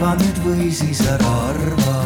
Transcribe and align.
arva 0.00 0.14
nüüd 0.16 0.38
või 0.40 0.70
siis 0.72 1.00
ära 1.12 1.30
arva 1.50 1.96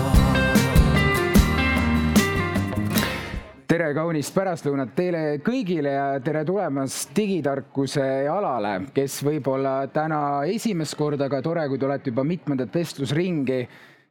tere 3.71 3.93
kaunist 3.95 4.35
pärastlõunat 4.35 4.96
teile 4.98 5.21
kõigile 5.46 5.93
ja 5.95 6.09
tere 6.25 6.43
tulemast 6.49 7.15
digitarkuse 7.15 8.02
alale, 8.27 8.88
kes 8.96 9.20
võib-olla 9.23 9.77
täna 9.95 10.43
esimest 10.51 10.98
korda, 10.98 11.29
aga 11.30 11.38
tore, 11.46 11.69
kui 11.70 11.79
te 11.79 11.87
olete 11.87 12.11
juba 12.11 12.27
mitmendat 12.27 12.75
vestlusringi 12.75 13.62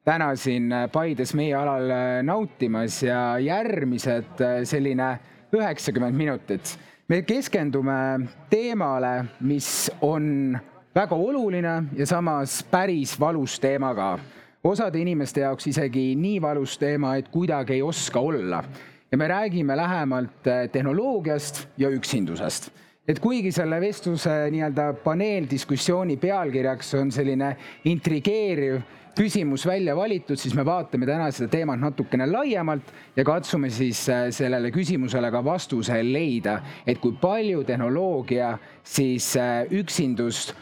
täna 0.08 0.31
siin 0.40 0.72
Paides 0.94 1.36
meie 1.36 1.59
alal 1.59 1.91
nautimas 2.23 3.04
ja 3.04 3.34
järgmised 3.44 4.48
selline 4.63 5.16
üheksakümmend 5.52 6.16
minutit. 6.16 6.77
me 7.12 7.26
keskendume 7.27 8.30
teemale, 8.48 9.26
mis 9.41 9.91
on 10.00 10.55
väga 10.96 11.16
oluline 11.16 11.84
ja 11.98 12.06
samas 12.06 12.64
päris 12.72 13.20
valus 13.20 13.60
teema 13.60 13.94
ka. 13.96 14.20
osade 14.64 15.00
inimeste 15.00 15.42
jaoks 15.42 15.68
isegi 15.68 16.16
nii 16.16 16.42
valus 16.42 16.78
teema, 16.78 17.16
et 17.16 17.28
kuidagi 17.28 17.74
ei 17.74 17.82
oska 17.82 18.20
olla 18.20 18.64
ja 19.12 19.18
me 19.18 19.28
räägime 19.28 19.78
lähemalt 19.78 20.48
äh, 20.48 20.70
tehnoloogiast 20.72 21.68
ja 21.78 21.90
üksindusest. 21.90 22.72
et 23.08 23.20
kuigi 23.20 23.52
selle 23.52 23.82
vestluse 23.82 24.32
nii-öelda 24.52 24.94
paneeldiskussiooni 25.04 26.18
pealkirjaks 26.18 26.94
on 26.94 27.12
selline 27.12 27.58
intrigeeriv 27.86 28.80
küsimus 29.16 29.66
välja 29.68 29.96
valitud, 29.96 30.38
siis 30.38 30.55
me 30.55 30.66
vaatame 30.66 31.05
täna 31.05 31.28
seda 31.32 31.52
teemat 31.52 31.80
natukene 31.80 32.26
laiemalt 32.32 32.94
ja 33.16 33.26
katsume 33.26 33.70
siis 33.70 34.08
äh, 34.10 34.28
sellele 34.34 34.72
küsimusele 34.72 35.32
ka 35.32 35.44
vastuse 35.46 36.00
leida, 36.04 36.60
et 36.88 37.02
kui 37.02 37.14
palju 37.22 37.64
tehnoloogia 37.64 38.58
siis 38.84 39.34
äh, 39.38 39.66
üksindust 39.72 40.55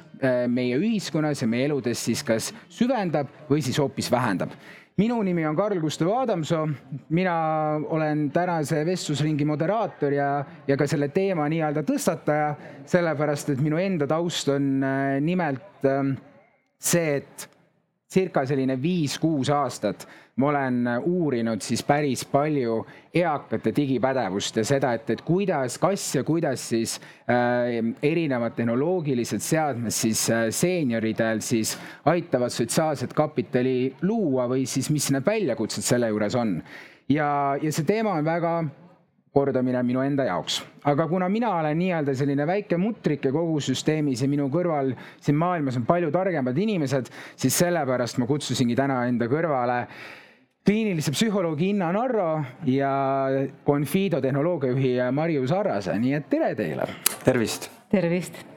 meie 0.48 0.77
ühiskonnas 0.77 1.41
ja 1.41 1.48
meie 1.49 1.65
eludes 1.65 2.04
siis 2.05 2.21
kas 2.23 2.51
süvendab 2.70 3.32
või 3.49 3.63
siis 3.65 3.79
hoopis 3.82 4.12
vähendab. 4.12 4.54
Minu 5.01 5.21
nimi 5.23 5.45
on 5.48 5.55
Karl 5.55 5.79
Gustav 5.79 6.09
Adamsoo, 6.13 6.65
mina 7.09 7.35
olen 7.90 8.26
tänase 8.32 8.84
vestlusringi 8.85 9.45
moderaator 9.48 10.13
ja, 10.13 10.27
ja 10.68 10.76
ka 10.77 10.85
selle 10.90 11.07
teema 11.15 11.48
nii-öelda 11.49 11.82
tõstataja, 11.87 12.51
sellepärast 12.91 13.54
et 13.54 13.63
minu 13.63 13.79
enda 13.82 14.05
taust 14.12 14.51
on 14.51 14.68
äh, 14.84 15.15
nimelt 15.23 15.87
ähm, 15.87 16.12
see, 16.77 17.21
et 17.21 17.48
circa 18.12 18.43
selline 18.45 18.76
viis-kuus 18.81 19.49
aastat 19.55 20.07
ma 20.35 20.48
olen 20.48 20.87
uurinud 21.04 21.62
siis 21.62 21.84
päris 21.84 22.23
palju 22.26 22.81
eakate 23.13 23.73
digipädevust 23.76 24.57
ja 24.57 24.63
seda, 24.65 24.93
et, 24.95 25.09
et 25.13 25.21
kuidas, 25.27 25.77
kas 25.81 26.05
ja 26.15 26.23
kuidas 26.23 26.63
siis 26.71 26.98
äh, 27.29 27.82
erinevad 28.04 28.55
tehnoloogilised 28.55 29.43
seadmed 29.43 29.93
siis 29.95 30.23
äh, 30.32 30.48
seenioridel 30.55 31.43
siis 31.45 31.76
aitavad 32.05 32.54
sotsiaalset 32.54 33.13
kapitali 33.13 33.93
luua 34.01 34.48
või 34.51 34.65
siis 34.65 34.89
mis 34.89 35.12
need 35.12 35.27
väljakutsed 35.27 35.85
selle 35.85 36.09
juures 36.13 36.35
on. 36.39 36.62
ja, 37.09 37.57
ja 37.62 37.71
see 37.71 37.85
teema 37.85 38.15
on 38.15 38.26
väga 38.26 38.55
kordamine 39.32 39.79
minu 39.87 40.01
enda 40.04 40.26
jaoks. 40.27 40.62
aga 40.84 41.07
kuna 41.07 41.29
mina 41.29 41.54
olen 41.60 41.77
nii-öelda 41.79 42.15
selline 42.15 42.48
väike 42.48 42.77
mutrike 42.77 43.32
kogu 43.32 43.60
süsteemis 43.63 44.21
ja 44.21 44.29
minu 44.29 44.49
kõrval 44.51 44.93
siin 45.21 45.38
maailmas 45.40 45.77
on 45.79 45.85
palju 45.88 46.12
targemad 46.12 46.57
inimesed, 46.57 47.12
siis 47.35 47.60
sellepärast 47.63 48.20
ma 48.20 48.27
kutsusingi 48.27 48.76
täna 48.76 49.05
enda 49.07 49.29
kõrvale 49.32 49.85
kliinilise 50.65 51.15
psühholoogi 51.15 51.71
Inna 51.71 51.90
Narro 51.96 52.43
ja 52.70 52.91
Confido 53.65 54.21
tehnoloogiajuhi 54.21 54.98
Marju 55.12 55.48
Sarrase, 55.49 55.98
nii 55.99 56.16
et 56.20 56.29
tere 56.29 56.55
teile. 56.55 56.88
tervist. 57.26 57.71
tervist 57.90 58.51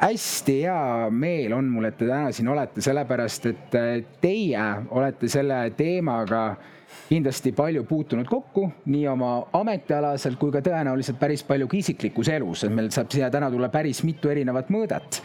hästi 0.00 0.56
hea 0.62 1.10
meel 1.10 1.52
on 1.52 1.68
mul, 1.68 1.90
et 1.90 1.98
te 1.98 2.08
täna 2.08 2.32
siin 2.32 2.48
olete, 2.48 2.80
sellepärast 2.84 3.48
et 3.50 3.78
teie 4.20 4.66
olete 4.96 5.28
selle 5.28 5.62
teemaga 5.76 6.44
kindlasti 7.10 7.52
palju 7.52 7.84
puutunud 7.84 8.28
kokku 8.30 8.68
nii 8.90 9.06
oma 9.10 9.32
ametialaselt 9.58 10.38
kui 10.38 10.52
ka 10.54 10.62
tõenäoliselt 10.64 11.18
päris 11.20 11.42
palju 11.46 11.68
ka 11.70 11.78
isiklikus 11.78 12.30
elus, 12.32 12.64
et 12.64 12.74
meil 12.74 12.90
saab 12.94 13.10
siia 13.12 13.30
täna 13.30 13.50
tulla 13.50 13.68
päris 13.68 14.02
mitu 14.06 14.30
erinevat 14.30 14.70
mõõdet. 14.70 15.20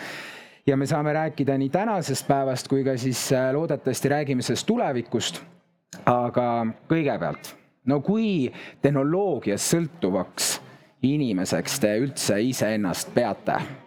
ja 0.68 0.78
me 0.78 0.86
saame 0.86 1.14
rääkida 1.14 1.58
nii 1.58 1.70
tänasest 1.70 2.28
päevast 2.28 2.68
kui 2.68 2.84
ka 2.84 2.98
siis 2.98 3.32
äh, 3.34 3.54
loodetavasti 3.54 4.10
räägime 4.10 4.42
sellest 4.42 4.68
tulevikust. 4.68 5.42
aga 6.06 6.66
kõigepealt, 6.90 7.56
no 7.86 8.02
kui 8.02 8.52
tehnoloogiast 8.82 9.76
sõltuvaks 9.76 10.60
inimeseks 11.02 11.80
te 11.80 11.98
üldse 12.02 12.42
iseennast 12.42 13.14
peate? 13.14 13.85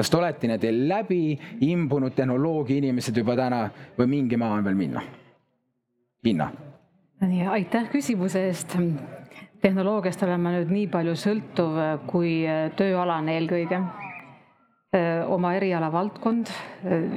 Kas 0.00 0.08
te 0.08 0.16
olete 0.16 0.48
need 0.48 0.64
läbi 0.88 1.36
imbunud 1.68 2.16
tehnoloogia 2.16 2.80
inimesed 2.80 3.20
juba 3.20 3.36
täna 3.36 3.66
või 3.98 4.08
mingi 4.16 4.40
maa 4.40 4.56
on 4.56 4.64
veel 4.64 4.78
minna? 4.80 5.04
Inna 6.24 6.48
nii, 7.28 7.46
aitäh 7.46 7.88
küsimuse 7.92 8.46
eest. 8.48 8.76
tehnoloogiast 9.60 10.22
olen 10.24 10.40
ma 10.40 10.54
nüüd 10.54 10.70
nii 10.72 10.86
palju 10.88 11.12
sõltuv 11.20 11.76
kui 12.08 12.40
tööalane 12.76 13.36
eelkõige. 13.36 13.80
oma 15.30 15.52
eriala 15.54 15.92
valdkond, 15.92 16.48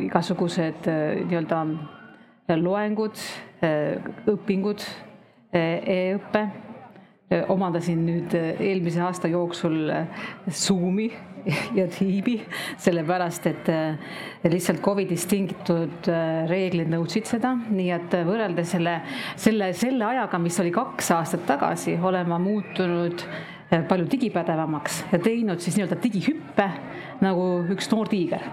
igasugused 0.04 0.86
nii-öelda 0.86 1.64
loengud, 2.60 3.18
õpingud 4.30 4.84
e, 5.54 5.64
e-õpe 5.96 6.44
omandasin 7.50 8.04
nüüd 8.06 8.36
eelmise 8.36 9.02
aasta 9.02 9.32
jooksul 9.32 9.90
Zoomi 10.52 11.08
ja 11.80 11.88
tiibi, 11.92 12.38
sellepärast 12.78 13.48
et 13.52 13.70
lihtsalt 14.52 14.82
Covidist 14.84 15.30
tingitud 15.32 16.10
äh, 16.12 16.44
reeglid 16.50 16.92
nõudsid 16.92 17.28
seda, 17.30 17.54
nii 17.70 17.92
et 17.96 18.16
võrreldes 18.28 18.74
selle, 18.76 18.98
selle, 19.40 19.72
selle 19.78 20.08
ajaga, 20.08 20.40
mis 20.42 20.60
oli 20.64 20.74
kaks 20.76 21.12
aastat 21.18 21.46
tagasi, 21.50 21.98
olen 22.02 22.30
ma 22.30 22.40
muutunud 22.42 23.24
äh, 23.24 23.84
palju 23.90 24.08
digipädevamaks 24.12 25.04
ja 25.12 25.22
teinud 25.24 25.64
siis 25.64 25.78
nii-öelda 25.80 26.00
digihüppe 26.04 26.70
nagu 27.24 27.48
üks 27.74 27.92
noor 27.92 28.12
tiiger. 28.12 28.52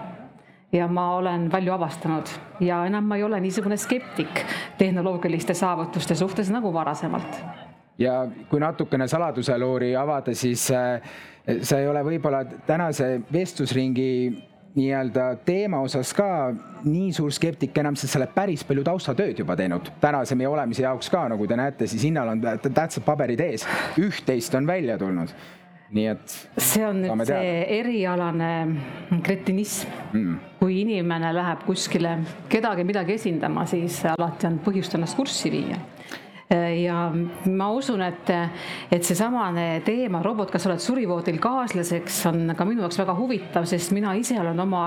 Ja 0.71 0.85
ma 0.87 1.17
olen 1.17 1.49
palju 1.51 1.73
avastanud 1.75 2.29
ja 2.63 2.77
enam 2.87 3.09
ma 3.09 3.17
ei 3.19 3.25
ole 3.27 3.41
niisugune 3.43 3.75
skeptik 3.75 4.45
tehnoloogiliste 4.79 5.53
saavutuste 5.57 6.15
suhtes 6.15 6.47
nagu 6.53 6.71
varasemalt. 6.71 7.41
Ja 7.99 8.23
kui 8.49 8.61
natukene 8.63 9.05
saladuseloori 9.11 9.91
avada, 9.99 10.33
siis 10.33 10.69
äh, 10.71 11.03
sa 11.45 11.79
ei 11.81 11.87
ole 11.89 12.03
võib-olla 12.05 12.43
tänase 12.67 13.15
vestlusringi 13.33 14.11
nii-öelda 14.75 15.23
teema 15.45 15.81
osas 15.83 16.13
ka 16.15 16.27
nii 16.85 17.11
suur 17.15 17.33
skeptik 17.35 17.75
enam, 17.81 17.97
sest 17.99 18.13
sa 18.13 18.21
oled 18.21 18.31
päris 18.35 18.63
palju 18.67 18.85
taustatööd 18.87 19.41
juba 19.43 19.57
teinud 19.59 19.89
tänase 20.03 20.37
meie 20.39 20.47
olemise 20.47 20.85
jaoks 20.85 21.11
ka, 21.11 21.25
nagu 21.31 21.47
te 21.47 21.57
näete, 21.59 21.87
siis 21.91 22.05
hinnal 22.07 22.31
on 22.31 22.43
tähtsad 22.43 23.03
paberid 23.07 23.41
ees, 23.43 23.67
üht-teist 23.99 24.55
on 24.57 24.69
välja 24.69 24.97
tulnud. 25.01 25.33
Nii 25.91 26.05
et. 26.07 26.33
see 26.55 26.85
on 26.87 27.01
nüüd 27.03 27.25
see 27.27 27.47
erialane 27.81 28.51
kretinism. 29.25 29.89
Mm.. 30.15 30.37
kui 30.61 30.77
inimene 30.85 31.33
läheb 31.35 31.65
kuskile 31.67 32.13
kedagi 32.51 32.85
midagi 32.87 33.17
esindama, 33.17 33.65
siis 33.67 33.99
alati 34.13 34.47
on 34.47 34.61
põhjust 34.63 34.95
ennast 34.95 35.19
kurssi 35.19 35.51
viia 35.51 35.81
ja 36.51 37.05
ma 37.47 37.69
usun, 37.71 38.01
et, 38.03 38.29
et 38.91 39.05
seesamane 39.07 39.81
teema, 39.87 40.21
robot, 40.25 40.51
kas 40.51 40.65
oled 40.67 40.81
surivoodil 40.83 41.39
kaaslaseks, 41.41 42.25
on 42.31 42.55
ka 42.57 42.67
minu 42.67 42.83
jaoks 42.83 42.99
väga 42.99 43.15
huvitav, 43.15 43.67
sest 43.69 43.93
mina 43.95 44.13
ise 44.19 44.35
olen 44.39 44.59
oma 44.59 44.83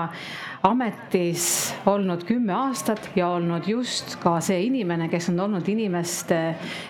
ametis 0.65 1.73
olnud 1.89 2.23
kümme 2.25 2.53
aastat 2.55 3.09
ja 3.17 3.29
olnud 3.35 3.67
just 3.69 4.15
ka 4.21 4.37
see 4.45 4.63
inimene, 4.67 5.07
kes 5.11 5.29
on 5.33 5.41
olnud 5.45 5.67
inimeste 5.69 6.39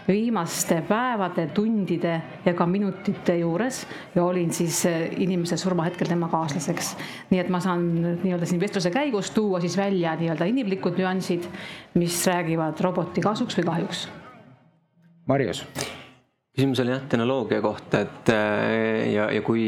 viimaste 0.08 0.82
päevade, 0.88 1.48
tundide 1.56 2.16
ja 2.46 2.56
ka 2.56 2.68
minutite 2.68 3.38
juures 3.40 3.84
ja 4.16 4.24
olin 4.24 4.52
siis 4.56 4.84
inimese 5.20 5.58
surmahetkel 5.60 6.12
tema 6.12 6.30
kaaslaseks. 6.32 6.96
nii 7.32 7.40
et 7.44 7.52
ma 7.52 7.64
saan 7.64 7.88
nii-öelda 8.24 8.48
siin 8.48 8.62
vestluse 8.64 8.92
käigus 8.92 9.32
tuua 9.36 9.64
siis 9.64 9.78
välja 9.78 10.16
nii-öelda 10.20 10.52
inimlikud 10.52 11.00
nüansid, 11.00 11.48
mis 11.96 12.22
räägivad 12.28 12.80
roboti 12.84 13.24
kasuks 13.24 13.60
või 13.60 13.72
kahjuks 13.72 14.08
Marius 15.26 15.66
küsimus 16.56 16.80
oli 16.80 16.94
jah, 16.94 17.02
tehnoloogia 17.12 17.60
kohta, 17.64 18.00
et 18.06 18.30
äh, 18.32 19.12
ja, 19.12 19.28
ja 19.34 19.42
kui 19.44 19.66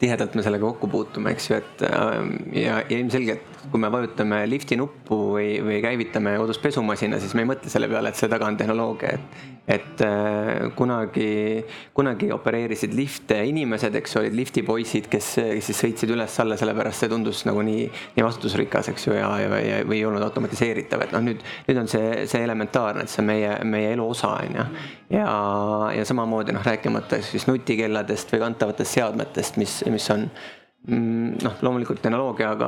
tihedalt 0.00 0.36
me 0.36 0.44
sellega 0.44 0.66
kokku 0.66 0.90
puutume, 0.92 1.32
eks 1.32 1.48
ju, 1.48 1.60
et 1.62 1.84
äh, 1.88 2.18
ja, 2.60 2.82
ja 2.84 2.98
ilmselgelt, 2.98 3.48
kui 3.72 3.80
me 3.80 3.88
vajutame 3.92 4.42
lifti 4.50 4.76
nuppu 4.76 5.20
või, 5.38 5.48
või 5.64 5.80
käivitame 5.84 6.36
kodus 6.42 6.60
pesumasina, 6.60 7.20
siis 7.22 7.32
me 7.32 7.46
ei 7.46 7.52
mõtle 7.54 7.72
selle 7.72 7.88
peale, 7.88 8.12
et 8.12 8.20
see 8.20 8.28
taga 8.28 8.50
on 8.50 8.60
tehnoloogia, 8.60 9.16
et 9.16 9.52
et 9.64 10.00
äh, 10.04 10.70
kunagi, 10.76 11.64
kunagi 11.96 12.28
opereerisid 12.32 12.92
lifte 12.92 13.38
inimesed, 13.48 13.94
eks 13.96 14.18
olid 14.20 14.36
liftipoisid, 14.36 15.08
kes, 15.08 15.30
kes 15.40 15.70
siis 15.70 15.80
sõitsid 15.80 16.12
üles-alla, 16.12 16.58
sellepärast 16.60 17.04
see 17.04 17.12
tundus 17.12 17.44
nagu 17.48 17.62
nii, 17.64 17.86
nii 18.16 18.26
vastutusrikas, 18.26 18.90
eks 18.92 19.08
ju, 19.08 19.14
ja, 19.16 19.30
ja, 19.40 19.62
ja, 19.64 19.78
või 19.88 20.02
ei 20.02 20.08
olnud 20.08 20.24
automatiseeritav, 20.26 21.06
et 21.06 21.16
noh, 21.16 21.24
nüüd, 21.24 21.40
nüüd 21.68 21.80
on 21.80 21.88
see, 21.88 22.26
see 22.28 22.44
elementaarne, 22.44 23.06
et 23.06 23.12
see 23.12 23.22
on 23.24 23.30
meie, 23.30 23.56
meie 23.68 23.94
elu 23.96 24.04
osa, 24.04 24.34
on 24.44 24.60
ju. 24.60 24.66
ja, 25.16 25.32
ja 25.94 26.04
samamoodi 26.08 26.52
noh, 26.56 26.66
rääkimata 26.66 27.22
siis 27.22 27.48
nutikelladest 27.50 28.34
või 28.34 28.44
kantavatest 28.44 28.98
seadmetest, 28.98 29.58
mis, 29.60 29.80
mis 29.94 30.10
on 30.14 30.28
Mm, 30.84 31.38
noh, 31.40 31.52
loomulikult 31.64 32.02
tehnoloogiaga, 32.04 32.66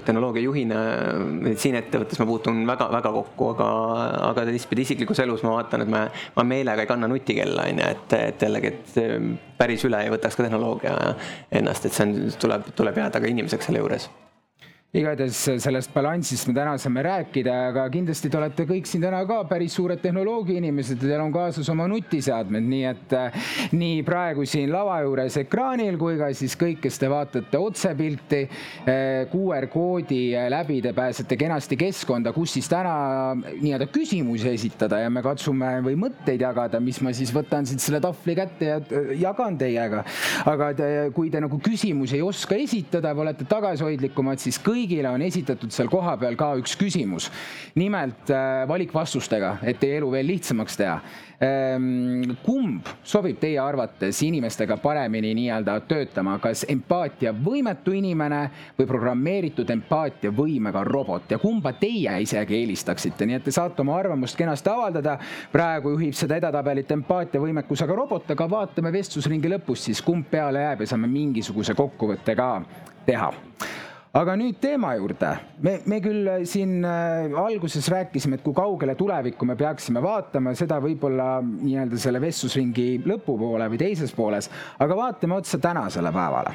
tehnoloogia 0.00 0.40
juhina 0.40 0.76
meditsiiniettevõttes 1.20 2.16
ma 2.22 2.26
puutun 2.30 2.62
väga-väga 2.64 3.10
kokku, 3.12 3.50
aga, 3.52 3.66
aga 4.30 4.44
teistpidi 4.48 4.86
isiklikus 4.86 5.20
elus 5.20 5.44
ma 5.44 5.52
vaatan, 5.58 5.84
et 5.84 5.92
ma, 5.92 6.00
ma 6.38 6.44
meelega 6.48 6.86
ei 6.86 6.88
kanna 6.88 7.10
nutikella, 7.12 7.66
on 7.68 7.82
ju, 7.82 7.90
et, 7.92 8.14
et 8.30 8.46
jällegi, 8.46 8.70
et 8.72 9.52
päris 9.60 9.84
üle 9.84 10.00
ei 10.00 10.14
võtaks 10.14 10.38
ka 10.38 10.46
tehnoloogia 10.46 10.96
ennast, 11.60 11.84
et 11.84 11.98
see 11.98 12.08
on, 12.08 12.16
tuleb, 12.40 12.72
tuleb 12.78 13.02
jääda 13.02 13.20
ka 13.20 13.34
inimeseks 13.34 13.68
selle 13.68 13.84
juures 13.84 14.08
igatahes 14.96 15.36
sellest 15.60 15.90
balansist 15.92 16.48
me 16.48 16.54
täna 16.56 16.70
saame 16.80 17.02
rääkida, 17.04 17.52
aga 17.68 17.82
kindlasti 17.92 18.30
te 18.32 18.38
olete 18.38 18.64
kõik 18.64 18.86
siin 18.88 19.02
täna 19.02 19.18
ka 19.28 19.42
päris 19.44 19.74
suured 19.76 20.00
tehnoloogiainimesed 20.00 21.02
ja 21.04 21.10
teil 21.10 21.24
on 21.26 21.34
kaasas 21.34 21.68
oma 21.68 21.84
nutiseadmed, 21.92 22.64
nii 22.64 22.86
et 22.88 23.12
äh, 23.12 23.50
nii 23.76 23.98
praegu 24.06 24.46
siin 24.48 24.72
lava 24.72 24.94
juures 25.04 25.36
ekraanil 25.42 25.98
kui 26.00 26.16
ka 26.16 26.30
siis 26.32 26.56
kõik, 26.56 26.80
kes 26.86 26.96
te 27.02 27.10
vaatate 27.12 27.60
otsepilti 27.60 28.38
äh, 28.46 29.26
QR-koodi 29.28 30.22
läbi, 30.54 30.78
te 30.80 30.94
pääsete 30.96 31.36
kenasti 31.36 31.76
keskkonda, 31.84 32.32
kus 32.32 32.56
siis 32.56 32.72
täna 32.72 32.96
nii-öelda 33.36 33.90
küsimusi 33.92 34.48
esitada 34.54 35.02
ja 35.04 35.12
me 35.12 35.20
katsume 35.26 35.74
või 35.84 36.00
mõtteid 36.00 36.46
jagada, 36.46 36.80
mis 36.80 37.02
ma 37.04 37.12
siis 37.12 37.34
võtan 37.36 37.68
siit 37.68 37.84
selle 37.84 38.00
tahvli 38.00 38.38
kätte 38.40 38.72
ja 38.72 38.80
äh, 38.80 39.12
jagan 39.20 39.60
teiega. 39.60 40.00
aga 40.48 40.72
te, 40.80 40.90
kui 41.12 41.28
te 41.28 41.44
nagu 41.44 41.60
küsimusi 41.60 42.16
ei 42.22 42.24
oska 42.24 42.56
esitada 42.56 43.12
või 43.12 43.28
olete 43.28 43.44
tagasihoidlikumad, 43.52 44.40
siis 44.40 44.56
kõik 44.56 44.77
kõigile 44.78 45.10
on 45.10 45.22
esitatud 45.26 45.72
seal 45.74 45.90
kohapeal 45.90 46.36
ka 46.38 46.52
üks 46.60 46.76
küsimus. 46.78 47.30
nimelt 47.78 48.30
äh, 48.30 48.66
valikvastustega, 48.68 49.58
et 49.62 49.78
teie 49.80 49.98
elu 49.98 50.10
veel 50.10 50.26
lihtsamaks 50.26 50.76
teha. 50.78 51.00
Ähm, 51.38 52.32
kumb 52.42 52.88
sobib 53.06 53.38
teie 53.38 53.60
arvates 53.62 54.18
inimestega 54.26 54.76
paremini 54.82 55.30
nii-öelda 55.38 55.76
töötama, 55.86 56.32
kas 56.42 56.64
empaatiavõimetu 56.66 57.94
inimene 57.94 58.40
või 58.78 58.88
programmeeritud 58.90 59.70
empaatiavõimega 59.70 60.82
robot 60.88 61.30
ja 61.30 61.38
kumba 61.38 61.76
teie 61.78 62.16
isegi 62.24 62.58
eelistaksite, 62.58 63.26
nii 63.26 63.38
et 63.38 63.46
te 63.46 63.54
saate 63.54 63.84
oma 63.86 63.94
arvamust 64.00 64.38
kenasti 64.38 64.72
avaldada. 64.72 65.18
praegu 65.52 65.94
juhib 65.94 66.14
seda 66.18 66.40
edetabelit 66.42 66.90
empaatiavõimekusega 66.90 67.94
robot, 67.94 68.30
aga 68.34 68.50
vaatame 68.50 68.92
vestlusringi 68.92 69.54
lõpus 69.54 69.86
siis, 69.86 70.02
kumb 70.02 70.26
peale 70.30 70.66
jääb 70.66 70.82
ja 70.82 70.90
saame 70.90 71.06
mingisuguse 71.06 71.78
kokkuvõtte 71.78 72.34
ka 72.34 72.50
teha 73.06 73.30
aga 74.16 74.34
nüüd 74.38 74.56
teema 74.60 74.94
juurde. 74.96 75.32
me, 75.60 75.78
me 75.86 75.98
küll 76.04 76.28
äh, 76.28 76.44
siin 76.48 76.84
äh, 76.86 77.28
alguses 77.36 77.88
rääkisime, 77.92 78.38
et 78.38 78.44
kui 78.44 78.56
kaugele 78.56 78.94
tulevikku 78.98 79.46
me 79.46 79.56
peaksime 79.58 80.02
vaatama, 80.02 80.54
seda 80.58 80.78
võib-olla 80.82 81.38
nii-öelda 81.44 82.00
selle 82.00 82.20
vestlusringi 82.22 83.02
lõpupoole 83.08 83.68
või 83.68 83.80
teises 83.80 84.14
pooles, 84.16 84.50
aga 84.78 84.96
vaatame 84.96 85.38
otsa 85.38 85.60
tänasele 85.62 86.12
päevale. 86.14 86.54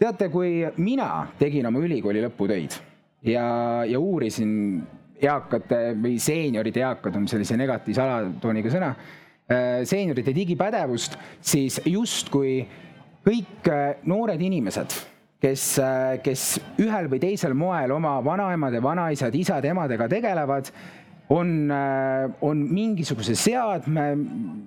teate, 0.00 0.28
kui 0.28 0.64
mina 0.76 1.26
tegin 1.38 1.66
oma 1.66 1.84
ülikooli 1.84 2.24
lõputöid 2.24 2.78
ja, 3.22 3.46
ja 3.86 4.00
uurisin 4.00 4.82
eakate 5.20 5.94
või 6.00 6.18
seenioride, 6.20 6.80
eakad 6.82 7.16
on 7.16 7.28
sellise 7.28 7.56
negatiivse 7.56 8.02
alatooniga 8.02 8.72
sõna, 8.72 8.94
äh, 9.48 9.82
seenioride 9.84 10.34
digipädevust, 10.34 11.18
siis 11.40 11.80
justkui 11.84 12.62
kõik 13.24 13.68
noored 14.04 14.40
inimesed 14.40 15.13
kes, 15.44 15.64
kes 16.24 16.44
ühel 16.80 17.08
või 17.12 17.20
teisel 17.22 17.54
moel 17.58 17.92
oma 17.94 18.16
vanaemade, 18.24 18.80
vanaisad, 18.84 19.34
isad-emadega 19.36 20.08
tegelevad, 20.08 20.70
on, 21.32 21.70
on 22.44 22.60
mingisuguse 22.68 23.34
seadme, 23.38 24.06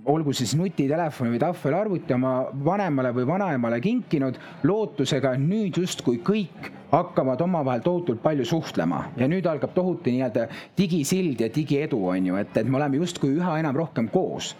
olgu 0.09 0.33
siis 0.35 0.55
nutitelefoni 0.57 1.35
või 1.35 1.41
tahvelarvuti 1.41 2.15
oma 2.15 2.33
vanemale 2.65 3.13
või 3.15 3.27
vanaemale 3.29 3.79
kinkinud 3.83 4.39
lootusega 4.65 5.35
nüüd 5.41 5.77
justkui 5.77 6.21
kõik 6.25 6.71
hakkavad 6.91 7.41
omavahel 7.43 7.83
tohutult 7.85 8.23
palju 8.23 8.45
suhtlema 8.47 9.03
ja 9.19 9.27
nüüd 9.29 9.45
algab 9.49 9.73
tohutu 9.75 10.09
nii-öelda 10.09 10.47
digisild 10.77 11.41
ja 11.43 11.51
digiedu 11.53 11.99
on 12.09 12.31
ju, 12.31 12.39
et, 12.39 12.55
et 12.57 12.67
me 12.69 12.79
oleme 12.79 13.01
justkui 13.03 13.35
üha 13.37 13.57
enam 13.59 13.75
rohkem 13.75 14.09
koos. 14.09 14.55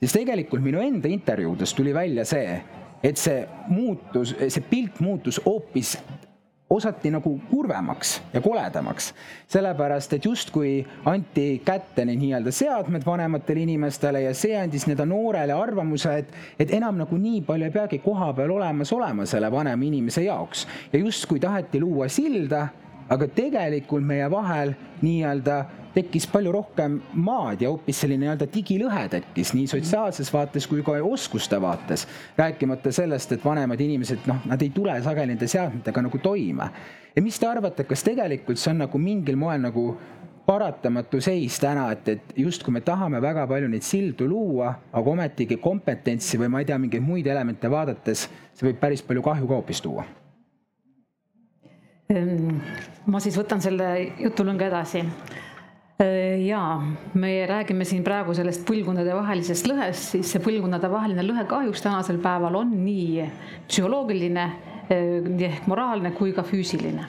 siis 0.00 0.14
tegelikult 0.14 0.62
minu 0.62 0.80
enda 0.80 1.10
intervjuudes 1.10 1.74
tuli 1.74 1.94
välja 1.94 2.24
see, 2.24 2.62
et 3.02 3.18
see 3.18 3.46
muutus, 3.68 4.34
see 4.48 4.64
pilt 4.70 5.00
muutus 5.00 5.40
hoopis 5.46 5.96
osati 6.72 7.10
nagu 7.10 7.40
kurvemaks 7.50 8.22
ja 8.32 8.40
koledamaks, 8.40 9.12
sellepärast 9.48 10.12
et 10.16 10.24
justkui 10.24 10.86
anti 11.04 11.60
kätte 11.64 12.04
need 12.08 12.20
nii-öelda 12.22 12.52
seadmed 12.54 13.04
vanematele 13.06 13.66
inimestele 13.66 14.22
ja 14.24 14.34
see 14.34 14.56
andis 14.56 14.86
nii-öelda 14.86 15.06
noorele 15.08 15.52
arvamuse, 15.52 16.14
et, 16.22 16.32
et 16.58 16.72
enam 16.72 17.02
nagu 17.02 17.18
nii 17.18 17.42
palju 17.48 17.68
ei 17.68 17.74
peagi 17.74 17.98
kohapeal 18.04 18.54
olemas 18.56 18.92
olema 18.92 19.26
selle 19.28 19.50
vanema 19.52 19.84
inimese 19.84 20.24
jaoks. 20.24 20.66
Ja 20.92 21.02
justkui 21.02 21.40
taheti 21.40 21.80
luua 21.80 22.08
silda, 22.08 22.68
aga 23.12 23.28
tegelikult 23.28 24.04
meie 24.06 24.28
vahel 24.30 24.74
nii-öelda 25.02 25.56
tekkis 25.92 26.26
palju 26.32 26.52
rohkem 26.52 26.96
maad 27.20 27.60
ja 27.60 27.70
hoopis 27.72 28.00
selline 28.02 28.24
nii-öelda 28.24 28.48
digilõhe 28.54 29.02
tekkis 29.12 29.52
nii 29.56 29.68
sotsiaalses 29.74 30.32
vaates 30.32 30.66
kui 30.68 30.84
ka 30.86 30.96
oskuste 31.04 31.60
vaates. 31.60 32.06
rääkimata 32.36 32.92
sellest, 32.92 33.32
et 33.32 33.44
vanemad 33.44 33.80
inimesed, 33.80 34.24
noh, 34.26 34.40
nad 34.48 34.62
ei 34.62 34.70
tule 34.70 34.96
sageli 35.02 35.34
nende 35.34 35.48
seadmetega 35.48 36.02
nagu 36.02 36.18
toime. 36.18 36.70
ja 37.16 37.22
mis 37.22 37.38
te 37.38 37.46
arvate, 37.46 37.84
kas 37.84 38.02
tegelikult 38.02 38.58
see 38.58 38.72
on 38.72 38.84
nagu 38.86 38.98
mingil 38.98 39.36
moel 39.36 39.60
nagu 39.60 39.86
paratamatu 40.46 41.20
seis 41.20 41.58
täna, 41.60 41.90
et, 41.92 42.08
et 42.08 42.32
justkui 42.36 42.72
me 42.74 42.80
tahame 42.80 43.20
väga 43.22 43.46
palju 43.46 43.68
neid 43.68 43.84
sildu 43.86 44.26
luua, 44.28 44.72
aga 44.92 45.10
ometigi 45.10 45.56
kompetentsi 45.62 46.40
või 46.40 46.48
ma 46.50 46.62
ei 46.62 46.66
tea, 46.66 46.78
mingeid 46.82 47.04
muid 47.04 47.26
elemente 47.26 47.70
vaadates, 47.70 48.26
see 48.56 48.66
võib 48.70 48.80
päris 48.80 49.04
palju 49.06 49.22
kahju 49.22 49.46
ka 49.46 49.60
hoopis 49.60 49.84
tuua 49.84 50.06
ehm, 52.10 52.58
ma 53.06 53.20
siis 53.20 53.38
võtan 53.38 53.60
selle 53.60 53.88
jutulõnga 54.20 54.68
edasi 54.68 55.04
Äh, 56.02 56.46
jaa, 56.46 56.82
me 57.14 57.46
räägime 57.46 57.84
siin 57.84 58.02
praegu 58.04 58.34
sellest 58.34 58.64
põlvkondadevahelisest 58.66 59.68
lõhest, 59.68 60.14
siis 60.14 60.30
see 60.32 60.42
põlvkondadevaheline 60.42 61.22
lõhe 61.26 61.44
kahjuks 61.50 61.84
tänasel 61.84 62.18
päeval 62.22 62.56
on 62.62 62.72
nii 62.82 63.26
psühholoogiline, 63.68 64.46
äh, 64.88 65.28
ehk 65.50 65.68
moraalne 65.70 66.14
kui 66.16 66.32
ka 66.34 66.42
füüsiline. 66.48 67.04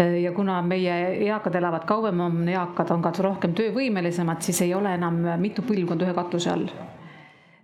Äh, 0.00 0.18
ja 0.24 0.32
kuna 0.36 0.58
meie 0.66 0.96
eakad 1.28 1.56
elavad 1.60 1.86
kauem, 1.88 2.20
on 2.26 2.42
eakad, 2.48 2.90
on 2.92 3.04
ka 3.06 3.14
rohkem 3.22 3.54
töövõimelisemad, 3.56 4.42
siis 4.44 4.60
ei 4.66 4.74
ole 4.74 4.92
enam 4.98 5.22
mitu 5.40 5.64
põlvkonda 5.64 6.08
ühe 6.08 6.16
katuse 6.18 6.52
all 6.52 6.68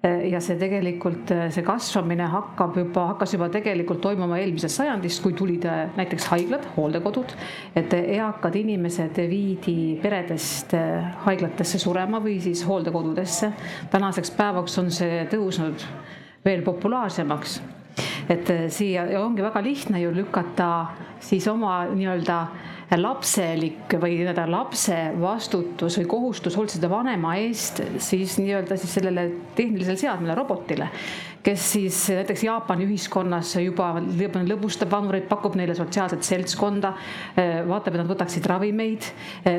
ja 0.03 0.39
see 0.43 0.55
tegelikult, 0.61 1.31
äh, 1.35 1.49
see 1.51 1.65
kasvamine 1.67 2.29
hakkab 2.31 2.77
juba, 2.79 3.09
hakkas 3.13 3.33
juba 3.35 3.49
tegelikult 3.51 4.01
toimuma 4.05 4.39
eelmisest 4.39 4.79
sajandist, 4.79 5.23
kui 5.25 5.35
tulid 5.35 5.67
äh, 5.67 5.89
näiteks 5.99 6.29
haiglad, 6.31 6.69
hooldekodud, 6.77 7.35
et 7.79 7.97
eakad 7.99 8.55
inimesed 8.61 9.19
viidi 9.31 9.99
peredest 10.03 10.77
haiglatesse 11.25 11.81
surema 11.83 12.23
või 12.23 12.39
siis 12.45 12.63
hooldekodudesse. 12.69 13.51
tänaseks 13.91 14.31
päevaks 14.39 14.79
on 14.79 14.93
see 14.95 15.25
tõusnud 15.33 15.83
veel 16.45 16.63
populaarsemaks. 16.63 17.61
et 18.31 18.51
siia 18.71 19.03
ongi 19.19 19.43
väga 19.43 19.63
lihtne 19.63 20.01
ju 20.01 20.13
lükata 20.15 20.71
siis 21.19 21.49
oma 21.49 21.89
nii-öelda 21.91 22.39
lapselik 22.97 23.99
või 24.01 24.17
nii-öelda 24.23 24.47
lapse 24.49 24.97
vastutus 25.21 25.99
või 26.01 26.07
kohustus 26.09 26.57
hoolitseda 26.57 26.89
vanema 26.91 27.35
eest 27.37 27.83
siis 28.01 28.39
nii-öelda 28.41 28.79
siis 28.81 28.95
sellele 28.97 29.27
tehnilisele 29.59 30.01
seadmele, 30.01 30.37
robotile, 30.39 30.89
kes 31.45 31.69
siis 31.75 32.01
näiteks 32.17 32.47
Jaapani 32.49 32.89
ühiskonnas 32.89 33.55
juba 33.61 33.93
lõbustab 34.01 34.91
vanureid, 34.93 35.29
pakub 35.29 35.59
neile 35.61 35.77
sotsiaalset 35.77 36.25
seltskonda, 36.25 36.95
vaatab, 37.69 37.95
et 37.95 38.03
nad 38.03 38.11
võtaksid 38.11 38.49
ravimeid, 38.49 39.13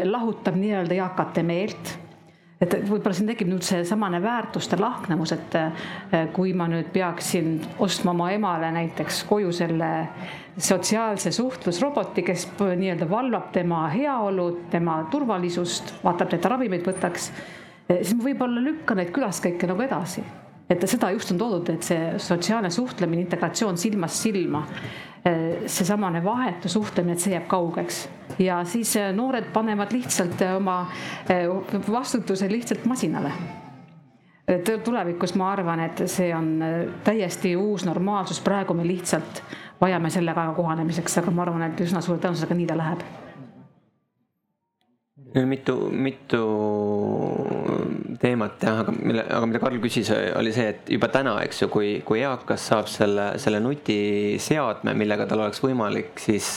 lahutab 0.10 0.58
nii-öelda 0.58 0.98
eakate 0.98 1.46
meelt 1.46 1.98
et 2.60 2.76
võib-olla 2.84 3.16
siin 3.16 3.30
tekib 3.30 3.48
nüüd 3.50 3.64
seesamane 3.64 4.20
väärtuste 4.24 4.78
lahknevus, 4.80 5.32
et 5.36 5.56
eh, 5.60 6.26
kui 6.36 6.52
ma 6.58 6.68
nüüd 6.72 6.92
peaksin 6.94 7.54
ostma 7.80 8.12
oma 8.12 8.32
emale 8.36 8.72
näiteks 8.76 9.24
koju 9.30 9.54
selle 9.56 9.92
sotsiaalse 10.60 11.32
suhtlusroboti, 11.32 12.26
kes 12.28 12.50
nii-öelda 12.60 13.08
valvab 13.10 13.54
tema 13.56 13.86
heaolu, 13.94 14.50
tema 14.74 15.00
turvalisust, 15.12 15.96
vaatab, 16.04 16.36
et 16.36 16.44
ta 16.44 16.52
ravimeid 16.56 16.84
võtaks, 16.88 17.32
eh, 17.88 18.02
siis 18.02 18.18
ma 18.20 18.28
võib-olla 18.28 18.64
lükkan 18.66 19.00
neid 19.00 19.16
külaskäike 19.16 19.72
nagu 19.72 19.88
edasi. 19.88 20.26
et 20.70 20.84
seda 20.86 21.08
just 21.10 21.32
on 21.32 21.38
toodud, 21.38 21.70
et 21.70 21.82
see 21.82 22.12
sotsiaalne 22.22 22.70
suhtlemine, 22.70 23.24
integratsioon 23.24 23.78
silmast 23.82 24.22
silma 24.22 24.60
seesamane 25.66 26.24
vahetu 26.24 26.70
suhtlemine, 26.70 27.14
et 27.14 27.24
see 27.24 27.34
jääb 27.34 27.48
kaugeks. 27.52 28.04
Ja 28.40 28.64
siis 28.64 28.96
äh, 28.98 29.12
noored 29.16 29.50
panevad 29.54 29.92
lihtsalt 29.92 30.42
äh, 30.42 30.56
oma 30.56 30.86
vastutuse 31.92 32.52
lihtsalt 32.52 32.86
masinale. 32.86 33.32
Tulevikus 34.84 35.36
ma 35.38 35.52
arvan, 35.52 35.84
et 35.86 36.00
see 36.10 36.32
on 36.34 36.56
täiesti 37.06 37.52
uus 37.56 37.84
normaalsus, 37.86 38.40
praegu 38.42 38.74
me 38.74 38.88
lihtsalt 38.88 39.44
vajame 39.82 40.10
sellega 40.10 40.48
kohanemiseks, 40.58 41.20
aga 41.22 41.32
ma 41.32 41.44
arvan, 41.46 41.68
et 41.68 41.84
üsna 41.86 42.02
suure 42.02 42.18
tõenäosusega 42.24 42.58
nii 42.58 42.66
ta 42.72 42.78
läheb. 42.80 43.04
Mitu, 45.46 45.76
mitu 45.94 46.42
teemat 48.22 48.64
jah, 48.64 48.82
aga 48.84 48.94
mille, 48.96 49.26
aga 49.26 49.50
mida 49.50 49.62
Karl 49.62 49.82
küsis, 49.84 50.10
oli 50.40 50.54
see, 50.56 50.70
et 50.74 50.90
juba 50.96 51.10
täna, 51.14 51.36
eks 51.46 51.64
ju, 51.64 51.70
kui, 51.74 51.92
kui 52.08 52.24
eakas 52.24 52.70
saab 52.72 52.90
selle, 52.92 53.32
selle 53.42 53.62
nutiseadme, 53.64 54.96
millega 54.98 55.28
tal 55.30 55.44
oleks 55.46 55.62
võimalik 55.64 56.20
siis 56.22 56.56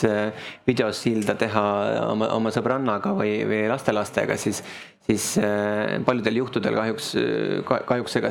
videosilda 0.69 1.37
teha 1.41 1.67
oma, 2.09 2.31
oma 2.37 2.55
sõbrannaga 2.55 3.15
või, 3.19 3.43
või 3.49 3.67
lastelastega, 3.73 4.39
siis 4.41 4.63
siis 5.07 5.39
äh, 5.39 5.99
paljudel 6.07 6.37
juhtudel 6.39 6.77
kahjuks, 6.79 7.09
kahjuks 7.89 8.17
ega 8.21 8.31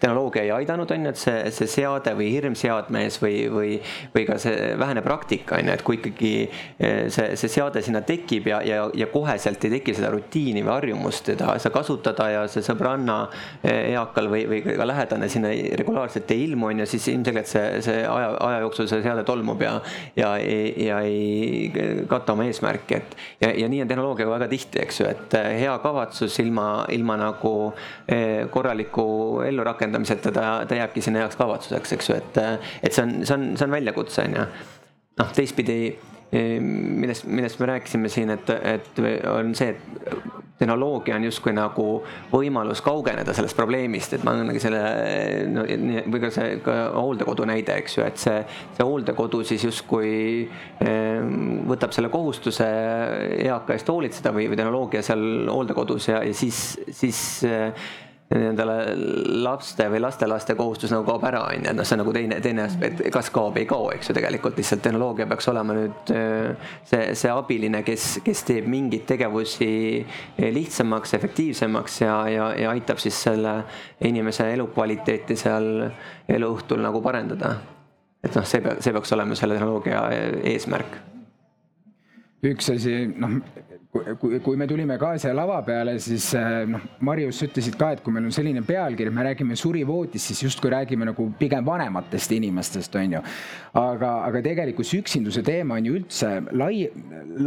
tehnoloogia 0.00 0.44
ei 0.46 0.52
aidanud, 0.56 0.90
on 0.94 1.04
ju, 1.04 1.12
et 1.12 1.20
see, 1.20 1.42
see 1.54 1.68
seade 1.68 2.14
või 2.16 2.30
hirm 2.32 2.56
seadme 2.58 3.04
ees 3.04 3.18
või, 3.20 3.34
või, 3.52 3.74
või 4.14 4.24
ka 4.28 4.38
see 4.40 4.72
vähene 4.80 5.02
praktika, 5.04 5.58
on 5.58 5.68
ju, 5.68 5.74
et 5.76 5.84
kui 5.84 5.98
ikkagi 5.98 6.32
äh, 6.46 7.08
see, 7.12 7.36
see 7.40 7.52
seade 7.58 7.82
sinna 7.84 8.00
tekib 8.08 8.48
ja, 8.48 8.62
ja, 8.64 8.86
ja 8.96 9.08
koheselt 9.12 9.64
ei 9.68 9.74
teki 9.76 9.96
seda 9.98 10.12
rutiini 10.14 10.64
või 10.64 10.74
harjumust 10.78 11.26
teda 11.28 11.58
seda 11.60 11.74
kasutada 11.76 12.30
ja 12.32 12.46
see 12.48 12.64
sõbranna 12.64 13.18
äh, 13.28 13.92
eakal 13.92 14.30
või, 14.32 14.46
või 14.48 14.62
ka 14.64 14.88
lähedane 14.88 15.28
sinna 15.28 15.52
regulaarselt 15.52 16.32
ei 16.32 16.46
ilmu, 16.48 16.70
on 16.72 16.82
ju, 16.84 16.88
siis 16.94 17.10
ilmselgelt 17.12 17.52
see, 17.52 17.66
see 17.84 18.00
aja, 18.08 18.32
aja 18.48 18.64
jooksul 18.64 18.88
see 18.88 19.04
seade 19.04 19.26
tolmub 19.28 19.60
ja, 19.64 19.76
ja, 20.16 20.32
ja 20.40 21.02
ei 21.04 21.68
kata 22.08 22.32
oma 22.32 22.48
eesmärki, 22.48 22.96
et 23.02 23.16
ja, 23.44 23.52
ja 23.52 23.68
nii 23.68 23.84
on 23.84 23.92
tehnoloogiaga 23.92 24.36
väga 24.38 24.50
tihti, 24.56 24.80
eks 24.86 25.02
ju, 25.02 25.12
et 25.12 25.38
hea 25.58 25.76
kava 25.84 25.97
kavatsus 25.98 26.38
ilma, 26.44 26.86
ilma 26.94 27.18
nagu 27.18 27.54
eh, 28.06 28.46
korraliku 28.50 29.42
ellurakendamiseta, 29.46 30.32
ta, 30.32 30.48
ta 30.68 30.78
jääbki 30.78 31.02
sinna 31.02 31.24
heaks 31.24 31.38
kavatsuseks, 31.40 31.96
eks 31.98 32.10
ju, 32.10 32.18
et, 32.22 32.42
et 32.82 32.94
see 32.94 33.04
on, 33.04 33.16
see 33.24 33.34
on, 33.34 33.48
see 33.58 33.66
on 33.66 33.74
väljakutse, 33.78 34.28
on 34.28 34.38
ju. 34.38 34.46
noh, 35.18 35.34
teistpidi 35.34 35.80
millest, 36.32 37.24
millest 37.24 37.60
me 37.60 37.70
rääkisime 37.70 38.08
siin, 38.12 38.30
et, 38.34 38.50
et 38.50 39.00
on 39.32 39.54
see, 39.56 39.72
et 39.72 40.48
tehnoloogia 40.58 41.16
on 41.16 41.24
justkui 41.28 41.52
nagu 41.54 41.84
võimalus 42.32 42.80
kaugeneda 42.82 43.34
sellest 43.36 43.56
probleemist, 43.56 44.16
et 44.16 44.24
ma 44.26 44.34
annangi 44.34 44.62
selle 44.62 44.80
no, 45.52 45.64
või 46.10 46.22
ka 46.24 46.32
see 46.34 46.58
ka 46.64 46.76
hooldekodu 46.96 47.46
näide, 47.48 47.76
eks 47.78 47.98
ju, 47.98 48.06
et 48.06 48.18
see, 48.20 48.40
see 48.76 48.86
hooldekodu 48.86 49.44
siis 49.46 49.68
justkui 49.68 50.10
ehm, 50.82 51.62
võtab 51.70 51.94
selle 51.94 52.10
kohustuse 52.12 52.66
eaka 53.46 53.76
eest 53.76 53.92
hoolitseda 53.92 54.34
või, 54.34 54.48
või 54.50 54.58
tehnoloogia 54.58 55.04
seal 55.06 55.24
hooldekodus 55.52 56.10
ja, 56.10 56.24
ja 56.26 56.34
siis, 56.36 56.62
siis 56.90 57.22
nendele 58.28 58.74
laste 59.40 59.86
või 59.88 60.02
lastelaste 60.02 60.52
kohustus 60.58 60.92
nagu 60.92 61.06
kaob 61.06 61.22
ära, 61.24 61.40
on 61.48 61.62
ju, 61.62 61.70
et 61.70 61.76
noh, 61.78 61.86
see 61.88 61.96
on 61.96 62.02
nagu 62.02 62.12
teine, 62.12 62.40
teine 62.44 62.64
aspekt, 62.66 63.00
kas 63.14 63.30
kaob, 63.32 63.56
ei 63.56 63.64
kao, 63.68 63.86
eks 63.94 64.10
ju, 64.10 64.16
tegelikult 64.18 64.58
lihtsalt 64.60 64.82
tehnoloogia 64.84 65.26
peaks 65.30 65.48
olema 65.48 65.76
nüüd 65.78 66.12
see, 66.12 67.02
see 67.16 67.32
abiline, 67.32 67.80
kes, 67.86 68.08
kes 68.26 68.44
teeb 68.50 68.68
mingeid 68.68 69.06
tegevusi 69.08 69.70
lihtsamaks, 70.58 71.16
efektiivsemaks 71.16 72.00
ja, 72.04 72.20
ja, 72.32 72.52
ja 72.66 72.76
aitab 72.76 73.00
siis 73.00 73.16
selle 73.28 73.62
inimese 74.04 74.50
elukvaliteeti 74.58 75.38
seal 75.38 75.88
eluõhtul 76.28 76.84
nagu 76.84 77.00
parendada. 77.04 77.56
et 78.22 78.34
noh, 78.34 78.44
see, 78.44 78.60
see 78.84 78.92
peaks 78.92 79.16
olema 79.16 79.38
selle 79.38 79.56
tehnoloogia 79.56 80.04
eesmärk 80.52 81.00
üks 82.44 82.70
asi, 82.70 82.94
noh, 83.18 83.40
kui, 83.92 84.38
kui 84.44 84.56
me 84.60 84.66
tulime 84.68 84.98
ka 85.00 85.14
siia 85.20 85.32
lava 85.36 85.58
peale, 85.64 85.94
siis 86.02 86.26
eh, 86.36 86.64
noh, 86.68 86.82
Marius, 87.08 87.40
ütlesid 87.46 87.76
ka, 87.80 87.92
et 87.94 88.02
kui 88.04 88.12
meil 88.14 88.26
on 88.28 88.34
selline 88.34 88.60
pealkiri, 88.66 89.12
me 89.14 89.24
räägime 89.30 89.56
surivoodist, 89.58 90.28
siis 90.28 90.42
justkui 90.44 90.72
räägime 90.74 91.08
nagu 91.08 91.28
pigem 91.40 91.64
vanematest 91.66 92.34
inimestest, 92.36 92.98
on 93.00 93.16
ju. 93.16 93.22
aga, 93.78 94.12
aga 94.26 94.42
tegelikult 94.44 94.88
see 94.88 95.00
üksinduse 95.02 95.42
teema 95.46 95.78
on 95.78 95.88
ju 95.88 95.96
üldse 96.00 96.32
lai, 96.58 96.88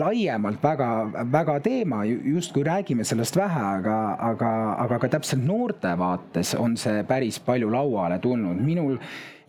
laiemalt 0.02 0.64
väga, 0.64 0.90
väga 1.34 1.60
teema, 1.66 2.04
justkui 2.08 2.66
räägime 2.66 3.06
sellest 3.08 3.38
vähe, 3.38 3.66
aga, 3.78 4.00
aga, 4.32 4.54
aga 4.86 5.02
ka 5.04 5.12
täpselt 5.18 5.46
noorte 5.46 5.94
vaates 6.00 6.56
on 6.58 6.78
see 6.80 7.06
päris 7.10 7.38
palju 7.44 7.70
lauale 7.74 8.18
tulnud. 8.24 8.58
minul 8.62 8.98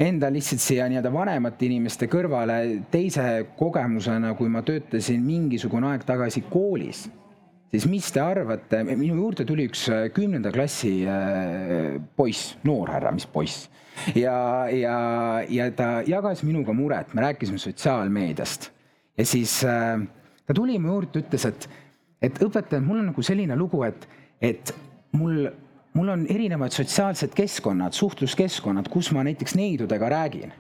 enda 0.01 0.31
lihtsalt 0.33 0.63
siia 0.63 0.87
nii-öelda 0.91 1.13
vanemate 1.13 1.67
inimeste 1.69 2.09
kõrvale 2.11 2.59
teise 2.93 3.25
kogemusena, 3.59 4.35
kui 4.39 4.51
ma 4.53 4.63
töötasin 4.67 5.23
mingisugune 5.25 5.93
aeg 5.93 6.07
tagasi 6.09 6.45
koolis, 6.51 7.05
siis 7.73 7.87
mis 7.89 8.09
te 8.13 8.23
arvate, 8.23 8.83
minu 8.89 9.17
juurde 9.17 9.47
tuli 9.49 9.67
üks 9.71 9.87
äh, 9.93 10.07
kümnenda 10.15 10.53
klassi 10.55 11.03
äh, 11.09 11.99
poiss, 12.17 12.57
noorhärra, 12.69 13.13
mis 13.15 13.27
poiss. 13.27 13.69
ja, 14.17 14.69
ja, 14.73 14.97
ja 15.49 15.71
ta 15.77 15.91
jagas 16.09 16.43
minuga 16.47 16.75
muret, 16.77 17.13
me 17.15 17.27
rääkisime 17.27 17.61
sotsiaalmeediast. 17.61 18.71
Ja 19.19 19.27
siis 19.29 19.61
äh, 19.69 20.01
ta 20.47 20.57
tuli 20.57 20.79
mu 20.81 20.97
juurde, 20.97 21.25
ütles, 21.25 21.45
et, 21.49 21.69
et 22.23 22.41
õpetaja, 22.45 22.85
mul 22.85 23.03
on 23.03 23.11
nagu 23.13 23.25
selline 23.25 23.57
lugu, 23.59 23.83
et, 23.89 24.09
et 24.41 24.75
mul 25.17 25.47
mul 25.93 26.09
on 26.09 26.27
erinevad 26.29 26.73
sotsiaalsed 26.73 27.35
keskkonnad, 27.35 27.93
suhtluskeskkonnad, 27.93 28.89
kus 28.89 29.11
ma 29.13 29.25
näiteks 29.25 29.55
neidudega 29.55 30.09
räägin. 30.09 30.53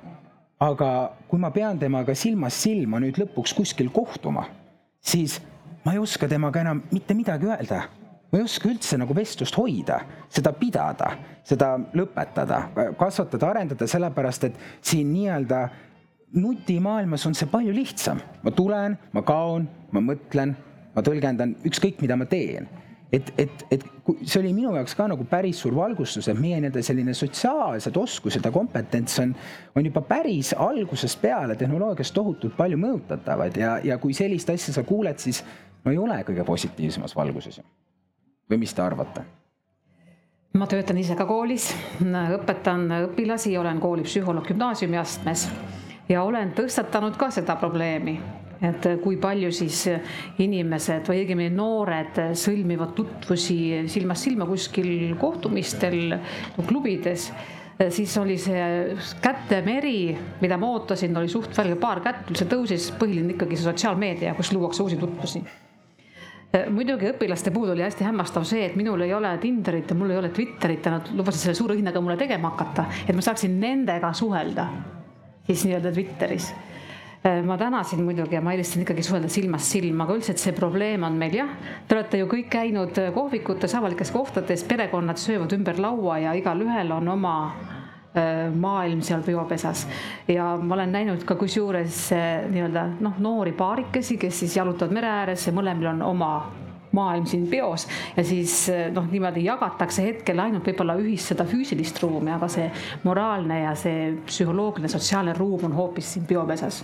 aga 0.60 1.12
kui 1.28 1.40
ma 1.42 1.50
pean 1.50 1.78
temaga 1.78 2.14
silmast 2.14 2.62
silma 2.62 3.00
nüüd 3.02 3.16
lõpuks 3.18 3.50
kuskil 3.56 3.88
kohtuma, 3.90 4.44
siis 5.00 5.40
ma 5.84 5.96
ei 5.96 5.98
oska 5.98 6.28
temaga 6.30 6.60
enam 6.60 6.82
mitte 6.92 7.14
midagi 7.14 7.46
öelda. 7.46 7.82
ma 8.32 8.38
ei 8.38 8.44
oska 8.44 8.68
üldse 8.68 8.98
nagu 8.98 9.14
vestlust 9.14 9.56
hoida, 9.56 10.00
seda 10.28 10.52
pidada, 10.52 11.16
seda 11.44 11.78
lõpetada, 11.94 12.60
kasvatada, 12.98 13.50
arendada, 13.50 13.86
sellepärast 13.86 14.44
et 14.44 14.60
siin 14.80 15.12
nii-öelda 15.12 15.68
nutimaailmas 16.34 17.26
on 17.26 17.34
see 17.34 17.48
palju 17.48 17.72
lihtsam. 17.74 18.20
ma 18.42 18.50
tulen, 18.50 18.98
ma 19.12 19.22
kaon, 19.22 19.68
ma 19.90 20.00
mõtlen, 20.00 20.54
ma 20.94 21.02
tõlgendan 21.02 21.56
ükskõik, 21.64 22.00
mida 22.00 22.16
ma 22.16 22.24
teen 22.24 22.68
et, 23.12 23.32
et, 23.38 23.66
et 23.70 23.84
see 24.24 24.40
oli 24.40 24.52
minu 24.56 24.72
jaoks 24.76 24.94
ka 24.96 25.06
nagu 25.10 25.24
päris 25.28 25.60
suur 25.62 25.74
valgustus, 25.76 26.28
et 26.30 26.38
meie 26.40 26.60
nii-öelda 26.62 26.82
selline 26.84 27.14
sotsiaalsed 27.16 27.96
oskused 28.00 28.44
ja 28.44 28.52
kompetents 28.54 29.18
on, 29.22 29.34
on 29.76 29.86
juba 29.86 30.02
päris 30.08 30.54
algusest 30.56 31.20
peale 31.22 31.56
tehnoloogias 31.60 32.12
tohutult 32.16 32.56
palju 32.56 32.80
mõjutatavad 32.80 33.60
ja, 33.60 33.76
ja 33.84 33.98
kui 34.02 34.16
sellist 34.16 34.50
asja 34.50 34.74
sa 34.74 34.86
kuuled, 34.88 35.20
siis 35.22 35.42
no 35.84 35.92
ei 35.92 36.00
ole 36.00 36.22
kõige 36.26 36.46
positiivsemas 36.48 37.16
valguses 37.16 37.60
ju. 37.60 37.68
või 38.50 38.64
mis 38.64 38.74
te 38.74 38.82
arvate? 38.82 39.24
ma 40.56 40.66
töötan 40.68 40.98
ise 41.00 41.16
ka 41.16 41.24
koolis, 41.28 41.70
õpetan 42.38 42.88
õpilasi, 43.06 43.56
olen 43.60 43.80
koolipsühholoog 43.80 44.48
gümnaasiumiastmes 44.52 45.48
ja 46.08 46.24
olen 46.24 46.52
tõstatanud 46.56 47.16
ka 47.20 47.30
seda 47.32 47.56
probleemi 47.60 48.18
et 48.62 48.86
kui 49.02 49.16
palju 49.20 49.50
siis 49.54 49.84
inimesed 50.42 51.08
või 51.08 51.22
õigemini 51.22 51.54
noored 51.54 52.20
sõlmivad 52.38 52.94
tutvusi 52.96 53.56
silmast 53.90 54.28
silma 54.28 54.46
kuskil 54.46 55.16
kohtumistel, 55.20 56.16
klubides. 56.68 57.30
Siis 57.90 58.12
oli 58.20 58.36
see 58.38 58.62
kätemeri, 59.24 60.12
mida 60.42 60.58
ma 60.60 60.68
ootasin, 60.76 61.16
oli 61.18 61.30
suht 61.32 61.56
välge 61.56 61.74
paar 61.80 62.02
kätt, 62.04 62.30
see 62.38 62.46
tõusis, 62.46 62.92
põhiline 63.00 63.34
ikkagi 63.34 63.58
see 63.58 63.66
sotsiaalmeedia, 63.66 64.36
kus 64.38 64.52
luuakse 64.54 64.84
uusi 64.84 65.00
tutvusi. 65.00 65.42
Muidugi 66.52 67.08
õpilaste 67.08 67.50
puhul 67.50 67.72
oli 67.72 67.82
hästi 67.82 68.04
hämmastav 68.04 68.44
see, 68.46 68.66
et 68.68 68.74
minul 68.76 69.00
ei 69.06 69.14
ole 69.16 69.30
Tinderit 69.40 69.88
ja 69.90 69.96
mul 69.96 70.12
ei 70.12 70.20
ole 70.20 70.28
Twitterit 70.36 70.84
ja 70.84 70.98
nad 70.98 71.08
lubasid 71.16 71.46
selle 71.46 71.56
suure 71.56 71.78
hinnaga 71.78 72.02
mulle 72.04 72.18
tegema 72.20 72.52
hakata, 72.52 72.84
et 73.06 73.16
ma 73.16 73.24
saaksin 73.24 73.56
nendega 73.58 74.12
suhelda 74.14 74.68
siis 75.48 75.64
nii-öelda 75.64 75.94
Twitteris. 75.96 76.50
Äh, 76.52 76.71
ma 77.22 77.58
tänasin 77.58 78.02
muidugi 78.02 78.34
ja 78.34 78.40
ma 78.42 78.50
eelistasin 78.52 78.82
ikkagi 78.82 79.02
suhelda 79.06 79.28
silmast 79.30 79.70
silma, 79.70 80.04
aga 80.04 80.16
üldiselt 80.18 80.40
see 80.42 80.54
probleem 80.56 81.04
on 81.06 81.14
meil 81.18 81.36
jah. 81.36 81.50
Te 81.86 81.94
olete 81.94 82.18
ju 82.18 82.26
kõik 82.30 82.48
käinud 82.50 82.98
äh, 82.98 83.12
kohvikutes, 83.14 83.76
avalikes 83.78 84.10
kohtades, 84.10 84.64
perekonnad 84.66 85.20
söövad 85.22 85.54
ümber 85.54 85.78
laua 85.78 86.18
ja 86.18 86.32
igalühel 86.34 86.90
on 86.90 87.12
oma 87.12 87.34
äh, 87.46 88.48
maailm 88.50 89.04
seal 89.06 89.22
peopesas. 89.22 89.84
Ja 90.26 90.56
ma 90.58 90.74
olen 90.74 90.90
näinud 90.96 91.22
ka 91.28 91.36
kusjuures 91.38 92.08
nii-öelda 92.50 92.88
noh, 93.06 93.22
noori 93.22 93.54
paarikesi, 93.54 94.18
kes 94.18 94.42
siis 94.42 94.56
jalutavad 94.58 94.98
mere 94.98 95.12
ääres 95.20 95.46
ja 95.46 95.54
mõlemil 95.54 95.92
on 95.92 96.02
oma 96.08 96.32
maailm 96.92 97.28
siin 97.30 97.46
peos. 97.48 97.86
Ja 98.16 98.24
siis 98.26 98.66
noh, 98.92 99.06
niimoodi 99.12 99.46
jagatakse 99.46 100.08
hetkel 100.08 100.42
ainult 100.42 100.66
võib-olla 100.66 100.98
ühist 100.98 101.30
seda 101.30 101.46
füüsilist 101.46 102.02
ruumi, 102.02 102.34
aga 102.34 102.50
see 102.50 102.66
moraalne 103.06 103.62
ja 103.62 103.76
see 103.78 104.10
psühholoogiline, 104.26 104.90
sotsiaalne 104.90 105.38
ruum 105.38 105.70
on 105.70 105.78
hoopis 105.78 106.16
siin 106.16 106.26
peopesas 106.26 106.82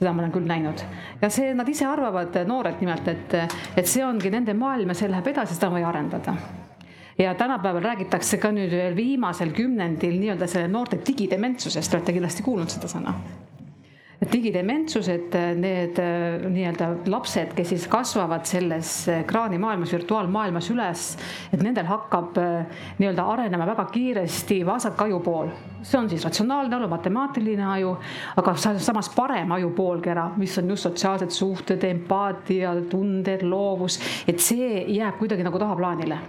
seda 0.00 0.14
ma 0.16 0.22
olen 0.22 0.32
küll 0.32 0.48
näinud. 0.48 0.80
Ja 1.20 1.28
see, 1.28 1.50
nad 1.52 1.68
ise 1.68 1.84
arvavad, 1.84 2.38
noored 2.48 2.80
nimelt, 2.80 3.08
et, 3.12 3.34
et 3.76 3.90
see 3.90 4.00
ongi 4.06 4.32
nende 4.32 4.54
maailm 4.56 4.94
ja 4.94 4.96
see 4.96 5.10
läheb 5.12 5.28
edasi, 5.34 5.58
seda 5.58 5.68
on 5.68 5.76
vaja 5.76 5.90
arendada. 5.90 6.34
Ja 7.20 7.34
tänapäeval 7.36 7.84
räägitakse 7.84 8.38
ka 8.40 8.48
nüüd 8.56 8.72
veel 8.72 8.96
viimasel 8.96 9.52
kümnendil 9.52 10.16
nii-öelda 10.22 10.48
selle 10.48 10.72
noorte 10.72 11.02
digidementsusest, 11.04 11.94
olete 11.98 12.16
kindlasti 12.16 12.46
kuulnud 12.46 12.72
seda 12.72 12.88
sõna 12.88 13.12
digidementsused, 14.28 15.34
need 15.56 15.98
äh, 15.98 16.42
nii-öelda 16.44 16.90
lapsed, 17.08 17.54
kes 17.56 17.70
siis 17.72 17.86
kasvavad 17.88 18.44
selles 18.48 18.92
ekraanimaailmas, 19.14 19.94
virtuaalmaailmas 19.96 20.68
üles, 20.74 21.04
et 21.48 21.62
nendel 21.64 21.88
hakkab 21.88 22.36
äh, 22.40 22.82
nii-öelda 22.98 23.24
arenema 23.32 23.68
väga 23.70 23.86
kiiresti 23.94 24.60
vasak 24.68 25.00
ajupool. 25.06 25.48
see 25.82 25.96
on 25.98 26.10
siis 26.10 26.24
ratsionaalne 26.24 26.76
aju, 26.76 26.88
matemaatiline 26.92 27.64
aju, 27.64 27.94
aga 28.36 28.54
samas 28.60 29.08
parem 29.14 29.52
ajupoolkera, 29.56 30.26
mis 30.36 30.58
on 30.58 30.68
just 30.68 30.84
sotsiaalsed 30.84 31.32
suhted, 31.32 31.84
empaatia, 31.88 32.74
tunded, 32.90 33.42
loovus, 33.42 33.96
et 34.28 34.44
see 34.44 34.84
jääb 34.98 35.16
kuidagi 35.22 35.48
nagu 35.48 35.58
tahaplaanile 35.58 36.20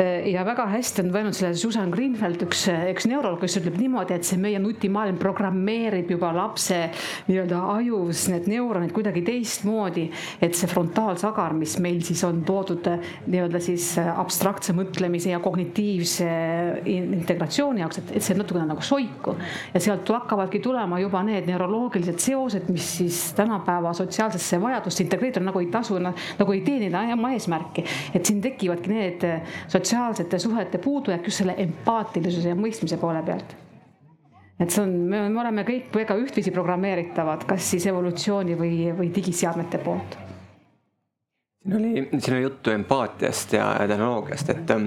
ja 0.00 0.44
väga 0.46 0.64
hästi 0.70 1.02
on 1.04 1.10
võetud 1.12 1.36
selle 1.36 1.56
Susan 1.58 1.90
Greenfield, 1.92 2.40
üks, 2.46 2.62
üks 2.92 3.06
neuroloog, 3.10 3.40
kes 3.42 3.58
ütleb 3.60 3.76
niimoodi, 3.80 4.16
et 4.16 4.26
see 4.26 4.38
meie 4.40 4.60
nutimaailm 4.62 5.18
programmeerib 5.20 6.12
juba 6.14 6.30
lapse 6.34 6.78
nii-öelda 7.28 7.58
ajus 7.74 8.26
need 8.32 8.48
neuronid 8.50 8.94
kuidagi 8.96 9.22
teistmoodi, 9.26 10.06
et 10.40 10.56
see 10.56 10.70
frontaalsagar, 10.70 11.52
mis 11.58 11.76
meil 11.82 12.00
siis 12.06 12.22
on 12.26 12.40
toodud 12.48 12.86
nii-öelda 13.26 13.60
siis 13.62 13.92
abstraktse 14.00 14.74
mõtlemise 14.76 15.34
ja 15.34 15.40
kognitiivse 15.44 16.30
integratsiooni 16.88 17.84
jaoks, 17.84 18.00
et, 18.00 18.14
et 18.20 18.24
see 18.24 18.38
natukene 18.38 18.68
nagu 18.70 18.84
soiku. 18.84 19.36
Ja 19.74 19.84
sealt 19.84 20.08
hakkavadki 20.10 20.62
tulema 20.64 21.00
juba 21.02 21.22
need 21.26 21.48
neuroloogilised 21.50 22.22
seosed, 22.22 22.70
mis 22.72 22.88
siis 23.00 23.20
tänapäeva 23.36 23.92
sotsiaalsesse 23.96 24.60
vajadusse 24.62 25.04
integreerida 25.04 25.44
nagu 25.44 25.60
ei 25.60 25.68
tasu, 25.72 26.00
nagu 26.00 26.56
ei 26.56 26.64
teenida 26.64 27.04
oma 27.12 27.34
eesmärki, 27.36 27.84
et 28.14 28.24
siin 28.26 28.40
tekivadki 28.44 28.92
need 28.96 29.28
sotsiaalsed 29.68 29.89
sotsiaalsete 29.90 30.38
suhete 30.38 30.78
puudujääk 30.78 31.24
just 31.26 31.42
selle 31.42 31.54
empaatilisuse 31.58 32.48
ja 32.48 32.54
mõistmise 32.54 32.96
poole 33.00 33.22
pealt. 33.26 33.56
et 34.60 34.70
see 34.70 34.82
on, 34.84 34.90
me, 35.08 35.22
me 35.32 35.40
oleme 35.40 35.64
kõik 35.64 35.94
väga 35.94 36.14
ühtviisi 36.20 36.52
programmeeritavad, 36.54 37.46
kas 37.48 37.70
siis 37.72 37.86
evolutsiooni 37.90 38.58
või, 38.60 38.74
või 38.96 39.08
digiseadmete 39.14 39.80
poolt 39.82 40.18
siin 41.64 41.76
oli, 41.76 42.04
siin 42.18 42.36
oli 42.36 42.42
juttu 42.42 42.70
empaatiast 42.70 43.52
ja 43.56 43.66
tehnoloogiast, 43.88 44.52
et 44.54 44.70
ähm, 44.76 44.86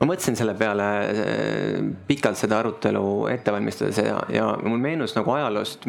ma 0.00 0.10
mõtlesin 0.10 0.36
selle 0.38 0.54
peale 0.58 0.88
äh, 1.06 1.88
pikalt 2.06 2.38
seda 2.38 2.60
arutelu 2.60 3.06
ette 3.32 3.54
valmistades 3.54 4.02
ja, 4.04 4.20
ja 4.28 4.52
mul 4.66 4.82
meenus 4.82 5.16
nagu 5.16 5.32
ajaloost, 5.38 5.88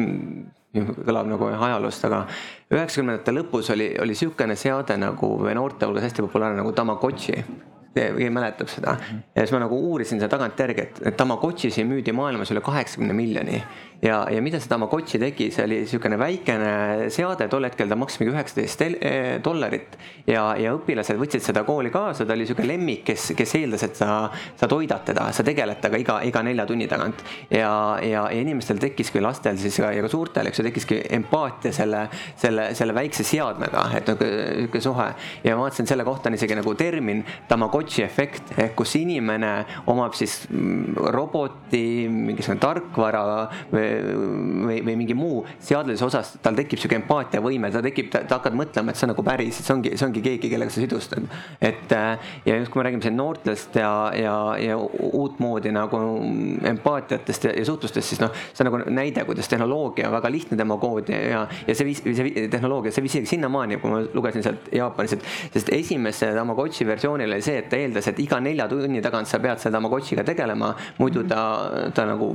kõlab 1.04 1.28
nagu 1.30 1.52
ajaloost, 1.52 2.08
aga 2.08 2.24
üheksakümnendate 2.72 3.36
lõpus 3.36 3.70
oli, 3.76 3.92
oli 4.00 4.16
sihukene 4.18 4.56
seade 4.56 4.96
nagu 4.98 5.36
noorte 5.52 5.90
hulgas 5.90 6.08
hästi 6.08 6.24
populaarne 6.24 6.62
nagu 6.62 6.72
Tamagotši 6.74 7.38
keegi 7.94 8.30
mäletab 8.34 8.70
seda. 8.72 8.96
ja 9.34 9.42
siis 9.42 9.52
ma 9.54 9.62
nagu 9.64 9.78
uurisin 9.90 10.20
seda 10.20 10.30
tagantjärgi, 10.36 10.86
et, 10.88 11.00
et 11.10 11.16
Tamagotšisi 11.16 11.84
müüdi 11.88 12.12
maailmas 12.16 12.52
üle 12.54 12.62
kaheksakümne 12.64 13.16
miljoni. 13.16 13.62
Ja, 14.04 14.24
ja 14.30 14.42
mida 14.44 14.60
see 14.60 14.68
Tamagotši 14.68 15.20
tegi, 15.22 15.48
see 15.54 15.64
oli 15.64 15.78
niisugune 15.84 16.18
väikene 16.20 17.08
seade, 17.12 17.46
tol 17.52 17.64
hetkel 17.64 17.88
ta 17.88 17.96
maksis 17.98 18.20
mingi 18.20 18.34
üheksateist 18.34 18.84
eh, 18.84 19.36
dollarit. 19.44 19.96
ja, 20.28 20.42
ja 20.60 20.74
õpilased 20.76 21.18
võtsid 21.20 21.44
seda 21.44 21.64
kooli 21.64 21.92
kaasa, 21.94 22.26
ta 22.26 22.34
oli 22.34 22.44
niisugune 22.44 22.68
lemmik, 22.68 23.04
kes, 23.08 23.30
kes 23.36 23.54
eeldas, 23.60 23.84
et 23.86 23.96
sa, 23.96 24.28
sa 24.60 24.68
toidad 24.70 25.04
teda, 25.08 25.30
sa 25.32 25.44
tegeled 25.46 25.80
temaga 25.80 26.00
iga, 26.02 26.18
iga 26.28 26.42
nelja 26.44 26.66
tunni 26.68 26.88
tagant. 26.90 27.24
ja, 27.50 27.70
ja, 28.02 28.26
ja 28.28 28.40
inimestel 28.40 28.80
tekkiski, 28.82 29.22
lastel 29.24 29.58
siis 29.60 29.78
ja, 29.80 29.92
ka 30.04 30.12
suurtel, 30.12 30.50
eks 30.50 30.60
ju, 30.60 30.66
tekkiski 30.68 31.00
empaatia 31.18 31.72
selle, 31.72 32.06
selle, 32.40 32.70
selle 32.76 32.96
väikse 32.96 33.24
seadmega, 33.24 33.86
et 33.96 34.12
niisugune 34.12 34.84
suhe. 34.84 35.08
ja 35.44 35.56
ma 35.56 35.64
vaatasin, 35.64 35.88
selle 35.88 36.04
kohta 36.04 36.28
on 36.28 36.38
isegi 36.38 36.58
nagu 36.58 36.76
termin 36.78 37.24
Tamagotši 37.48 38.04
efekt 38.04 38.54
ehk 38.58 38.76
kus 38.78 38.94
inimene 38.98 39.52
omab 39.92 40.14
siis 40.16 40.42
mm, 40.50 40.96
roboti, 41.14 41.84
mingisugune 42.10 42.60
tarkvara 42.60 43.24
või, 43.72 43.93
või, 44.66 44.80
või 44.84 44.96
mingi 45.00 45.16
muu 45.18 45.42
seadelise 45.64 46.04
osas, 46.06 46.34
tal 46.44 46.58
tekib 46.58 46.82
sihuke 46.82 46.98
empaatiavõime, 47.00 47.70
ta 47.72 47.82
tekib, 47.84 48.10
ta 48.12 48.22
hakkab 48.36 48.58
mõtlema, 48.58 48.92
et 48.92 49.00
see 49.00 49.08
on 49.08 49.14
nagu 49.14 49.24
päris, 49.26 49.62
see 49.64 49.74
ongi, 49.74 49.94
see 49.96 50.08
ongi 50.08 50.24
keegi, 50.24 50.50
kellega 50.52 50.74
sa 50.74 50.84
sidustad. 50.84 51.24
et 51.60 51.92
äh, 51.92 52.30
ja 52.44 52.58
just, 52.58 52.72
kui 52.72 52.82
me 52.82 52.88
räägime 52.88 53.02
siin 53.02 53.16
noortest 53.16 53.76
ja, 53.80 53.94
ja, 54.18 54.36
ja 54.60 54.78
uutmoodi 54.78 55.72
nagu 55.74 56.00
empaatiatest 56.74 57.48
ja, 57.48 57.56
ja 57.58 57.64
suhtlustest, 57.64 58.08
siis 58.12 58.22
noh, 58.22 58.34
see 58.52 58.64
on 58.64 58.70
nagu 58.70 58.82
näide, 58.92 59.24
kuidas 59.24 59.48
tehnoloogia 59.48 60.10
väga 60.12 60.32
lihtne 60.32 60.58
demagoogia 60.58 61.20
ja, 61.30 61.44
ja 61.66 61.76
see 61.76 61.88
viis, 61.88 62.02
see 62.04 62.48
tehnoloogia, 62.52 62.92
see 62.92 63.04
viis 63.04 63.14
isegi 63.14 63.36
sinnamaani, 63.36 63.78
kui 63.82 63.92
ma 63.92 64.00
lugesin 64.14 64.44
sealt 64.44 64.68
Jaapanis, 64.74 65.16
et 65.16 65.54
sest 65.54 65.70
esimese 65.74 66.32
Tamagotši 66.34 66.86
versioonil 66.88 67.30
oli 67.30 67.44
see, 67.44 67.60
et 67.62 67.68
ta 67.70 67.78
eeldas, 67.78 68.08
et 68.10 68.20
iga 68.22 68.40
nelja 68.42 68.66
tunni 68.70 69.02
tagant 69.04 69.30
sa 69.30 69.40
pead 69.42 69.62
selle 69.62 69.76
Tamagotšiga 69.78 70.24
tegelema, 70.26 70.72
muidu 70.98 71.24
ta, 71.30 71.42
ta 71.94 72.06
nagu 72.08 72.32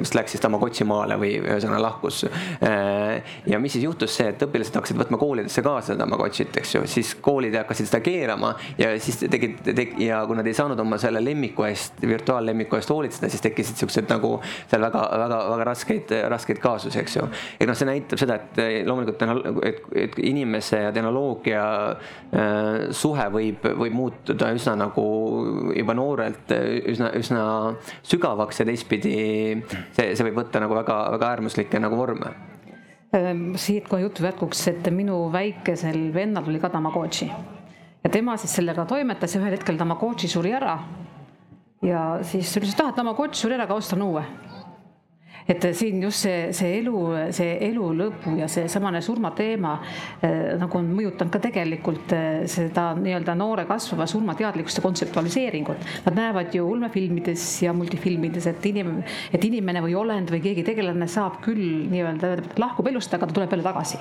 vist 0.00 0.16
läks 0.16 0.34
siis 0.34 0.44
Tamagotši 0.84 0.88
maale 0.88 1.16
või 1.18 1.38
ühesõnaga 1.40 1.82
lahkus. 1.82 2.24
Äh, 2.62 3.22
ja 3.46 3.58
mis 3.58 3.72
siis 3.74 3.84
juhtus 3.84 4.14
see, 4.14 4.28
et 4.32 4.42
õpilased 4.42 4.74
hakkasid 4.76 4.98
võtma 4.98 5.18
koolidesse 5.18 5.62
kaasa 5.62 5.96
Tamagotšit, 5.96 6.56
eks 6.60 6.74
ju, 6.74 6.82
siis 6.86 7.14
koolid 7.20 7.54
hakkasid 7.56 7.88
seda 7.88 8.00
keerama 8.04 8.54
ja 8.78 8.92
siis 9.00 9.18
tegid 9.30 9.62
teg, 9.64 9.96
ja 10.02 10.24
kui 10.26 10.36
nad 10.36 10.46
ei 10.46 10.54
saanud 10.54 10.78
oma 10.80 10.98
selle 10.98 11.22
lemmiku 11.24 11.64
eest, 11.68 12.00
virtuaallemmiku 12.02 12.76
eest 12.78 12.90
hoolitseda, 12.90 13.30
siis 13.32 13.42
tekkisid 13.44 13.80
siuksed 13.80 14.10
nagu 14.10 14.36
seal 14.70 14.84
väga-väga-väga 14.84 15.68
raskeid, 15.70 16.14
raskeid 16.30 16.60
kaasusi, 16.62 17.00
eks 17.00 17.18
ju. 17.18 17.28
et 17.58 17.68
noh, 17.68 17.78
see 17.78 17.88
näitab 17.88 18.20
seda, 18.20 18.38
et 18.40 18.86
loomulikult, 18.88 19.24
et, 19.64 19.82
et 20.04 20.18
inimese 20.24 20.84
ja 20.86 20.92
tehnoloogia 20.94 21.64
äh, 21.94 22.88
suhe 22.94 23.28
võib, 23.32 23.64
võib 23.84 23.96
muutuda 23.96 24.52
üsna 24.54 24.76
nagu 24.84 25.06
juba 25.74 25.96
noorelt 25.96 26.52
üsna, 26.92 27.10
üsna 27.18 27.44
sügavaks 28.04 28.60
ja 28.60 28.68
teistpidi 28.68 29.14
see, 29.94 30.12
see 30.14 30.26
võib 30.26 30.42
võtta 30.42 30.62
nagu 30.62 30.73
väga-väga 30.76 31.30
äärmuslikke 31.34 31.80
nagu 31.82 31.96
vorme. 31.98 32.34
Ehm, 33.14 33.52
siit 33.60 33.88
kohe 33.88 34.02
jutu 34.02 34.24
jätkuks, 34.26 34.66
et 34.72 34.90
minu 34.92 35.28
väikesel 35.32 36.08
vennal 36.14 36.44
tuli 36.46 36.60
ka 36.62 36.70
Tamagotši 36.72 37.30
ja 38.04 38.10
tema 38.10 38.36
siis 38.36 38.56
sellega 38.58 38.84
toimetas 38.88 39.34
ja 39.34 39.40
ühel 39.40 39.56
hetkel 39.56 39.78
Tamagotši 39.80 40.28
suri 40.28 40.52
ära. 40.52 40.78
ja 41.82 42.18
siis 42.22 42.50
ütles, 42.56 42.74
et 42.74 42.84
ah, 42.84 42.92
Tamagotši 42.94 43.46
suri 43.46 43.56
ära, 43.56 43.68
aga 43.68 43.78
ostan 43.78 44.02
uue 44.02 44.24
et 45.48 45.66
siin 45.76 46.02
just 46.02 46.24
see, 46.24 46.52
see 46.56 46.78
elu, 46.80 46.94
see 47.36 47.56
elu 47.68 47.88
lõpu 47.98 48.34
ja 48.38 48.48
seesamane 48.50 49.02
surmateema 49.04 49.74
eh, 50.24 50.54
nagu 50.60 50.78
on 50.80 50.88
mõjutanud 50.96 51.32
ka 51.34 51.42
tegelikult 51.44 52.14
eh, 52.16 52.44
seda 52.50 52.90
nii-öelda 52.98 53.36
noore 53.38 53.66
kasvava 53.68 54.06
surmateadlikkust 54.10 54.80
ja 54.80 54.84
kontseptualiseeringut. 54.86 55.88
Nad 56.06 56.20
näevad 56.20 56.54
ju 56.56 56.68
ulmefilmides 56.72 57.46
ja 57.66 57.74
multifilmides, 57.76 58.48
et 58.50 58.70
inimene, 58.72 59.04
et 59.32 59.44
inimene 59.44 59.84
või 59.84 59.98
olend 60.00 60.32
või 60.32 60.40
keegi 60.44 60.64
tegelane 60.66 61.08
saab 61.10 61.42
küll 61.44 61.84
nii-öelda, 61.92 62.36
lahkub 62.60 62.88
elust, 62.92 63.12
aga 63.14 63.28
ta 63.28 63.36
tuleb 63.36 63.52
jälle 63.52 63.68
tagasi 63.68 64.00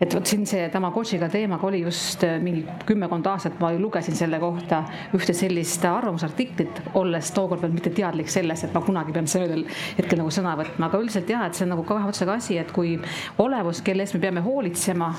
et 0.00 0.14
vot 0.14 0.28
siin 0.28 0.44
see 0.48 0.66
Tamagotšiga 0.72 1.28
teemaga 1.32 1.66
oli 1.68 1.80
just 1.84 2.24
äh, 2.26 2.36
mingi 2.42 2.64
kümmekond 2.88 3.26
aastat, 3.30 3.58
ma 3.60 3.72
lugesin 3.78 4.16
selle 4.18 4.40
kohta 4.42 4.82
ühte 5.16 5.34
sellist 5.36 5.84
arvamusartiklit, 5.88 6.82
olles 7.00 7.30
tookord 7.36 7.64
veel 7.64 7.74
mitte 7.76 7.92
teadlik 7.96 8.30
selles, 8.32 8.64
et 8.66 8.74
ma 8.76 8.84
kunagi 8.84 9.14
pean 9.16 9.28
sellel 9.30 9.64
hetkel 9.98 10.20
nagu 10.20 10.32
sõna 10.34 10.56
võtma, 10.60 10.90
aga 10.90 11.02
üldiselt 11.02 11.30
jah, 11.32 11.46
et 11.48 11.56
see 11.56 11.66
on 11.66 11.74
nagu 11.76 11.86
kahe 11.88 12.08
otsaga 12.10 12.36
asi, 12.40 12.58
et 12.60 12.72
kui 12.76 12.96
olevus, 13.42 13.82
kelle 13.86 14.04
eest 14.04 14.18
me 14.18 14.24
peame 14.26 14.44
hoolitsema, 14.44 15.12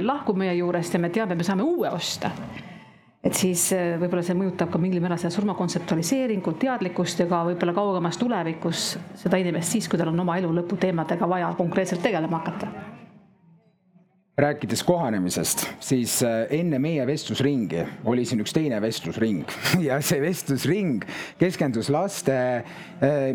lahkub 0.00 0.38
meie 0.40 0.54
juurest 0.56 0.94
ja 0.94 1.02
me 1.02 1.12
teame, 1.12 1.36
me 1.36 1.46
saame 1.46 1.66
uue 1.66 1.90
osta 1.92 2.32
et 3.24 3.36
siis 3.36 3.70
äh, 3.72 3.94
võib-olla 4.00 4.24
see 4.24 4.36
mõjutab 4.36 4.72
ka 4.72 4.80
mingil 4.80 5.00
määral 5.04 5.20
seda 5.20 5.32
surma 5.32 5.56
kontseptualiseeringut, 5.58 6.58
teadlikkust 6.60 7.24
ja 7.24 7.28
ka 7.30 7.44
võib-olla 7.48 7.76
kaugemas 7.76 8.20
tulevikus 8.20 8.90
seda 9.20 9.40
inimest 9.40 9.76
siis, 9.76 9.88
kui 9.88 10.00
tal 10.00 10.12
on 10.12 10.26
oma 10.26 10.36
elu 10.40 10.52
lõpu 10.60 10.80
teemadega 10.80 11.28
vaja 11.28 11.54
konkreetselt 11.56 12.04
tegelema 12.04 12.42
hakata 12.42 12.93
rääkides 14.36 14.82
kohanemisest, 14.82 15.60
siis 15.80 16.16
äh, 16.26 16.48
enne 16.50 16.80
meie 16.82 17.04
vestlusringi 17.06 17.84
oli 18.10 18.24
siin 18.26 18.40
üks 18.42 18.50
teine 18.56 18.80
vestlusring 18.82 19.44
ja 19.86 20.00
see 20.02 20.18
vestlusring 20.24 21.04
keskendus 21.38 21.86
laste 21.94 22.34
äh, 22.34 23.28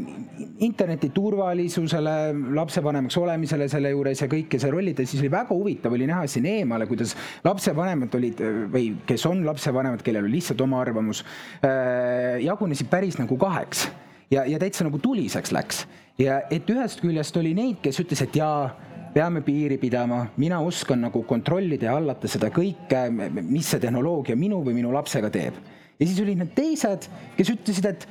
interneti 0.59 1.07
turvalisusele, 1.15 2.15
lapsevanemaks 2.57 3.15
olemisele 3.21 3.69
selle 3.71 3.93
juures 3.93 4.25
ja 4.25 4.27
kõike 4.31 4.59
see 4.59 4.73
rollid 4.73 4.99
ja 4.99 5.07
siis 5.07 5.23
oli 5.23 5.31
väga 5.31 5.55
huvitav 5.55 5.95
oli 5.95 6.09
näha 6.09 6.27
siin 6.27 6.49
eemale, 6.51 6.89
kuidas 6.89 7.15
lapsevanemad 7.47 8.19
olid 8.19 8.43
või 8.75 8.91
kes 9.07 9.23
on 9.31 9.45
lapsevanemad, 9.47 10.03
kellel 10.03 10.27
oli 10.27 10.35
lihtsalt 10.35 10.67
oma 10.67 10.83
arvamus, 10.83 11.23
äh, 11.63 12.41
jagunesid 12.43 12.91
päris 12.91 13.15
nagu 13.21 13.39
kaheks 13.39 13.87
ja, 14.35 14.43
ja 14.43 14.59
täitsa 14.59 14.83
nagu 14.83 14.99
tuliseks 14.99 15.55
läks. 15.55 15.85
Ja 16.19 16.41
et 16.51 16.67
ühest 16.67 16.99
küljest 16.99 17.37
oli 17.39 17.55
neid, 17.55 17.79
kes 17.79 18.03
ütles, 18.03 18.19
et 18.27 18.35
jaa 18.35 18.67
peame 19.13 19.41
piiri 19.45 19.79
pidama, 19.81 20.21
mina 20.37 20.59
oskan 20.65 21.01
nagu 21.07 21.23
kontrollida 21.27 21.89
ja 21.89 21.97
hallata 21.97 22.29
seda 22.31 22.51
kõike, 22.53 23.07
mis 23.41 23.73
see 23.73 23.81
tehnoloogia 23.81 24.37
minu 24.39 24.61
või 24.65 24.77
minu 24.77 24.93
lapsega 24.93 25.31
teeb. 25.33 25.57
ja 25.99 26.07
siis 26.07 26.21
olid 26.23 26.39
need 26.39 26.53
teised, 26.55 27.09
kes 27.37 27.51
ütlesid, 27.55 27.89
et 27.89 28.07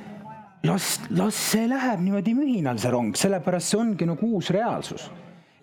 las, 0.67 0.99
las 1.09 1.39
see 1.53 1.67
läheb 1.69 2.03
niimoodi 2.03 2.35
mühinal, 2.37 2.77
see 2.81 2.91
rong, 2.93 3.15
sellepärast 3.17 3.73
see 3.73 3.79
ongi 3.79 4.09
nagu 4.09 4.35
uus 4.35 4.51
reaalsus 4.53 5.09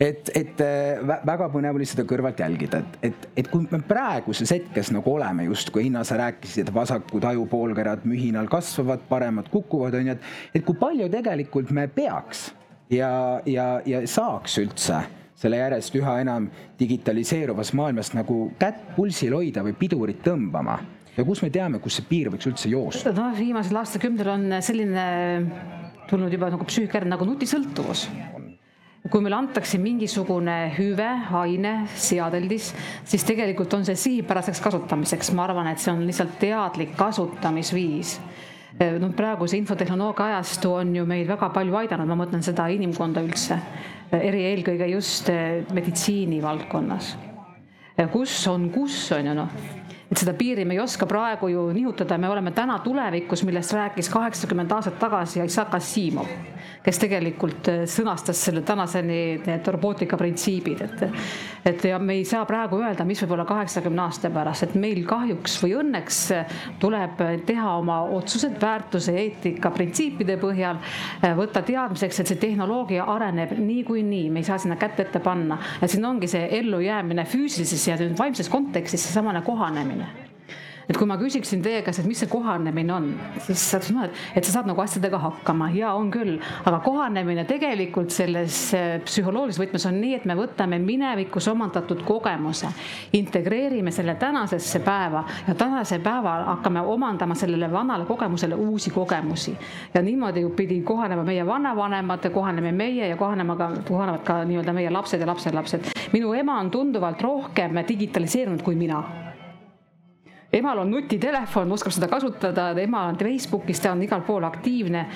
et, 0.01 0.29
et 0.37 0.61
äh, 0.61 1.01
väga 1.27 1.49
põnev 1.53 1.79
oli 1.79 1.87
seda 1.89 2.05
kõrvalt 2.09 2.41
jälgida, 2.41 2.83
et, 2.83 2.99
et, 3.09 3.29
et 3.41 3.49
kui 3.49 3.65
me 3.71 3.81
praeguses 3.89 4.53
hetkes 4.53 4.91
nagu 4.95 5.15
oleme 5.17 5.47
justkui, 5.49 5.87
Inna, 5.89 6.05
sa 6.05 6.19
rääkisid, 6.21 6.67
et 6.67 6.75
vasakud 6.75 7.25
ajupoolkerad 7.31 8.05
mühinal 8.09 8.51
kasvavad, 8.53 9.07
paremad 9.09 9.49
kukuvad, 9.53 9.97
on 9.97 10.11
ju, 10.13 10.17
et, 10.17 10.33
et 10.61 10.67
kui 10.67 10.77
palju 10.81 11.09
tegelikult 11.13 11.73
me 11.77 11.87
peaks 11.89 12.51
ja, 12.93 13.41
ja, 13.49 13.69
ja 13.89 14.03
saaks 14.11 14.59
üldse 14.63 15.01
selle 15.37 15.61
järjest 15.61 15.97
üha 16.01 16.19
enam 16.23 16.49
digitaliseeruvas 16.81 17.73
maailmas 17.77 18.13
nagu 18.17 18.51
kätt 18.61 18.95
pulsil 18.97 19.37
hoida 19.37 19.65
või 19.67 19.77
pidurit 19.79 20.23
tõmbama. 20.25 20.79
Ja 21.17 21.25
kus 21.25 21.41
me 21.45 21.51
teame, 21.53 21.81
kus 21.81 21.97
see 21.97 22.09
piir 22.09 22.29
võiks 22.33 22.49
üldse 22.49 22.69
joosta? 22.73 23.13
noh, 23.17 23.33
viimasel 23.37 23.81
aastakümnendil 23.81 24.33
on 24.33 24.59
selline 24.65 25.07
tulnud 26.11 26.33
juba 26.33 26.51
nagu 26.53 26.67
psüühikärn 26.69 27.11
nagu 27.13 27.29
nutisõltuvus. 27.29 28.07
Kui 29.07 29.23
meile 29.23 29.37
antakse 29.39 29.79
mingisugune 29.79 30.55
hüve, 30.75 31.07
aine, 31.39 31.75
seadeldis, 31.95 32.73
siis 33.07 33.23
tegelikult 33.27 33.77
on 33.79 33.85
see 33.87 33.95
sihipäraseks 34.03 34.61
kasutamiseks, 34.65 35.31
ma 35.39 35.45
arvan, 35.47 35.71
et 35.71 35.83
see 35.83 35.93
on 35.95 36.03
lihtsalt 36.09 36.35
teadlik 36.43 36.97
kasutamisviis. 36.99 38.17
Noh, 38.77 39.13
praeguse 39.17 39.57
infotehnoloogia 39.57 40.35
ajastu 40.35 40.75
on 40.83 40.91
ju 40.99 41.07
meid 41.09 41.31
väga 41.31 41.49
palju 41.55 41.79
aidanud, 41.81 42.11
ma 42.11 42.19
mõtlen 42.19 42.43
seda 42.45 42.67
inimkonda 42.75 43.23
üldse, 43.25 43.61
eri, 44.13 44.45
eelkõige 44.53 44.87
just 44.93 45.31
meditsiini 45.75 46.43
valdkonnas. 46.43 47.17
kus 48.13 48.35
on, 48.53 48.71
kus 48.71 48.99
on 49.17 49.27
ju 49.27 49.35
noh, 49.35 49.61
et 50.11 50.21
seda 50.21 50.37
piiri 50.39 50.65
me 50.65 50.77
ei 50.77 50.81
oska 50.81 51.07
praegu 51.11 51.49
ju 51.51 51.65
nihutada, 51.75 52.19
me 52.19 52.29
oleme 52.31 52.53
täna 52.55 52.79
tulevikus, 52.85 53.43
millest 53.47 53.75
rääkis 53.75 54.11
kaheksakümmend 54.13 54.71
aastat 54.73 55.01
tagasi 55.03 55.43
Isaac 55.43 55.75
Asimov, 55.75 56.31
kes 56.87 57.01
tegelikult 57.03 57.71
äh, 57.73 57.83
sõnastas 57.91 58.39
selle 58.47 58.63
tänaseni 58.67 59.19
need 59.47 59.71
robootika 59.75 60.19
printsiibid, 60.21 60.85
et 60.87 61.07
et 61.67 61.83
ja 61.85 61.99
me 61.99 62.15
ei 62.15 62.25
saa 62.25 62.45
praegu 62.47 62.79
öelda, 62.79 63.03
mis 63.05 63.19
võib 63.25 63.33
olla 63.35 63.45
kaheksakümne 63.49 64.05
aasta 64.05 64.31
pärast, 64.31 64.69
et 64.69 64.77
meil 64.79 65.01
kahjuks 65.09 65.57
või 65.65 65.73
õnneks 65.81 66.21
tuleb 66.79 67.19
teha 67.49 67.73
oma 67.81 67.97
otsused 68.15 68.55
väärtuse, 68.63 69.17
eetika, 69.19 69.73
printsiipide 69.75 70.39
põhjal, 70.39 70.79
äh, 71.19 71.35
võtta 71.35 71.65
teadmiseks, 71.67 72.23
et 72.23 72.31
see 72.31 72.43
tehnoloogia 72.47 73.09
areneb 73.11 73.57
niikuinii, 73.59 74.31
me 74.31 74.45
ei 74.45 74.47
saa 74.47 74.61
sinna 74.63 74.79
kätt 74.79 75.03
ette 75.03 75.19
panna. 75.19 75.59
Ja 75.83 75.91
siin 75.91 76.07
ongi 76.07 76.31
see 76.31 76.47
ellujäämine 76.61 77.27
füüsilises 77.27 77.91
ja 77.91 77.99
vaimses 78.19 78.49
kontekstis 78.53 79.03
seesamane 79.09 79.43
kohanemine 79.43 79.96
et 80.89 80.97
kui 80.97 81.07
ma 81.09 81.17
küsiksin 81.19 81.63
teie 81.65 81.81
käest, 81.85 82.01
et 82.03 82.09
mis 82.09 82.21
see 82.23 82.31
kohanemine 82.31 82.95
on, 82.95 83.09
siis 83.47 83.63
sa 83.73 83.81
ütled, 83.83 84.15
et, 84.35 84.47
sa 84.47 84.59
saad 84.59 84.69
nagu 84.71 84.83
asjadega 84.83 85.19
hakkama 85.23 85.69
ja 85.75 85.93
on 85.99 86.13
küll, 86.15 86.37
aga 86.65 86.79
kohanemine 86.85 87.47
tegelikult 87.49 88.15
selles 88.15 88.59
eh, 88.77 88.97
psühholoogilises 89.07 89.63
võtmes 89.65 89.87
on 89.91 89.99
nii, 90.03 90.15
et 90.21 90.29
me 90.29 90.37
võtame 90.39 90.79
minevikus 90.83 91.49
omandatud 91.51 92.05
kogemuse, 92.07 92.71
integreerime 93.19 93.91
selle 93.95 94.15
tänasesse 94.21 94.81
päeva 94.87 95.25
ja 95.49 95.57
tänase 95.59 95.99
päeva 96.05 96.37
hakkame 96.53 96.85
omandama 96.87 97.35
sellele 97.39 97.71
vanale 97.73 98.07
kogemusele 98.07 98.55
uusi 98.55 98.95
kogemusi. 98.95 99.57
ja 99.95 100.03
niimoodi 100.03 100.45
pidi 100.57 100.81
kohanema 100.83 101.25
meie 101.25 101.47
vanavanemad, 101.47 102.31
kohaneme 102.33 102.73
meie 102.73 103.09
ja 103.09 103.17
kohanema 103.17 103.57
ka, 103.57 103.71
kohanevad 103.89 104.25
ka 104.25 104.41
nii-öelda 104.45 104.73
meie 104.73 104.91
lapsed 104.91 105.21
ja 105.21 105.27
lapselapsed. 105.27 105.91
minu 106.13 106.35
ema 106.35 106.61
on 106.61 106.71
tunduvalt 106.71 107.23
rohkem 107.23 107.83
digitaliseerunud 107.89 108.63
kui 108.63 108.75
mina 108.77 109.26
emal 110.53 110.79
on 110.79 110.91
nutitelefon, 110.91 111.73
oskab 111.73 111.95
seda 111.95 112.09
kasutada, 112.11 112.71
ema 112.81 113.07
on 113.11 113.19
Facebookis, 113.19 113.81
ta 113.83 113.93
on 113.93 114.03
igal 114.07 114.23
pool 114.27 114.47
aktiivne. 114.47 115.07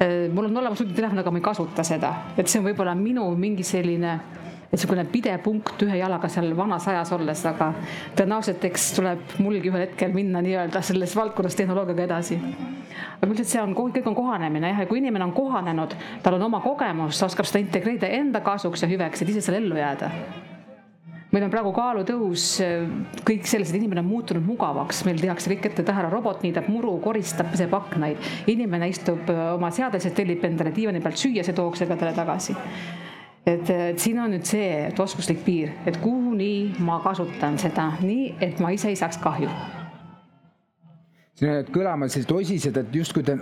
Äh, 0.00 0.16
mul 0.32 0.50
on 0.50 0.56
olemas 0.62 0.80
nutitelefon, 0.82 1.22
aga 1.22 1.30
ma 1.30 1.40
ei 1.40 1.48
kasuta 1.50 1.84
seda, 1.86 2.14
et 2.36 2.48
see 2.48 2.62
on 2.62 2.68
võib-olla 2.70 2.96
minu 2.98 3.28
mingi 3.38 3.66
selline 3.66 4.18
niisugune 4.68 5.04
pidepunkt 5.08 5.80
ühe 5.86 5.96
jalaga 5.96 6.28
seal 6.28 6.50
vanas 6.56 6.84
ajas 6.92 7.12
olles, 7.16 7.44
aga 7.48 7.70
tõenäoliselt 8.18 8.66
eks 8.68 8.90
tuleb 8.98 9.38
mulgi 9.40 9.70
ühel 9.70 9.86
hetkel 9.86 10.12
minna 10.12 10.42
nii-öelda 10.44 10.82
selles 10.84 11.14
valdkonnas 11.16 11.56
tehnoloogiaga 11.56 12.04
edasi. 12.04 12.36
aga 13.18 13.30
üldiselt 13.30 13.52
see 13.54 13.62
on, 13.62 13.72
kõik 13.78 14.10
on 14.10 14.18
kohanemine 14.18 14.74
jah, 14.74 14.84
ja 14.84 14.90
kui 14.90 15.00
inimene 15.00 15.24
on 15.24 15.32
kohanenud, 15.32 15.96
tal 16.22 16.36
on 16.36 16.46
oma 16.50 16.60
kogemus, 16.60 17.16
ta 17.18 17.30
oskab 17.32 17.48
seda 17.48 17.64
integreerida 17.64 18.12
enda 18.20 18.44
kasuks 18.44 18.84
ja 18.84 18.92
hüveks, 18.92 19.24
et 19.24 19.32
ise 19.32 19.46
seal 19.48 19.62
ellu 19.62 19.80
jääda 19.80 20.12
meil 21.32 21.44
on 21.44 21.52
praegu 21.52 21.72
kaalutõus 21.76 22.44
kõik 23.28 23.48
selles, 23.48 23.70
et 23.70 23.78
inimene 23.80 24.02
on 24.04 24.08
muutunud 24.08 24.46
mugavaks, 24.48 25.02
meil 25.08 25.20
tehakse 25.20 25.52
kõik 25.52 25.70
ette 25.70 25.84
taha, 25.86 26.06
robot 26.08 26.44
niidab 26.44 26.70
muru, 26.72 26.94
koristab, 27.04 27.50
peseb 27.52 27.74
aknaid. 27.76 28.30
inimene 28.48 28.88
istub 28.88 29.28
äh, 29.32 29.42
oma 29.54 29.70
seades 29.74 30.08
ja 30.08 30.14
tellib 30.14 30.44
endale 30.48 30.72
diivani 30.74 31.02
pealt 31.04 31.20
süüa, 31.20 31.44
see 31.44 31.56
tooks 31.56 31.84
selle 31.84 31.96
talle 31.96 32.14
tagasi. 32.16 32.56
et, 33.46 33.70
et 33.70 33.98
siin 34.00 34.20
on 34.20 34.32
nüüd 34.32 34.44
see 34.48 34.70
et 34.88 35.00
oskuslik 35.00 35.44
piir, 35.44 35.74
et 35.86 36.00
kuhuni 36.00 36.74
ma 36.84 37.00
kasutan 37.04 37.58
seda 37.60 37.92
nii, 38.00 38.34
et 38.40 38.60
ma 38.60 38.72
ise 38.76 38.92
ei 38.92 38.96
saaks 38.96 39.20
kahju 39.22 39.77
jäävad 41.42 41.70
kõlama 41.70 42.08
sellised 42.10 42.32
osised, 42.34 42.78
et 42.80 42.94
justkui 42.94 43.22
te, 43.26 43.34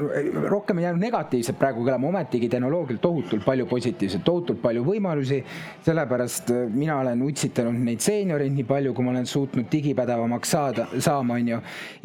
rohkem 0.50 0.76
on 0.80 0.84
jäänud 0.84 1.00
negatiivselt 1.00 1.58
praegu 1.58 1.84
kõlama, 1.86 2.10
ometigi 2.10 2.48
tehnoloogial 2.52 2.98
tohutult 3.02 3.44
palju 3.44 3.66
positiivset, 3.70 4.24
tohutult 4.24 4.60
palju 4.62 4.84
võimalusi. 4.84 5.42
sellepärast 5.86 6.50
äh, 6.52 6.66
mina 6.72 6.98
olen 7.00 7.22
utsitanud 7.22 7.78
neid 7.88 8.04
seenioreid 8.04 8.52
nii 8.52 8.66
palju, 8.68 8.94
kui 8.94 9.04
ma 9.04 9.14
olen 9.14 9.26
suutnud 9.26 9.70
digipädevamaks 9.72 10.50
saada, 10.50 10.86
saama, 10.98 11.34
on 11.34 11.48
ju. 11.48 11.60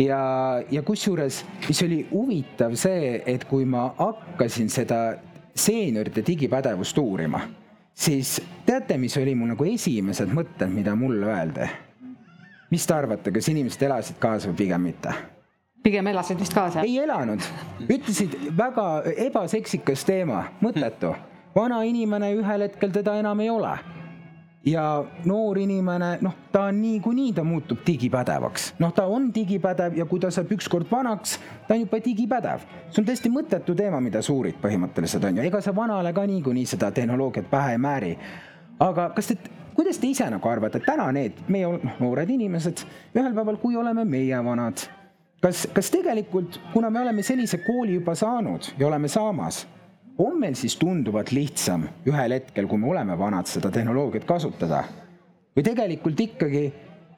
ja, 0.06 0.22
ja 0.72 0.84
kusjuures, 0.84 1.44
mis 1.68 1.84
oli 1.84 2.06
huvitav 2.12 2.76
see, 2.80 3.22
et 3.26 3.46
kui 3.50 3.66
ma 3.66 3.90
hakkasin 3.98 4.70
seda 4.70 5.02
seeniorite 5.56 6.24
digipädevust 6.28 6.98
uurima, 6.98 7.44
siis 7.94 8.40
teate, 8.66 8.98
mis 8.98 9.18
oli 9.18 9.36
mul 9.36 9.52
nagu 9.56 9.68
esimesed 9.68 10.32
mõtted, 10.32 10.72
mida 10.72 10.96
mulle 10.96 11.28
öeldi? 11.28 11.70
mis 12.72 12.86
te 12.88 12.94
arvate, 12.96 13.34
kas 13.36 13.50
inimesed 13.52 13.82
elasid 13.84 14.16
kaasa 14.24 14.48
või 14.48 14.62
pigem 14.64 14.86
mitte? 14.88 15.41
Pigem 15.84 16.08
elasid 16.08 16.40
vist 16.40 16.54
kaasa? 16.54 16.82
ei 16.86 17.00
elanud, 17.02 17.46
ütlesid 17.90 18.36
väga 18.58 18.88
ebaseksikas 19.28 20.06
teema, 20.06 20.44
mõttetu. 20.62 21.16
vana 21.56 21.82
inimene 21.84 22.34
ühel 22.38 22.68
hetkel 22.68 22.94
teda 22.94 23.18
enam 23.20 23.40
ei 23.40 23.50
ole. 23.50 23.74
ja 24.66 25.04
noor 25.26 25.58
inimene, 25.58 26.18
noh, 26.22 26.36
ta 26.52 26.68
on 26.70 26.82
niikuinii, 26.82 27.34
ta 27.34 27.44
muutub 27.44 27.80
digipädevaks, 27.88 28.74
noh, 28.80 28.94
ta 28.94 29.08
on 29.10 29.32
digipädev 29.34 29.98
ja 29.98 30.06
kui 30.06 30.20
ta 30.20 30.30
saab 30.32 30.52
ükskord 30.54 30.92
vanaks, 30.92 31.40
ta 31.68 31.74
on 31.74 31.82
juba 31.82 31.98
digipädev. 32.06 32.68
see 32.90 33.02
on 33.02 33.10
täiesti 33.10 33.34
mõttetu 33.34 33.76
teema, 33.76 34.02
mida 34.02 34.22
sa 34.22 34.34
uurid 34.34 34.62
põhimõtteliselt 34.62 35.26
on 35.26 35.42
ju, 35.42 35.50
ega 35.50 35.62
sa 35.62 35.76
vanale 35.76 36.14
ka 36.14 36.28
niikuinii 36.28 36.66
seda 36.66 36.92
tehnoloogiat 36.92 37.50
pähe 37.50 37.72
ei 37.72 37.82
määri. 37.82 38.18
aga 38.80 39.10
kas 39.16 39.34
te 39.34 39.38
kuidas 39.74 39.98
te 39.98 40.08
ise 40.08 40.30
nagu 40.30 40.50
arvate, 40.50 40.80
täna 40.86 41.12
need 41.12 41.38
meie 41.48 41.66
noh, 41.66 42.00
noored 42.00 42.30
inimesed, 42.30 42.84
ühel 43.16 43.34
päeval, 43.34 43.58
kui 43.58 43.76
oleme 43.76 44.06
meie 44.06 44.44
vanad 44.46 45.01
kas, 45.42 45.68
kas 45.74 45.92
tegelikult, 45.94 46.60
kuna 46.74 46.90
me 46.90 47.02
oleme 47.02 47.24
sellise 47.26 47.62
kooli 47.66 47.98
juba 48.00 48.16
saanud 48.16 48.74
ja 48.80 48.88
oleme 48.88 49.10
saamas, 49.12 49.66
on 50.22 50.38
meil 50.40 50.56
siis 50.60 50.76
tunduvalt 50.78 51.32
lihtsam 51.34 51.88
ühel 52.08 52.38
hetkel, 52.38 52.68
kui 52.70 52.80
me 52.82 52.92
oleme 52.92 53.18
vanad, 53.20 53.50
seda 53.50 53.72
tehnoloogiat 53.74 54.28
kasutada? 54.30 54.84
või 55.52 55.66
tegelikult 55.68 56.20
ikkagi 56.24 56.62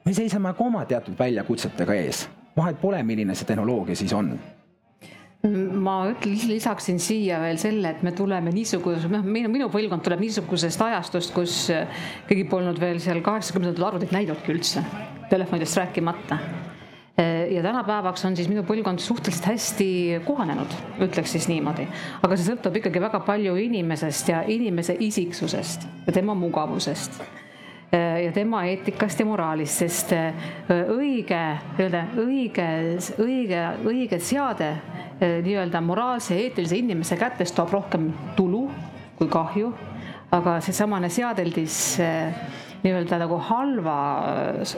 me 0.02 0.12
seisame 0.16 0.50
ka 0.56 0.64
oma 0.64 0.80
teatud 0.90 1.14
väljakutsetega 1.18 1.94
ees, 2.00 2.24
vahet 2.56 2.80
pole, 2.80 2.98
milline 3.06 3.36
see 3.38 3.46
tehnoloogia 3.46 3.94
siis 3.98 4.12
on. 4.16 4.32
Ma 5.84 5.94
lisaksin 6.24 6.98
siia 6.98 7.38
veel 7.42 7.60
selle, 7.60 7.92
et 7.92 8.02
me 8.02 8.10
tuleme 8.16 8.50
niisuguse, 8.50 9.06
noh, 9.12 9.22
minu, 9.22 9.52
minu 9.52 9.68
põlvkond 9.70 10.02
tuleb 10.02 10.24
niisugusest 10.24 10.82
ajastust, 10.88 11.34
kus 11.36 11.68
keegi 12.26 12.48
polnud 12.50 12.80
veel 12.80 12.98
seal 13.04 13.20
kaheksakümnendatel 13.22 13.90
arvutit 13.90 14.16
näinudki 14.16 14.56
üldse, 14.56 14.82
telefonidest 15.30 15.84
rääkimata 15.84 16.40
ja 17.50 17.62
tänapäevaks 17.62 18.24
on 18.24 18.36
siis 18.36 18.48
minu 18.50 18.64
põlvkond 18.66 18.98
suhteliselt 18.98 19.46
hästi 19.46 19.86
kohanenud, 20.26 20.72
ütleks 21.04 21.36
siis 21.36 21.46
niimoodi. 21.48 21.86
aga 22.22 22.36
see 22.36 22.48
sõltub 22.48 22.74
ikkagi 22.80 23.00
väga 23.00 23.20
palju 23.22 23.54
inimesest 23.62 24.32
ja 24.32 24.42
inimese 24.50 24.96
isiksusest 24.98 25.86
ja 26.06 26.12
tema 26.12 26.34
mugavusest 26.34 27.22
ja 28.24 28.32
tema 28.32 28.64
eetikast 28.66 29.20
ja 29.20 29.26
moraalist, 29.26 29.78
sest 29.84 30.14
õige, 30.68 31.42
nii-öelda 31.78 32.02
õige, 32.18 32.68
õige, 33.22 33.62
õige 33.86 34.18
seade 34.18 34.72
nii-öelda 35.20 35.80
moraalse 35.84 36.34
ja 36.34 36.48
eetilise 36.48 36.78
inimese 36.80 37.18
kätes 37.20 37.54
toob 37.54 37.72
rohkem 37.72 38.10
tulu 38.36 38.66
kui 39.18 39.30
kahju. 39.30 39.72
aga 40.34 40.56
seesamane 40.60 41.08
seadeldis 41.14 42.00
nii-öelda 42.84 43.18
nagu 43.22 43.38
halva, 43.48 43.98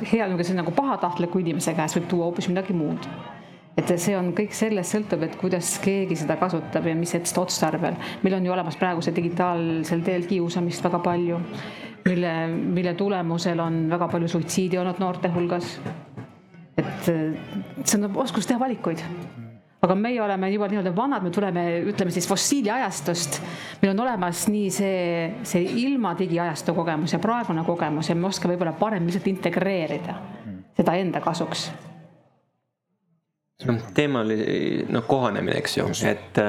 hea, 0.06 0.26
niisuguse 0.26 0.54
nagu 0.56 0.74
pahatahtliku 0.76 1.42
inimese 1.42 1.74
käes 1.76 1.96
võib 1.98 2.06
tuua 2.10 2.30
hoopis 2.30 2.48
midagi 2.52 2.76
muud 2.76 3.08
et 3.76 3.90
see 4.00 4.14
on 4.16 4.30
kõik 4.36 4.54
sellest 4.56 4.94
sõltub, 4.94 5.24
et 5.26 5.34
kuidas 5.36 5.74
keegi 5.84 6.16
seda 6.16 6.38
kasutab 6.40 6.86
ja 6.88 6.94
mis 6.96 7.12
otstarbel. 7.14 7.96
meil 8.22 8.36
on 8.38 8.46
ju 8.46 8.52
olemas 8.52 8.76
praegu 8.80 9.02
see 9.04 9.14
digitaalsel 9.16 10.04
teel 10.06 10.24
kiusamist 10.26 10.84
väga 10.84 11.02
palju, 11.04 11.40
mille, 12.06 12.34
mille 12.48 12.94
tulemusel 12.94 13.60
on 13.60 13.82
väga 13.90 14.08
palju 14.08 14.28
suitsiidi 14.32 14.78
olnud 14.80 15.02
noorte 15.02 15.28
hulgas. 15.28 15.78
et 16.76 17.04
see 17.04 17.98
on 17.98 18.16
oskus 18.16 18.46
teha 18.46 18.60
valikuid 18.60 19.02
aga 19.82 19.94
meie 19.94 20.20
oleme 20.22 20.50
juba 20.50 20.68
nii-öelda 20.70 20.92
vanad, 20.96 21.22
me 21.22 21.30
tuleme, 21.30 21.64
ütleme 21.92 22.14
siis 22.14 22.28
fossiiliajastust. 22.28 23.40
meil 23.82 23.92
on 23.92 24.04
olemas 24.06 24.46
nii 24.48 24.70
see, 24.70 25.00
see 25.42 25.66
ilma 25.84 26.14
digiajastu 26.18 26.74
kogemus 26.74 27.12
ja 27.12 27.20
praegune 27.22 27.64
kogemus 27.64 28.08
ja 28.08 28.16
me 28.16 28.30
oskame 28.30 28.54
võib-olla 28.54 28.76
paremini 28.78 29.12
lihtsalt 29.12 29.28
integreerida 29.34 30.16
seda 30.76 30.96
enda 31.00 31.20
kasuks 31.24 31.70
noh, 33.64 33.76
teema 33.96 34.20
oli 34.20 34.84
noh, 34.92 35.04
kohanemine, 35.08 35.56
eks 35.62 35.78
ju, 35.78 35.88
et, 36.10 36.40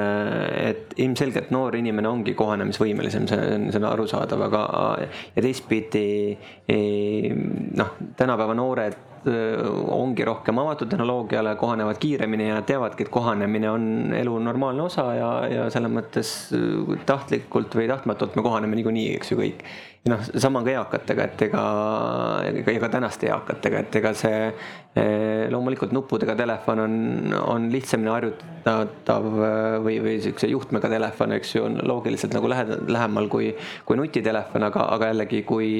et 0.60 0.94
ilmselgelt 1.00 1.52
noor 1.54 1.78
inimene 1.78 2.10
ongi 2.10 2.34
kohanemisvõimelisem, 2.36 3.28
see 3.30 3.52
on, 3.56 3.68
see 3.72 3.80
on 3.80 3.88
arusaadav, 3.88 4.44
aga 4.48 4.62
ja 5.00 5.44
teistpidi 5.44 6.36
noh, 7.78 7.94
tänapäeva 8.18 8.56
noored 8.58 9.04
ongi 9.28 10.24
rohkem 10.24 10.60
avatud 10.62 10.88
tehnoloogiale, 10.92 11.56
kohanevad 11.58 11.98
kiiremini 12.00 12.48
ja 12.48 12.60
teavadki, 12.62 13.04
et 13.04 13.10
kohanemine 13.12 13.70
on 13.70 13.88
elu 14.14 14.36
normaalne 14.44 14.84
osa 14.84 15.08
ja, 15.16 15.30
ja 15.50 15.66
selles 15.74 15.92
mõttes 15.92 16.30
tahtlikult 17.08 17.74
või 17.76 17.88
tahtmatult 17.90 18.36
me 18.38 18.44
kohaneme 18.46 18.78
niikuinii, 18.78 19.10
eks 19.18 19.32
ju, 19.32 19.40
kõik 19.40 19.64
ja 20.06 20.14
noh, 20.14 20.26
sama 20.40 20.62
ka 20.64 20.74
eakatega, 20.74 21.24
et 21.26 21.46
ega, 21.48 21.62
ega, 22.48 22.74
ega 22.74 22.90
tänaste 22.92 23.28
eakatega, 23.28 23.80
et 23.82 23.96
ega 23.98 24.12
see 24.16 24.36
eh, 24.48 25.48
loomulikult 25.52 25.92
nuppudega 25.94 26.36
telefon 26.38 26.82
on, 26.84 26.94
on 27.42 27.66
lihtsamini 27.72 28.12
harjutatav 28.12 29.26
eh, 29.26 29.76
või, 29.84 29.98
või 30.04 30.14
siukse 30.22 30.48
juhtmega 30.52 30.90
telefon, 30.92 31.34
eks 31.36 31.54
ju, 31.56 31.64
on 31.66 31.80
loogiliselt 31.90 32.36
nagu 32.36 32.50
lähe-, 32.50 32.78
lähemal 32.88 33.28
kui, 33.32 33.50
kui 33.88 33.98
nutitelefon, 33.98 34.68
aga, 34.68 34.86
aga 34.94 35.10
jällegi, 35.12 35.42
kui, 35.48 35.70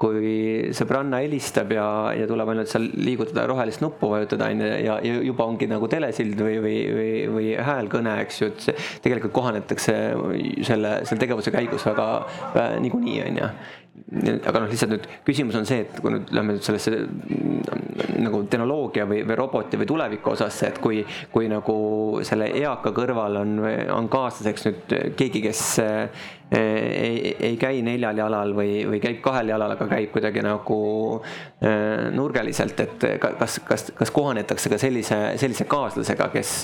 kui 0.00 0.34
sõbranna 0.76 1.22
helistab 1.22 1.72
ja, 1.76 1.86
ja 2.18 2.28
tuleb 2.30 2.52
ainult 2.52 2.72
seal 2.72 2.90
liigutada 2.98 3.46
rohelist 3.50 3.84
nuppu 3.84 4.10
vajutada, 4.12 4.50
on 4.50 4.64
ju, 4.66 4.72
ja, 4.88 4.98
ja 5.06 5.22
juba 5.30 5.46
ongi 5.46 5.70
nagu 5.70 5.88
telesild 5.90 6.42
või, 6.42 6.58
või, 6.66 6.76
või, 6.98 7.14
või 7.38 7.54
häälkõne, 7.70 8.18
eks 8.26 8.42
ju, 8.42 8.50
et 8.50 8.68
see 8.68 8.76
tegelikult 9.06 9.36
kohanetakse 9.38 9.98
selle, 10.66 10.96
selle 11.06 11.22
tegevuse 11.22 11.54
käigus 11.54 11.86
väga 11.86 12.10
niikuinii, 12.82 13.20
on 13.30 13.44
ju 13.44 13.52
aga 14.10 14.62
noh, 14.62 14.68
lihtsalt 14.70 14.92
nüüd 14.94 15.06
küsimus 15.26 15.56
on 15.58 15.66
see, 15.68 15.84
et 15.84 16.00
kui 16.02 16.12
nüüd 16.14 16.32
lähme 16.34 16.56
nüüd 16.56 16.66
sellesse 16.66 16.92
mm, 16.96 18.20
nagu 18.24 18.42
tehnoloogia 18.50 19.06
või, 19.10 19.22
või 19.28 19.38
roboti 19.38 19.78
või 19.80 19.88
tuleviku 19.90 20.34
osasse, 20.34 20.70
et 20.70 20.80
kui, 20.82 21.02
kui 21.32 21.50
nagu 21.50 21.76
selle 22.26 22.50
eaka 22.60 22.94
kõrval 22.96 23.40
on, 23.42 23.56
on 23.94 24.10
kaaslaseks 24.12 24.68
nüüd 24.68 24.96
keegi, 25.18 25.44
kes 25.46 25.64
ei, 26.58 27.36
ei 27.38 27.56
käi 27.60 27.82
neljal 27.86 28.18
jalal 28.18 28.54
või, 28.56 28.82
või 28.88 29.00
käib 29.02 29.20
kahel 29.22 29.52
jalal, 29.52 29.74
aga 29.76 29.86
käib 29.90 30.10
kuidagi 30.14 30.42
nagu 30.44 30.78
äh, 31.20 32.08
nurgeliselt, 32.14 32.80
et 32.82 33.06
kas, 33.20 33.60
kas, 33.66 33.86
kas 33.96 34.12
kohanetakse 34.14 34.72
ka 34.72 34.78
sellise, 34.80 35.18
sellise 35.40 35.66
kaaslasega, 35.70 36.30
kes, 36.34 36.54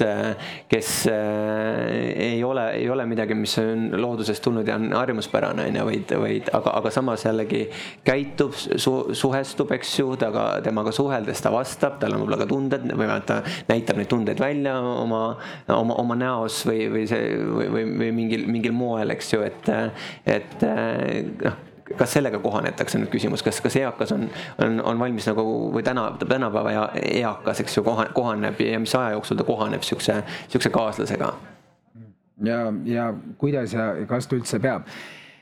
kes 0.71 0.91
äh, 1.13 2.33
ei 2.33 2.43
ole, 2.45 2.67
ei 2.81 2.91
ole 2.91 3.07
midagi, 3.07 3.37
mis 3.39 3.57
on 3.63 3.89
loodusest 4.01 4.43
tulnud 4.45 4.67
ja 4.69 4.79
on 4.81 4.91
harjumuspärane, 4.97 5.69
on 5.71 5.81
ju, 5.81 5.87
vaid, 5.91 6.17
vaid 6.23 6.51
aga, 6.57 6.75
aga 6.81 6.93
samas 6.95 7.27
jällegi 7.29 7.67
käitub 8.07 8.57
su,, 8.57 8.97
suhestub, 9.15 9.71
eks 9.77 9.95
ju, 10.01 10.09
temaga, 10.21 10.49
temaga 10.67 10.95
suheldes 10.95 11.43
ta 11.45 11.53
vastab, 11.55 12.01
tal 12.03 12.17
on 12.17 12.25
võib-olla 12.25 12.41
ka 12.43 12.51
tunded 12.51 12.91
või 12.97 13.13
ta 13.27 13.41
näitab 13.71 14.01
neid 14.01 14.11
tundeid 14.11 14.41
välja 14.43 14.77
oma, 14.81 15.23
oma, 15.73 15.97
oma 16.03 16.19
näos 16.19 16.63
või, 16.69 16.87
või 16.93 17.07
see 17.11 17.37
või, 17.39 17.71
või, 17.73 17.87
või 18.03 18.13
mingil, 18.21 18.47
mingil 18.51 18.75
moel, 18.77 19.15
eks 19.15 19.33
ju, 19.35 19.43
et 19.47 19.71
et 20.27 20.69
noh 21.45 21.63
kas 21.95 22.17
sellega 22.17 22.41
kohanetakse 22.43 22.99
nüüd 22.99 23.11
küsimus, 23.13 23.45
kas, 23.47 23.61
kas 23.63 23.77
eakas 23.79 24.11
on, 24.15 24.25
on, 24.63 24.81
on 24.91 24.99
valmis 24.99 25.29
nagu 25.29 25.45
või 25.75 25.85
täna, 25.87 26.09
tänapäeva 26.19 26.89
eakas, 26.99 27.61
eks 27.63 27.79
ju, 27.79 27.85
kohaneb 28.17 28.59
ja 28.63 28.81
mis 28.83 28.95
aja 28.99 29.13
jooksul 29.15 29.39
ta 29.39 29.47
kohaneb 29.47 29.87
siukse, 29.87 30.19
siukse 30.51 30.73
kaaslasega? 30.75 31.31
ja, 32.45 32.59
ja 32.85 33.07
kuidas 33.39 33.73
ja 33.73 33.93
kas 34.09 34.27
ta 34.27 34.37
üldse 34.37 34.61
peab 34.61 34.91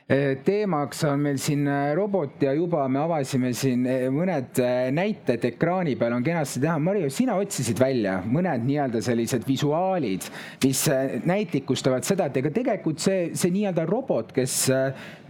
teemaks 0.05 0.99
on 1.09 1.23
meil 1.25 1.39
siin 1.41 1.65
eh, 1.65 1.95
robot 1.97 2.43
ja 2.45 2.51
juba 2.53 2.83
me 2.93 2.99
avasime 3.01 3.49
siin 3.57 3.87
eh, 3.89 4.03
mõned 4.13 4.59
näited 4.93 5.47
ekraani 5.49 5.95
peal 5.97 6.13
on 6.13 6.25
kenasti 6.25 6.61
teha. 6.61 6.75
Mario, 6.77 7.09
sina 7.09 7.39
otsisid 7.41 7.81
välja 7.81 8.19
mõned 8.21 8.67
nii-öelda 8.67 9.01
sellised 9.01 9.47
visuaalid, 9.47 10.27
mis 10.61 10.83
näitlikustavad 11.25 12.05
seda, 12.05 12.29
et 12.29 12.37
ega 12.37 12.53
tegelikult 12.53 13.01
see, 13.01 13.31
see 13.33 13.49
nii-öelda 13.55 13.87
robot, 13.89 14.29
kes 14.35 14.59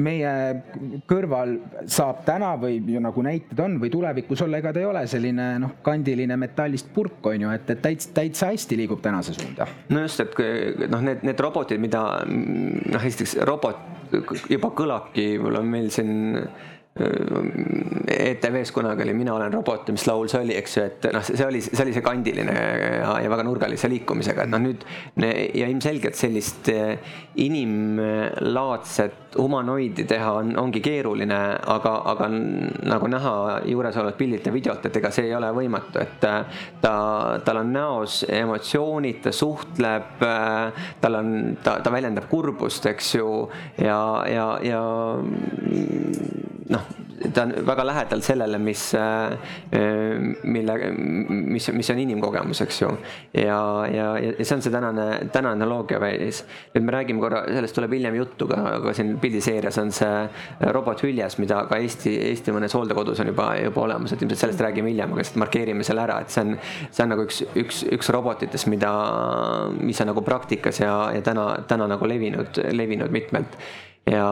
meie 0.04 0.36
kõrval 1.08 1.56
saab 1.88 2.26
täna 2.28 2.52
või 2.60 2.82
nagu 3.00 3.24
näited 3.24 3.64
on 3.64 3.80
või 3.80 3.94
tulevikus 3.94 4.44
olla, 4.44 4.60
ega 4.60 4.76
ta 4.76 4.84
ei 4.84 4.92
ole 4.92 5.08
selline 5.08 5.50
noh, 5.64 5.80
kandiline 5.86 6.36
metallist 6.42 6.92
purk 6.92 7.32
on 7.32 7.48
ju, 7.48 7.56
et, 7.56 7.70
et 7.72 7.84
täitsa, 7.86 8.12
täitsa 8.20 8.52
hästi 8.52 8.84
liigub 8.84 9.00
tänase 9.04 9.40
suunda. 9.40 9.72
no 9.88 10.04
just, 10.04 10.20
et 10.20 10.88
noh, 10.92 11.00
need, 11.00 11.24
need 11.24 11.48
robotid, 11.48 11.80
mida 11.80 12.04
noh, 12.28 13.00
esiteks 13.00 13.40
robot 13.48 13.95
juba 14.50 14.72
kõlabki, 14.78 15.28
on 15.62 15.70
meil 15.70 15.90
siin 15.94 16.36
ETV-s 16.96 18.72
kunagi 18.72 19.04
oli 19.04 19.14
Mina 19.14 19.34
olen 19.36 19.54
robot, 19.54 19.90
mis 19.92 20.06
laul 20.08 20.30
see 20.32 20.40
oli, 20.46 20.54
eks 20.56 20.78
ju, 20.78 20.84
et 20.88 21.08
noh, 21.12 21.24
see 21.28 21.44
oli, 21.44 21.60
see 21.60 21.82
oli 21.84 21.92
see 21.92 22.04
kandiline 22.06 22.54
ja, 22.56 23.10
ja 23.20 23.32
väga 23.34 23.44
nurgalise 23.44 23.90
liikumisega, 23.92 24.46
et 24.46 24.54
noh, 24.54 24.62
nüüd 24.64 24.86
ja 25.20 25.68
ilmselgelt 25.68 26.16
sellist 26.16 26.70
eh, 26.72 26.96
inimlaadset 27.44 29.36
humanoidi 29.36 30.06
teha 30.08 30.32
on, 30.40 30.54
ongi 30.62 30.80
keeruline, 30.80 31.42
aga, 31.76 31.98
aga 32.14 32.30
nagu 32.32 33.12
näha 33.12 33.36
juuresolevalt 33.68 34.18
pildilt 34.22 34.48
ja 34.48 34.56
videolt, 34.56 34.88
et 34.88 34.96
ega 35.02 35.12
see 35.12 35.28
ei 35.28 35.36
ole 35.36 35.52
võimatu, 35.58 36.00
et 36.00 36.24
eh, 36.32 36.64
ta, 36.80 36.96
tal 37.44 37.60
on 37.66 37.76
näos 37.76 38.22
emotsioonid, 38.30 39.20
ta 39.28 39.36
suhtleb, 39.36 40.24
eh, 40.24 40.88
tal 41.04 41.20
on, 41.20 41.36
ta, 41.60 41.82
ta 41.84 41.92
väljendab 41.92 42.32
kurbust, 42.32 42.88
eks 42.96 43.18
ju, 43.20 43.30
ja, 43.84 44.00
ja, 44.32 44.48
ja 44.64 44.84
noh, 46.72 46.85
ta 47.34 47.44
on 47.44 47.54
väga 47.66 47.84
lähedal 47.88 48.22
sellele, 48.22 48.58
mis, 48.60 48.94
äh, 48.96 49.38
mille, 50.44 50.76
mis, 51.30 51.70
mis 51.72 51.90
on 51.90 52.00
inimkogemus, 52.00 52.62
eks 52.62 52.82
ju. 52.82 52.90
ja, 53.34 53.60
ja, 53.92 54.08
ja 54.20 54.34
see 54.46 54.56
on 54.58 54.64
see 54.66 54.74
tänane, 54.74 55.06
tänane 55.34 55.64
analoogiavälis. 55.64 56.44
nüüd 56.76 56.86
me 56.86 56.96
räägime 56.96 57.24
korra, 57.24 57.44
sellest 57.48 57.76
tuleb 57.78 57.96
hiljem 57.96 58.20
juttu 58.20 58.48
ka, 58.52 58.60
aga 58.80 58.94
siin 58.98 59.16
pildiseerias 59.22 59.80
on 59.82 59.92
see 59.96 60.70
robot 60.76 61.04
hüljes, 61.06 61.38
mida 61.42 61.64
ka 61.70 61.80
Eesti, 61.82 62.14
Eesti 62.32 62.56
mõnes 62.56 62.76
hooldekodus 62.76 63.24
on 63.24 63.32
juba, 63.32 63.50
juba 63.64 63.86
olemas, 63.88 64.14
et 64.14 64.22
ilmselt 64.22 64.44
sellest 64.46 64.64
räägime 64.66 64.92
hiljem, 64.92 65.14
aga 65.14 65.24
lihtsalt 65.24 65.42
markeerime 65.46 65.88
selle 65.88 66.06
ära, 66.06 66.20
et 66.22 66.36
see 66.36 66.44
on, 66.46 66.54
see 66.90 67.06
on 67.06 67.14
nagu 67.16 67.26
üks, 67.28 67.42
üks, 67.56 67.82
üks 67.96 68.12
robotitest, 68.16 68.70
mida, 68.72 68.92
mis 69.80 70.02
on 70.04 70.12
nagu 70.12 70.26
praktikas 70.26 70.84
ja, 70.84 70.96
ja 71.16 71.24
täna, 71.26 71.50
täna 71.70 71.90
nagu 71.96 72.12
levinud, 72.12 72.60
levinud 72.76 73.14
mitmelt 73.16 73.60
ja, 74.12 74.26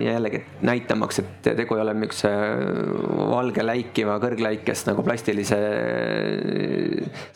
ja 0.00 0.12
jällegi 0.12 0.40
näitamaks, 0.66 1.18
et 1.22 1.48
tegu 1.56 1.76
ei 1.76 1.82
ole 1.82 1.94
niisuguse 1.94 2.30
valge 3.30 3.62
läikiva 3.66 4.16
kõrgläikest 4.22 4.90
nagu 4.90 5.04
plastilise 5.06 5.58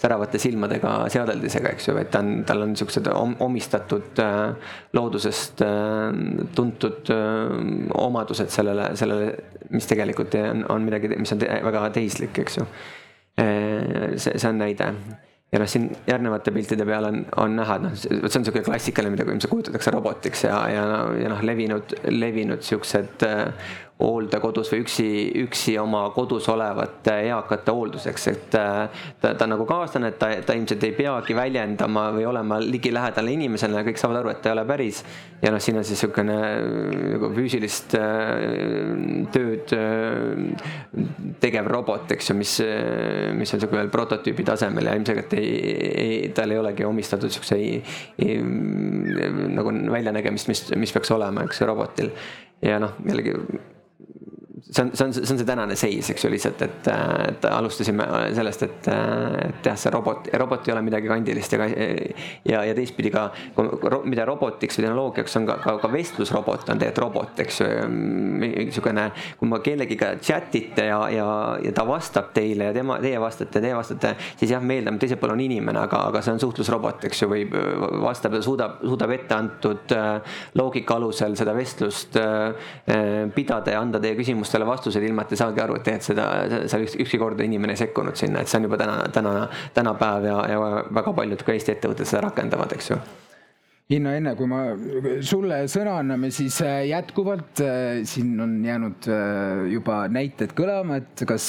säravate 0.01 0.41
silmadega 0.43 0.97
seadeldisega, 1.15 1.75
eks 1.77 1.89
ju, 1.89 1.97
vaid 1.99 2.11
ta 2.13 2.23
on, 2.25 2.43
tal 2.49 2.65
on 2.67 2.75
niisugused 2.75 3.11
omistatud 3.47 4.23
äh, 4.23 4.73
loodusest 4.99 5.63
äh, 5.67 6.23
tuntud 6.57 7.13
äh, 7.15 7.55
omadused 8.03 8.51
sellele, 8.51 8.93
sellele, 8.99 9.37
mis 9.71 9.87
tegelikult 9.91 10.35
on, 10.43 10.67
on 10.73 10.89
midagi, 10.89 11.15
mis 11.15 11.35
on 11.37 11.47
väga 11.47 11.89
tehislik, 11.95 12.43
eks 12.43 12.59
ju. 12.59 12.67
see, 13.33 14.35
see 14.37 14.49
on 14.51 14.59
näide 14.61 14.91
ja 15.53 15.61
noh, 15.61 15.69
siin 15.69 15.91
järgnevate 16.09 16.53
piltide 16.55 16.87
peal 16.89 17.07
on, 17.09 17.23
on 17.43 17.57
näha, 17.59 17.77
et 17.77 17.85
noh, 17.85 17.97
see 17.99 18.19
on 18.19 18.45
niisugune 18.45 18.65
klassikaline, 18.65 19.13
mida 19.13 19.27
ilmselt 19.29 19.53
kujutatakse 19.53 19.93
robotiks 19.93 20.47
ja, 20.47 20.59
ja, 20.73 20.85
ja 21.21 21.33
noh, 21.33 21.43
levinud, 21.45 21.97
levinud 22.09 22.65
siuksed 22.65 23.27
äh, 23.29 23.75
hooldekodus 24.03 24.71
või 24.73 24.83
üksi, 24.85 25.09
üksi 25.45 25.75
oma 25.81 26.03
kodus 26.15 26.49
olevate 26.51 27.15
eakate 27.29 27.75
hoolduseks, 27.75 28.27
et 28.33 28.57
äh, 28.59 29.05
ta, 29.23 29.33
ta 29.39 29.49
nagu 29.51 29.67
kaaslane, 29.69 30.13
et 30.13 30.19
ta, 30.21 30.31
ta 30.47 30.57
ilmselt 30.59 30.83
ei 30.87 30.95
peagi 30.97 31.37
väljendama 31.37 32.09
või 32.17 32.27
olema 32.29 32.59
ligilähedane 32.63 33.35
inimesena 33.37 33.81
ja 33.81 33.87
kõik 33.87 34.01
saavad 34.01 34.23
aru, 34.23 34.33
et 34.33 34.43
ta 34.43 34.51
ei 34.51 34.57
ole 34.57 34.67
päris. 34.69 35.03
ja 35.43 35.51
noh, 35.51 35.63
siin 35.63 35.79
on 35.79 35.87
siis 35.87 36.03
niisugune 36.03 36.39
nagu 37.15 37.31
füüsilist 37.37 37.97
äh, 37.99 38.07
tööd 39.35 39.75
äh, 39.77 41.33
tegev 41.43 41.71
robot, 41.71 42.11
eks 42.17 42.31
ju, 42.31 42.39
mis, 42.39 42.59
mis 43.39 43.55
on 43.55 43.61
niisugune 43.61 43.83
veel 43.85 43.93
prototüübi 43.93 44.47
tasemel 44.47 44.91
ja 44.91 44.97
ilmselgelt 44.99 45.37
ei, 45.39 45.51
ei, 45.93 46.15
tal 46.35 46.51
ei 46.51 46.61
olegi 46.63 46.87
omistatud 46.87 47.31
niisuguse 47.31 47.61
nagu 49.53 49.73
väljanägemist, 49.93 50.51
mis, 50.51 50.65
mis 50.79 50.95
peaks 50.95 51.11
olema, 51.15 51.47
eks 51.47 51.63
ju, 51.63 51.69
robotil 51.69 52.11
ja 52.63 52.79
noh, 52.83 52.97
jällegi 53.07 53.35
see 54.71 54.83
on, 54.83 54.97
see 54.97 55.05
on, 55.05 55.13
see 55.13 55.33
on 55.33 55.39
see 55.39 55.47
tänane 55.47 55.77
seis, 55.77 56.09
eks 56.13 56.25
ju, 56.25 56.31
lihtsalt, 56.31 56.63
et, 56.63 56.89
et 57.27 57.47
alustasime 57.51 58.07
sellest, 58.37 58.63
et, 58.63 58.89
et 58.89 59.67
jah, 59.67 59.79
see 59.79 59.91
robot, 59.93 60.29
robot 60.39 60.69
ei 60.69 60.75
ole 60.75 60.85
midagi 60.87 61.11
kandilist 61.11 61.57
ja, 61.57 61.67
ja, 62.47 62.63
ja 62.69 62.77
teistpidi 62.77 63.11
ka, 63.13 63.27
mida 64.07 64.27
robotiks 64.29 64.79
või 64.79 64.87
tehnoloogiaks 64.87 65.39
on 65.41 65.49
ka, 65.51 65.57
ka, 65.65 65.75
ka 65.83 65.91
vestlusrobot 65.93 66.71
on 66.71 66.83
tegelikult 66.83 67.03
robot, 67.03 67.43
eks 67.43 67.59
ju. 67.63 67.69
niisugune, 68.43 69.09
kui 69.41 69.51
ma 69.51 69.59
kellegiga 69.65 70.13
chat 70.23 70.55
ite 70.59 70.87
ja, 70.87 71.01
ja, 71.11 71.27
ja 71.65 71.75
ta 71.75 71.85
vastab 71.89 72.31
teile 72.37 72.71
ja 72.71 72.77
tema, 72.77 73.01
teie 73.03 73.19
vastate, 73.21 73.61
teie 73.65 73.75
vastate, 73.77 74.15
siis 74.39 74.55
jah, 74.55 74.63
me 74.63 74.79
eeldame, 74.79 75.01
teisel 75.03 75.19
pool 75.21 75.35
on 75.35 75.43
inimene, 75.43 75.83
aga, 75.83 76.05
aga 76.13 76.23
see 76.23 76.37
on 76.37 76.43
suhtlusrobot, 76.45 77.09
eks 77.11 77.25
ju, 77.25 77.31
või 77.33 77.49
vastab 78.07 78.39
ja 78.39 78.45
suudab, 78.45 78.79
suudab 78.87 79.17
ette 79.19 79.37
antud 79.37 79.97
loogika 80.59 81.01
alusel 81.01 81.35
seda 81.39 81.57
vestlust 81.57 82.17
pidada 83.35 83.75
ja 83.75 83.83
anda 83.83 84.01
teie 84.03 84.15
küsimustele 84.19 84.52
talle 84.53 84.69
vastuseid, 84.69 85.05
ilma 85.09 85.27
et 85.27 85.33
ta 85.33 85.41
saagi 85.45 85.65
aru, 85.65 85.79
et 85.79 85.87
tegelikult 85.89 86.09
seda, 86.11 86.29
seal 86.71 86.87
üks, 86.87 86.97
ükski 87.07 87.21
kord 87.23 87.41
inimene 87.45 87.77
ei 87.77 87.83
sekkunud 87.85 88.19
sinna, 88.19 88.43
et 88.43 88.53
see 88.53 88.61
on 88.61 88.69
juba 88.71 88.79
täna, 88.81 89.01
täna, 89.15 89.35
tänapäev 89.75 90.31
ja, 90.31 90.39
ja 90.53 90.87
väga 91.01 91.17
paljud 91.19 91.45
ka 91.47 91.57
Eesti 91.57 91.77
ettevõtted 91.77 92.09
seda 92.09 92.27
rakendavad, 92.29 92.73
eks 92.77 92.95
ju. 92.95 93.03
Inno, 93.93 94.13
enne 94.15 94.33
kui 94.39 94.49
ma 94.49 94.61
sulle 95.27 95.65
sõna 95.71 95.99
anname, 96.01 96.31
siis 96.33 96.57
äh, 96.65 96.85
jätkuvalt 96.89 97.61
äh, 97.65 98.01
siin 98.09 98.39
on 98.41 98.55
jäänud 98.65 99.09
äh, 99.11 99.65
juba 99.75 100.05
näited 100.13 100.55
kõlama, 100.57 101.01
et 101.03 101.25
kas 101.29 101.49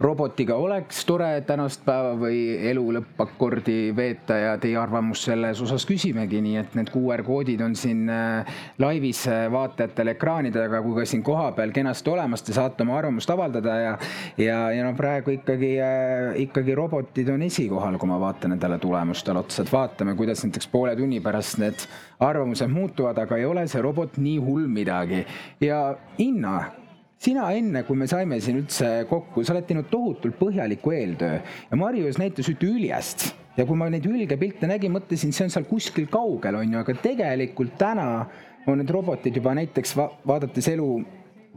robotiga 0.00 0.54
oleks 0.54 1.00
tore 1.06 1.40
tänast 1.46 1.82
päeva 1.86 2.12
või 2.20 2.38
elu 2.70 2.84
lõppakordi 2.98 3.90
veeta 3.96 4.36
ja 4.38 4.52
teie 4.62 4.76
arvamust 4.78 5.26
selles 5.26 5.58
osas 5.64 5.86
küsimegi, 5.88 6.38
nii 6.44 6.60
et 6.60 6.76
need 6.78 6.92
QR 6.94 7.24
koodid 7.26 7.64
on 7.66 7.74
siin 7.78 8.04
laivis 8.78 9.24
vaatajatele 9.50 10.14
ekraanide 10.14 10.62
taga 10.62 10.82
kui 10.86 10.94
ka 11.00 11.06
siin 11.08 11.24
kohapeal 11.26 11.74
kenasti 11.74 12.14
olemas, 12.14 12.46
te 12.46 12.54
saate 12.54 12.86
oma 12.86 12.98
arvamust 13.00 13.34
avaldada 13.34 13.76
ja 13.82 13.92
ja, 14.38 14.60
ja 14.70 14.86
no 14.86 14.94
praegu 14.96 15.34
ikkagi, 15.34 15.74
ikkagi 16.46 16.78
robotid 16.78 17.34
on 17.34 17.42
esikohal, 17.48 17.98
kui 17.98 18.10
ma 18.10 18.22
vaatan 18.22 18.54
nendele 18.54 18.78
tulemustele 18.78 19.42
otsa, 19.42 19.64
et 19.64 19.72
vaatame, 19.72 20.14
kuidas 20.18 20.46
näiteks 20.46 20.70
poole 20.70 20.94
tunni 20.96 21.18
pärast 21.24 21.58
need 21.58 21.88
arvamused 22.22 22.70
muutuvad, 22.70 23.18
aga 23.18 23.38
ei 23.38 23.50
ole 23.50 23.66
see 23.66 23.82
robot 23.82 24.18
nii 24.22 24.38
hull 24.46 24.70
midagi. 24.70 25.24
ja 25.60 25.96
Inna, 26.22 26.60
sina 27.18 27.48
enne, 27.56 27.82
kui 27.86 27.98
me 27.98 28.06
saime 28.10 28.38
siin 28.42 28.60
üldse 28.60 28.88
kokku, 29.10 29.42
sa 29.44 29.54
oled 29.54 29.66
teinud 29.68 29.90
tohutult 29.90 30.38
põhjaliku 30.38 30.94
eeltöö. 30.94 31.40
Ja 31.70 31.78
Marius 31.78 32.18
näitas 32.20 32.48
ühte 32.50 32.68
üljest 32.70 33.28
ja 33.58 33.66
kui 33.66 33.78
ma 33.78 33.88
neid 33.90 34.06
ülgepilte 34.06 34.70
nägin, 34.70 34.94
mõtlesin, 34.94 35.34
see 35.34 35.48
on 35.48 35.54
seal 35.54 35.66
kuskil 35.68 36.06
kaugel, 36.12 36.60
on 36.60 36.76
ju, 36.76 36.82
aga 36.82 36.94
tegelikult 37.02 37.74
täna 37.80 38.08
on 38.68 38.78
need 38.78 38.90
robotid 38.92 39.36
juba 39.40 39.54
näiteks 39.58 39.96
va 39.98 40.10
vaadates 40.28 40.68
elu 40.70 40.88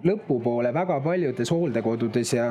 lõpupoole 0.08 0.72
väga 0.74 0.98
paljudes 1.04 1.52
hooldekodudes 1.54 2.34
ja 2.34 2.48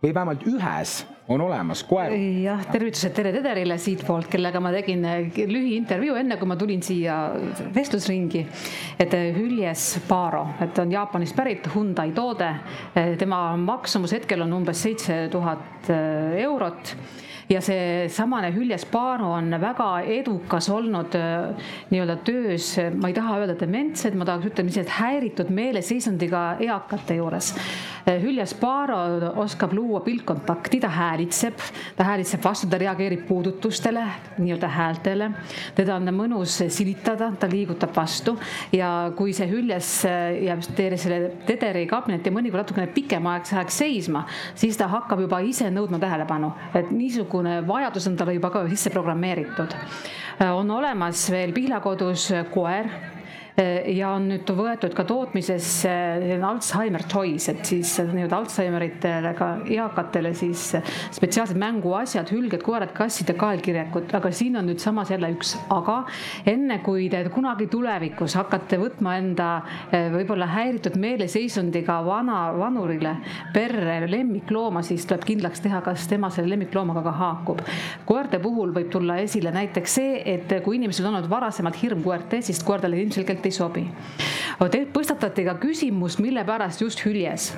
või 0.00 0.14
vähemalt 0.14 0.44
ühes 0.48 1.00
on 1.30 1.42
olemas 1.44 1.82
koer. 1.86 2.12
jah, 2.42 2.62
tervitused 2.72 3.12
Tere 3.14 3.32
Tederile 3.34 3.76
siitpoolt, 3.78 4.26
kellega 4.32 4.60
ma 4.62 4.72
tegin 4.74 5.04
lühiintervjuu 5.52 6.16
enne, 6.22 6.38
kui 6.40 6.48
ma 6.48 6.56
tulin 6.58 6.82
siia 6.82 7.18
vestlusringi. 7.74 8.46
et 8.98 9.16
Hüljes 9.36 10.00
Paro, 10.08 10.46
et 10.60 10.78
on 10.78 10.92
Jaapanist 10.92 11.36
pärit 11.36 11.68
Hyundai 11.74 12.12
toode. 12.16 12.50
tema 13.18 13.56
maksumus 13.56 14.12
hetkel 14.12 14.42
on 14.42 14.52
umbes 14.52 14.82
seitse 14.82 15.28
tuhat 15.30 15.90
eurot 15.90 16.96
ja 17.50 17.60
seesamane 17.60 18.52
Hüljes 18.54 18.84
Paano 18.86 19.32
on 19.34 19.50
väga 19.60 19.88
edukas 20.06 20.68
olnud 20.70 21.14
äh, 21.18 21.70
nii-öelda 21.90 22.16
töös, 22.24 22.76
ma 22.94 23.10
ei 23.10 23.16
taha 23.16 23.40
öelda 23.42 23.56
dementsed, 23.58 24.14
ma 24.14 24.26
tahaks 24.28 24.46
ütelda 24.52 24.68
lihtsalt 24.68 24.92
häiritud 25.00 25.50
meeleseisundiga 25.54 26.42
eakate 26.62 27.16
juures. 27.18 27.50
Äh, 28.06 28.20
Hüljes 28.22 28.54
Paaro 28.54 29.00
oskab 29.42 29.74
luua 29.74 30.02
piltkontakti, 30.06 30.80
ta 30.84 30.92
häälitseb, 30.94 31.58
ta 31.98 32.06
häälitseb 32.06 32.44
vastu, 32.44 32.70
ta 32.70 32.78
reageerib 32.78 33.26
puudutustele, 33.28 34.06
nii-öelda 34.38 34.70
häältele. 34.70 35.30
teda 35.74 35.96
on 35.98 36.14
mõnus 36.14 36.60
silitada, 36.70 37.32
ta 37.38 37.50
liigutab 37.50 37.90
vastu 37.96 38.36
ja 38.72 39.10
kui 39.16 39.34
see 39.34 39.50
Hüljes 39.50 39.90
äh, 40.06 40.38
jääb 40.46 40.62
selle 40.70 41.20
tederi 41.50 41.86
kabinetti 41.90 42.30
mõnikord 42.30 42.62
natukene 42.62 42.86
pikemaks 42.94 43.56
ajaks 43.56 43.82
seisma, 43.82 44.24
siis 44.54 44.78
ta 44.78 44.86
hakkab 44.92 45.26
juba 45.26 45.40
ise 45.42 45.66
nõudma 45.72 45.98
tähelepanu, 45.98 46.52
et 46.78 46.90
niisugune 46.94 47.39
niisugune 47.42 47.66
vajadus 47.66 48.06
on 48.06 48.16
talle 48.16 48.34
juba 48.34 48.50
ka 48.50 48.68
sisse 48.68 48.90
programmeeritud. 48.90 49.74
on 50.54 50.70
olemas 50.70 51.30
veel 51.30 51.52
Pihlakodus 51.52 52.30
koer 52.50 52.86
Äh, 52.86 53.19
ja 53.56 54.12
on 54.14 54.28
nüüd 54.30 54.50
võetud 54.56 54.94
ka 54.96 55.04
tootmisesse 55.08 55.90
Alzheimer 56.46 57.04
toys, 57.10 57.48
et 57.52 57.64
siis 57.66 57.96
nii-öelda 58.00 58.38
Alžeimeritele 58.40 59.32
ka 59.36 59.48
eakatele 59.68 60.32
siis 60.38 60.70
spetsiaalsed 61.14 61.58
mänguasjad, 61.60 62.30
hülged, 62.32 62.62
koerad, 62.64 62.92
kassid 62.96 63.32
ja 63.32 63.36
kaelkirjakud, 63.40 64.10
aga 64.16 64.32
siin 64.34 64.58
on 64.60 64.68
nüüd 64.70 64.80
samas 64.82 65.10
jälle 65.12 65.32
üks 65.34 65.54
aga. 65.72 66.04
enne 66.46 66.80
kui 66.84 67.08
te 67.12 67.22
kunagi 67.32 67.66
tulevikus 67.70 68.36
hakkate 68.38 68.78
võtma 68.80 69.16
enda 69.20 69.48
äh, 69.90 70.08
võib-olla 70.14 70.48
häiritud 70.50 70.96
meeleseisundiga 71.00 72.00
vana 72.06 72.40
vanurile 72.56 73.16
perre 73.54 74.00
lemmiklooma, 74.10 74.82
siis 74.86 75.06
tuleb 75.08 75.26
kindlaks 75.26 75.62
teha, 75.64 75.82
kas 75.84 76.06
tema 76.10 76.30
selle 76.32 76.54
lemmikloomaga 76.54 77.04
ka 77.06 77.16
haakub. 77.20 77.64
koerte 78.08 78.40
puhul 78.42 78.74
võib 78.74 78.90
tulla 78.92 79.18
esile 79.24 79.52
näiteks 79.54 79.98
see, 80.00 80.16
et 80.34 80.52
kui 80.64 80.78
inimesel 80.78 81.10
on 81.10 81.18
olnud 81.18 81.30
varasemalt 81.30 81.78
hirm 81.82 82.02
koerte, 82.04 82.40
siis 82.44 82.62
koerdale 82.64 83.00
ilmselgelt 83.00 83.39
ei 83.44 83.54
sobi. 83.54 83.86
tõstatati 84.60 85.44
ka 85.46 85.54
küsimus, 85.60 86.18
mille 86.20 86.44
pärast 86.44 86.80
just 86.80 87.04
hüljes. 87.04 87.54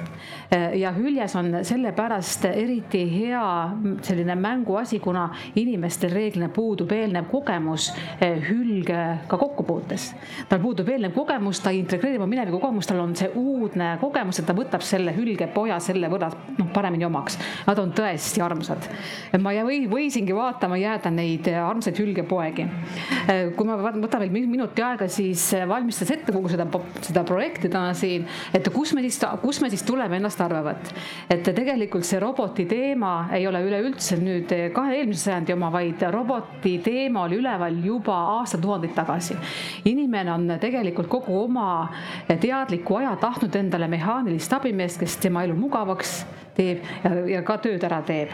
ja 0.75 0.93
hüljes 0.93 1.35
on 1.37 1.65
sellepärast 1.65 2.45
eriti 2.45 3.03
hea 3.11 3.71
selline 4.03 4.35
mänguasi, 4.35 4.99
kuna 4.99 5.31
inimestel 5.57 6.13
reeglina 6.13 6.49
puudub 6.49 6.93
eelnev 6.93 7.31
kogemus 7.31 7.93
hülgega 8.21 9.19
kokkupuutes. 9.29 10.15
tal 10.49 10.61
puudub 10.61 10.89
eelnev 10.89 11.13
kogemus, 11.13 11.61
ta 11.61 11.71
ei 11.71 11.79
integreeri 11.79 12.19
oma 12.19 12.27
mineviku 12.27 12.61
kogemust, 12.61 12.89
tal 12.89 13.01
on 13.01 13.17
see 13.17 13.31
uudne 13.35 13.97
kogemus, 14.01 14.39
et 14.39 14.47
ta 14.47 14.55
võtab 14.57 14.85
selle 14.87 15.15
hülgepoja 15.17 15.79
selle 15.81 16.11
võrra 16.13 16.31
noh, 16.59 16.69
paremini 16.75 17.07
omaks. 17.07 17.39
Nad 17.67 17.79
on 17.79 17.93
tõesti 17.97 18.43
armsad. 18.45 18.89
ma 19.41 19.55
või, 19.67 19.83
võisingi 19.91 20.35
vaatama 20.37 20.79
jääda 20.81 21.11
neid 21.11 21.49
armsaid 21.53 21.99
hülgepoegi. 21.99 22.67
kui 23.57 23.69
ma 23.69 23.79
võtan 23.79 24.23
veel 24.23 24.49
minuti 24.51 24.83
aega, 24.83 25.09
siis 25.09 25.51
valmistas 25.73 26.11
ette 26.15 26.35
kogu 26.35 26.51
seda, 26.53 26.67
seda 27.03 27.25
projekti 27.29 27.71
täna 27.73 27.93
siin, 27.97 28.27
et 28.55 28.69
kus 28.75 28.93
me 28.97 29.05
siis, 29.05 29.19
kus 29.43 29.61
me 29.65 29.71
siis 29.73 29.85
tuleme 29.89 30.19
ennast 30.21 30.41
arvavat. 30.45 30.93
et 31.31 31.43
tegelikult 31.43 32.07
see 32.07 32.21
roboti 32.23 32.67
teema 32.69 33.29
ei 33.33 33.47
ole 33.49 33.63
üleüldse 33.67 34.19
nüüd 34.21 34.53
kahe 34.75 34.99
eelmise 34.99 35.29
sajandi 35.29 35.57
oma, 35.57 35.73
vaid 35.73 36.05
roboti 36.13 36.77
teema 36.85 37.27
oli 37.27 37.41
üleval 37.41 37.79
juba 37.85 38.19
aastatuhandeid 38.39 38.95
tagasi. 38.95 39.37
inimene 39.85 40.33
on 40.33 40.57
tegelikult 40.61 41.09
kogu 41.09 41.39
oma 41.45 41.89
teadliku 42.29 43.01
aja 43.01 43.17
tahtnud 43.17 43.57
endale 43.57 43.89
mehaanilist 43.89 44.53
abimeest, 44.53 45.01
kes 45.01 45.17
tema 45.23 45.45
elu 45.47 45.57
mugavaks 45.59 46.23
teeb 46.57 46.85
ja, 47.05 47.15
ja 47.39 47.43
ka 47.47 47.59
tööd 47.65 47.85
ära 47.89 48.03
teeb 48.07 48.33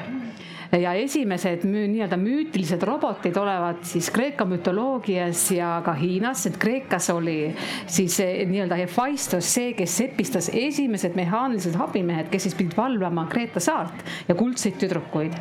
ja 0.72 0.92
esimesed 0.98 1.64
nii-öelda 1.64 2.16
müütilised 2.20 2.83
robotid 2.85 3.37
olevat 3.40 3.85
siis 3.88 4.11
Kreeka 4.12 4.44
mütoloogias 4.48 5.46
ja 5.54 5.78
ka 5.85 5.94
Hiinas, 5.96 6.44
et 6.50 6.59
Kreekas 6.61 7.09
oli 7.11 7.54
siis 7.87 8.18
nii-öelda 8.20 8.76
Hephaistos 8.83 9.48
see, 9.54 9.72
kes 9.78 9.96
sepistas 10.02 10.50
esimesed 10.52 11.16
mehaanilised 11.16 11.78
abimehed, 11.81 12.28
kes 12.33 12.48
siis 12.48 12.57
pidid 12.59 12.76
valvama 12.76 13.24
Kreeta 13.33 13.62
saart 13.64 14.04
ja 14.28 14.37
kuldseid 14.37 14.76
tüdrukuid. 14.83 15.37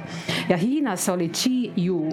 ja 0.49 0.57
Hiinas 0.57 1.09
oli 1.09 1.29
Chi 1.29 1.71
Yu, 1.77 2.07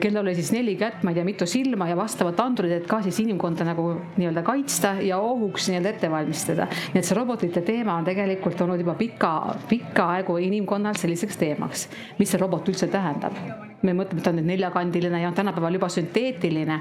kellel 0.00 0.22
oli 0.22 0.34
siis 0.34 0.52
neli 0.54 0.76
kätt, 0.78 1.02
ma 1.02 1.10
ei 1.10 1.18
tea, 1.18 1.26
mitu 1.26 1.46
silma 1.46 1.88
ja 1.88 1.96
vastavad 1.98 2.38
andurid, 2.40 2.76
et 2.78 2.86
ka 2.86 3.00
siis 3.02 3.18
inimkonda 3.24 3.66
nagu 3.66 3.88
nii-öelda 4.16 4.44
kaitsta 4.46 4.94
ja 5.02 5.18
ohuks 5.18 5.68
nii-öelda 5.70 5.94
ette 5.96 6.10
valmistada. 6.10 6.68
nii 6.94 7.02
et 7.02 7.08
see 7.08 7.18
robotite 7.18 7.64
teema 7.66 7.98
on 7.98 8.06
tegelikult 8.06 8.60
olnud 8.62 8.80
juba 8.80 8.94
pika, 8.98 9.34
pikka 9.68 10.06
aegu 10.18 10.38
inimkonnal 10.38 10.94
selliseks 10.98 11.36
teemaks. 11.40 11.88
mis 12.18 12.30
see 12.30 12.43
robot 12.44 12.68
üldse 12.72 12.88
tähendab. 12.92 13.36
me 13.84 13.92
mõtleme, 13.92 14.22
et 14.22 14.24
ta 14.24 14.30
on 14.32 14.38
nüüd 14.38 14.46
neljakandiline 14.48 15.18
ja 15.20 15.32
tänapäeval 15.36 15.76
juba 15.76 15.90
sünteetiline. 15.92 16.80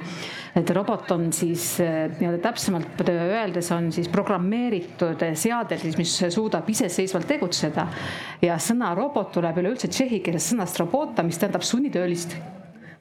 et 0.56 0.70
robot 0.76 1.12
on 1.12 1.32
siis 1.34 1.80
eh, 1.84 2.08
nii-öelda 2.20 2.42
täpsemalt 2.46 3.04
öeldes 3.10 3.72
on 3.76 3.92
siis 3.92 4.08
programmeeritud 4.08 5.26
seadel 5.36 5.80
siis, 5.84 5.98
mis 5.98 6.18
suudab 6.30 6.70
iseseisvalt 6.70 7.28
tegutseda. 7.28 7.88
ja 8.42 8.58
sõna 8.58 8.96
robot 8.96 9.32
tuleb 9.32 9.64
üleüldse 9.64 9.88
tšehhi 9.92 10.24
keelest 10.24 10.54
sõnast 10.54 10.80
robota, 10.80 11.24
mis 11.24 11.42
tähendab 11.42 11.66
sunnitöölist 11.68 12.38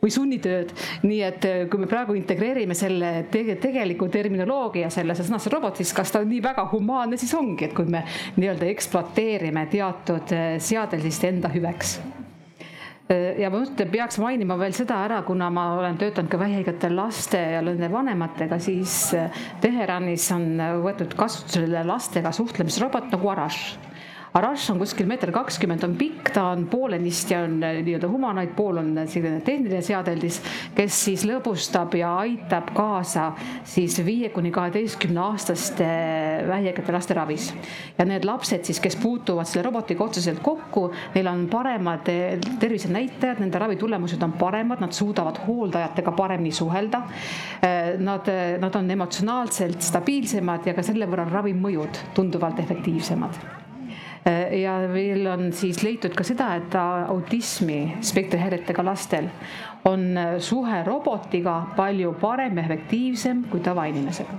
või 0.02 0.10
sunnitööd. 0.10 0.72
nii 1.06 1.20
et 1.22 1.44
eh, 1.46 1.60
kui 1.70 1.80
me 1.82 1.86
praegu 1.90 2.16
integreerime 2.18 2.74
selle 2.74 3.12
tege, 3.30 3.56
tegeliku 3.62 4.08
terminoloogia 4.10 4.90
sellesse 4.90 5.28
sõnasse 5.28 5.52
robot, 5.52 5.78
siis 5.78 5.94
kas 5.94 6.10
ta 6.10 6.24
nii 6.26 6.42
väga 6.42 6.66
humaanne 6.72 7.20
siis 7.20 7.34
ongi, 7.38 7.68
et 7.68 7.76
kui 7.76 7.86
me 7.86 8.02
nii-öelda 8.36 8.66
ekspluateerime 8.72 9.68
teatud 9.70 10.34
eh, 10.34 10.58
seadelist 10.58 11.30
enda 11.30 11.52
hüveks 11.54 12.00
ja 13.38 13.50
ma 13.52 13.60
mõtlen, 13.62 13.90
peaks 13.92 14.18
mainima 14.22 14.56
veel 14.60 14.74
seda 14.76 15.02
ära, 15.06 15.22
kuna 15.26 15.50
ma 15.52 15.68
olen 15.78 15.98
töötanud 16.00 16.30
ka 16.32 16.40
vähihaigete 16.40 16.90
laste 16.92 17.40
ja 17.56 17.62
nende 17.64 17.90
vanematega, 17.92 18.58
siis 18.62 19.14
Teheranis 19.62 20.28
on 20.34 20.60
võetud 20.84 21.16
kasutusele 21.18 21.84
lastega 21.88 22.32
suhtlemisrobot 22.34 23.10
nagu 23.12 23.32
Arash 23.32 23.91
Arash 24.32 24.70
on 24.72 24.78
kuskil 24.80 25.04
meeter 25.04 25.28
kakskümmend 25.28 25.82
on 25.84 25.92
pikk, 26.00 26.30
ta 26.32 26.46
on 26.54 26.62
poolenisti 26.72 27.34
on 27.36 27.58
äh, 27.68 27.82
nii-öelda 27.84 28.08
humanoid, 28.08 28.54
pool 28.56 28.78
on 28.80 28.88
selline 29.04 29.42
tehniline 29.44 29.82
seadeldis, 29.84 30.38
kes 30.72 31.00
siis 31.04 31.26
lõbustab 31.28 31.92
ja 31.98 32.14
aitab 32.22 32.70
kaasa 32.72 33.26
siis 33.68 33.98
viie 34.06 34.30
kuni 34.32 34.48
kaheteistkümne 34.54 35.20
aastaste 35.20 35.84
vähihaigete 36.48 36.96
laste 36.96 37.18
ravis. 37.18 37.50
ja 37.98 38.08
need 38.08 38.24
lapsed 38.24 38.64
siis, 38.64 38.80
kes 38.80 38.96
puutuvad 39.02 39.50
selle 39.50 39.66
robotiga 39.68 40.08
otseselt 40.08 40.40
kokku, 40.40 40.88
neil 41.12 41.28
on 41.28 41.44
paremad 41.52 42.08
äh, 42.08 42.40
tervisenäitajad, 42.62 43.44
nende 43.44 43.60
ravitulemused 43.60 44.24
on 44.24 44.32
paremad, 44.40 44.80
nad 44.80 44.96
suudavad 44.96 45.42
hooldajatega 45.44 46.16
paremini 46.16 46.56
suhelda. 46.56 47.04
Äh, 47.60 47.98
nad, 48.00 48.32
nad 48.64 48.80
on 48.80 48.88
emotsionaalselt 48.96 49.84
stabiilsemad 49.84 50.72
ja 50.72 50.72
ka 50.72 50.86
selle 50.86 51.10
võrra 51.10 51.28
ravimõjud 51.28 52.06
tunduvalt 52.16 52.64
efektiivsemad 52.64 53.60
Äh, 53.60 53.61
ja 54.62 54.76
veel 54.92 55.26
on 55.26 55.48
siis 55.56 55.82
leitud 55.82 56.14
ka 56.14 56.24
seda, 56.26 56.52
et 56.60 56.74
autismi 56.78 57.98
spektrihäiretega 58.04 58.84
lastel 58.86 59.26
on 59.88 60.04
äh, 60.16 60.36
suhe 60.38 60.84
robotiga 60.86 61.56
palju 61.76 62.14
parem 62.20 62.60
ja 62.60 62.64
efektiivsem 62.68 63.44
kui 63.50 63.60
tavainimesega. 63.60 64.38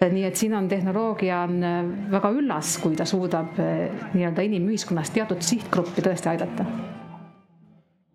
Nii 0.00 0.24
et 0.24 0.36
siin 0.36 0.54
on 0.56 0.68
tehnoloogia 0.68 1.42
on 1.44 1.58
väga 2.12 2.30
üllas, 2.32 2.78
kui 2.80 2.96
ta 2.96 3.04
suudab 3.04 3.58
nii-öelda 3.60 4.46
inimühiskonnas 4.48 5.12
teatud 5.12 5.44
sihtgruppi 5.44 6.00
tõesti 6.06 6.32
aidata 6.32 6.64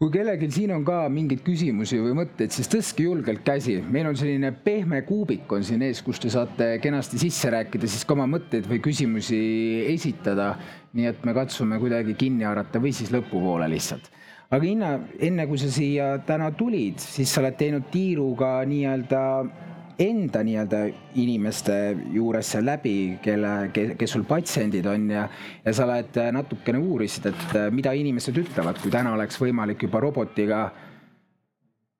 kui 0.06 0.20
kellelgi 0.20 0.51
siin 0.53 0.70
on 0.76 0.84
ka 0.86 1.08
mingeid 1.10 1.39
küsimusi 1.41 1.97
või 1.97 2.12
mõtteid, 2.20 2.51
siis 2.53 2.68
tõstke 2.70 3.08
julgelt 3.08 3.41
käsi. 3.45 3.80
meil 3.89 4.06
on 4.06 4.18
selline 4.20 4.51
pehme 4.51 4.99
kuubik 5.01 5.49
on 5.58 5.64
siin 5.66 5.82
ees, 5.82 6.03
kus 6.06 6.20
te 6.22 6.30
saate 6.30 6.68
kenasti 6.84 7.18
sisse 7.18 7.49
rääkida, 7.49 7.89
siis 7.89 8.06
ka 8.06 8.14
oma 8.14 8.28
mõtteid 8.30 8.70
või 8.70 8.84
küsimusi 8.86 9.39
esitada. 9.89 10.56
nii 10.93 11.10
et 11.10 11.26
me 11.26 11.34
katsume 11.34 11.80
kuidagi 11.80 12.14
kinni 12.14 12.45
haarata 12.45 12.80
või 12.80 12.93
siis 12.93 13.10
lõpupoole 13.10 13.66
lihtsalt. 13.72 14.12
aga 14.51 14.66
Inna, 14.66 14.99
enne 15.20 15.47
kui 15.47 15.58
sa 15.58 15.72
siia 15.74 16.20
täna 16.28 16.51
tulid, 16.51 16.99
siis 17.01 17.34
sa 17.34 17.41
oled 17.41 17.58
teinud 17.58 17.89
tiiruga 17.89 18.62
nii-öelda 18.62 19.22
enda 19.99 20.41
nii-öelda 20.43 20.79
inimeste 21.21 21.75
juures 22.13 22.51
läbi, 22.61 23.17
kelle, 23.23 23.71
kes 23.73 24.15
sul 24.15 24.25
patsiendid 24.27 24.87
on 24.91 25.09
ja, 25.11 25.27
ja 25.65 25.73
sa 25.75 25.85
oled 25.87 26.17
äh, 26.19 26.31
natukene 26.35 26.81
uurisid, 26.81 27.29
et 27.31 27.55
äh, 27.55 27.69
mida 27.71 27.93
inimesed 27.95 28.35
ütlevad, 28.41 28.79
kui 28.81 28.91
täna 28.93 29.13
oleks 29.15 29.39
võimalik 29.41 29.87
juba 29.87 30.01
robotiga 30.03 30.65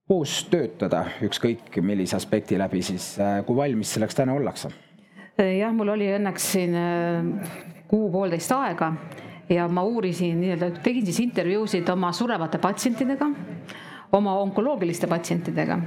koos 0.06 0.44
töötada, 0.52 1.06
ükskõik 1.26 1.80
millise 1.82 2.18
aspekti 2.20 2.60
läbi, 2.60 2.84
siis 2.86 3.16
äh, 3.20 3.40
kui 3.48 3.58
valmis 3.58 3.96
selleks 3.96 4.22
täna 4.22 4.36
ollakse? 4.36 4.74
jah, 5.36 5.72
mul 5.76 5.90
oli 5.92 6.06
õnneks 6.16 6.44
siin 6.54 6.76
kuu-poolteist 7.90 8.54
aega 8.56 8.94
ja 9.52 9.66
ma 9.68 9.84
uurisin 9.84 10.40
nii-öelda, 10.40 10.70
tegin 10.84 11.04
siis 11.08 11.20
intervjuusid 11.26 11.90
oma 11.92 12.14
surevate 12.16 12.62
patsientidega 12.64 13.28
oma 14.16 14.36
onkoloogiliste 14.40 15.08
patsientidega. 15.12 15.78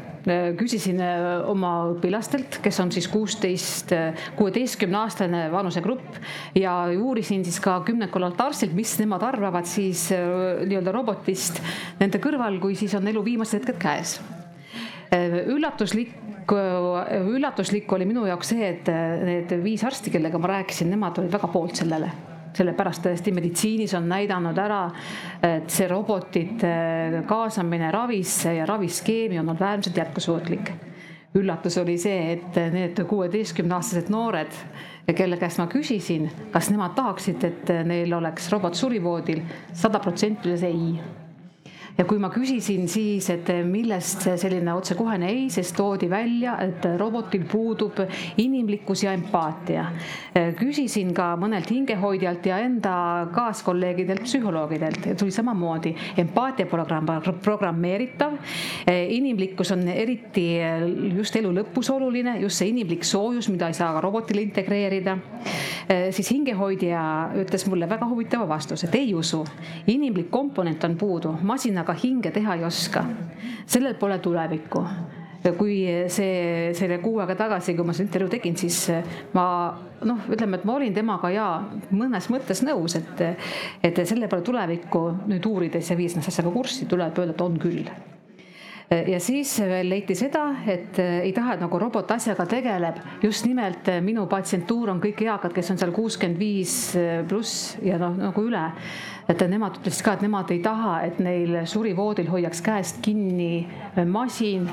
küsisin 0.58 1.00
äh, 1.00 1.48
oma 1.48 1.72
õpilastelt, 1.94 2.60
kes 2.62 2.80
on 2.82 2.92
siis 2.92 3.08
kuusteist, 3.08 3.94
kuueteistkümne 4.36 4.98
aastane 5.00 5.46
vanusegrupp 5.52 6.18
ja 6.58 6.74
uurisin 6.92 7.44
siis 7.46 7.60
ka 7.64 7.78
kümnekonnalt 7.86 8.40
arstilt, 8.44 8.74
mis 8.76 8.92
nemad 9.00 9.24
arvavad 9.24 9.68
siis 9.68 10.08
äh, 10.12 10.62
nii-öelda 10.68 10.92
robotist 10.94 11.62
nende 12.00 12.20
kõrval, 12.22 12.60
kui 12.60 12.76
siis 12.78 12.96
on 12.98 13.08
elu 13.08 13.24
viimased 13.24 13.62
hetked 13.62 13.80
käes. 13.82 14.18
Äh, 15.14 15.42
üllatuslik 15.48 16.16
üllatuslik 16.48 17.92
oli 17.92 18.06
minu 18.08 18.22
jaoks 18.24 18.54
see, 18.54 18.70
et 18.70 18.88
need 18.88 19.52
viis 19.60 19.84
arsti, 19.84 20.08
kellega 20.14 20.40
ma 20.40 20.54
rääkisin, 20.54 20.88
nemad 20.88 21.20
olid 21.20 21.36
väga 21.36 21.52
poolt 21.52 21.76
sellele 21.76 22.08
sellepärast 22.58 23.04
tõesti 23.06 23.32
meditsiinis 23.34 23.94
on 23.98 24.08
näidanud 24.10 24.58
ära, 24.58 24.82
et 25.44 25.70
see 25.72 25.88
robotite 25.90 26.72
kaasamine 27.28 27.92
ravisse 27.94 28.54
ja 28.58 28.66
raviskeemi 28.68 29.38
on 29.38 29.46
olnud 29.46 29.62
äärmiselt 29.62 30.02
jätkusuutlik. 30.02 30.72
üllatus 31.38 31.76
oli 31.78 31.98
see, 32.00 32.32
et 32.32 32.56
need 32.72 32.98
kuueteistkümneaastased 33.06 34.08
noored, 34.10 34.54
kelle 35.14 35.36
käest 35.36 35.60
ma 35.60 35.68
küsisin, 35.70 36.26
kas 36.52 36.70
nemad 36.72 36.96
tahaksid, 36.96 37.44
et 37.44 37.72
neil 37.86 38.12
oleks 38.16 38.48
robot 38.52 38.74
surivoodil, 38.74 39.44
sada 39.72 40.00
protsenti 40.02 40.48
ütles 40.48 40.64
ei 40.66 40.98
ja 41.98 42.04
kui 42.06 42.20
ma 42.22 42.30
küsisin 42.30 42.86
siis, 42.90 43.26
et 43.32 43.48
millest 43.66 44.22
selline 44.38 44.70
otsekohene 44.78 45.28
ei, 45.32 45.46
siis 45.50 45.72
toodi 45.74 46.06
välja, 46.10 46.54
et 46.62 46.84
robotil 47.00 47.42
puudub 47.50 47.98
inimlikkus 48.38 49.02
ja 49.02 49.14
empaatia. 49.16 49.86
küsisin 50.58 51.10
ka 51.14 51.32
mõnelt 51.40 51.70
hingehoidjalt 51.74 52.46
ja 52.46 52.60
enda 52.62 52.94
kaaskolleegidelt, 53.34 54.22
psühholoogidelt, 54.28 55.10
tuli 55.18 55.34
samamoodi, 55.34 55.94
empaatia 56.22 56.66
programm, 56.70 57.10
programmeeritav. 57.42 58.38
inimlikkus 58.86 59.72
on 59.74 59.88
eriti 59.88 60.46
just 61.16 61.36
elu 61.36 61.50
lõpus 61.60 61.90
oluline, 61.90 62.38
just 62.40 62.62
see 62.62 62.70
inimlik 62.70 63.04
soojus, 63.04 63.48
mida 63.50 63.68
ei 63.68 63.74
saa 63.74 63.92
ka 63.96 64.04
robotile 64.04 64.42
integreerida. 64.46 65.18
Siis 65.88 66.30
hingehoidja 66.30 67.02
ütles 67.40 67.64
mulle 67.68 67.88
väga 67.88 68.08
huvitava 68.10 68.48
vastuse, 68.48 68.88
et 68.88 68.96
ei 68.98 69.14
usu, 69.16 69.44
inimlik 69.88 70.30
komponent 70.30 70.84
on 70.84 70.96
puudu, 71.00 71.32
masinaga 71.42 71.88
aga 71.88 72.00
hinge 72.02 72.30
teha 72.34 72.58
ei 72.58 72.64
oska. 72.64 73.04
sellel 73.66 73.94
pole 73.94 74.18
tulevikku. 74.18 74.84
kui 75.56 75.86
see, 76.12 76.74
selle 76.74 76.98
kuu 76.98 77.20
aega 77.22 77.34
tagasi, 77.38 77.74
kui 77.74 77.86
ma 77.86 77.92
seda 77.92 78.04
intervjuu 78.04 78.28
tegin, 78.28 78.56
siis 78.56 78.90
ma 79.32 79.44
noh, 80.04 80.26
ütleme, 80.28 80.58
et 80.58 80.66
ma 80.68 80.74
olin 80.74 80.94
temaga 80.94 81.30
ja 81.30 81.46
mõnes 81.90 82.28
mõttes 82.28 82.60
nõus, 82.66 82.98
et, 82.98 83.24
et 83.82 84.04
selle 84.04 84.28
pole 84.28 84.44
tulevikku 84.44 85.04
nüüd 85.30 85.46
uurides 85.48 85.88
ja 85.88 85.96
viies 85.96 86.18
ennast 86.18 86.34
asjaga 86.34 86.52
kurssi, 86.52 86.90
tuleb 86.90 87.16
öelda, 87.16 87.32
et 87.32 87.46
on 87.46 87.56
küll 87.62 87.88
ja 88.88 89.18
siis 89.20 89.50
veel 89.60 89.90
leiti 89.90 90.14
seda, 90.16 90.46
et 90.66 90.96
ei 90.98 91.32
taha, 91.36 91.54
et 91.54 91.60
nagu 91.60 91.80
robot 91.80 92.10
asjaga 92.14 92.46
tegeleb, 92.48 93.02
just 93.22 93.44
nimelt 93.44 93.90
minu 94.04 94.24
patsientuur 94.30 94.94
on 94.94 95.02
kõik 95.02 95.20
eakad, 95.26 95.52
kes 95.56 95.74
on 95.74 95.80
seal 95.80 95.92
kuuskümmend 95.96 96.40
viis 96.40 96.76
pluss 97.28 97.76
ja 97.84 97.98
noh, 98.00 98.16
nagu 98.16 98.46
üle. 98.48 98.64
Et 99.28 99.44
nemad 99.44 99.76
ütlesid 99.76 100.06
ka, 100.06 100.16
et 100.16 100.24
nemad 100.24 100.48
ei 100.54 100.62
taha, 100.64 101.02
et 101.04 101.20
neil 101.20 101.60
surivoodil 101.68 102.30
hoiaks 102.32 102.64
käest 102.64 103.02
kinni 103.04 103.66
masin 104.08 104.64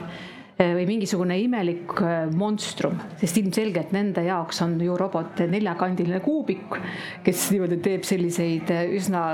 või 0.55 0.86
mingisugune 0.88 1.36
imelik 1.43 1.91
monstrum, 2.39 2.95
sest 3.20 3.41
ilmselgelt 3.41 3.91
nende 3.91 4.24
jaoks 4.24 4.63
on 4.63 4.78
ju 4.80 4.95
robot 4.95 5.43
neljakandiline 5.51 6.24
kuubik, 6.24 6.80
kes 7.28 7.49
niimoodi 7.51 7.84
teeb 7.84 8.07
selliseid 8.07 8.72
üsna 8.95 9.28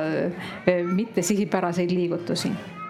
mittesihipäraseid 0.65 1.93
liigutusi. 1.93 2.80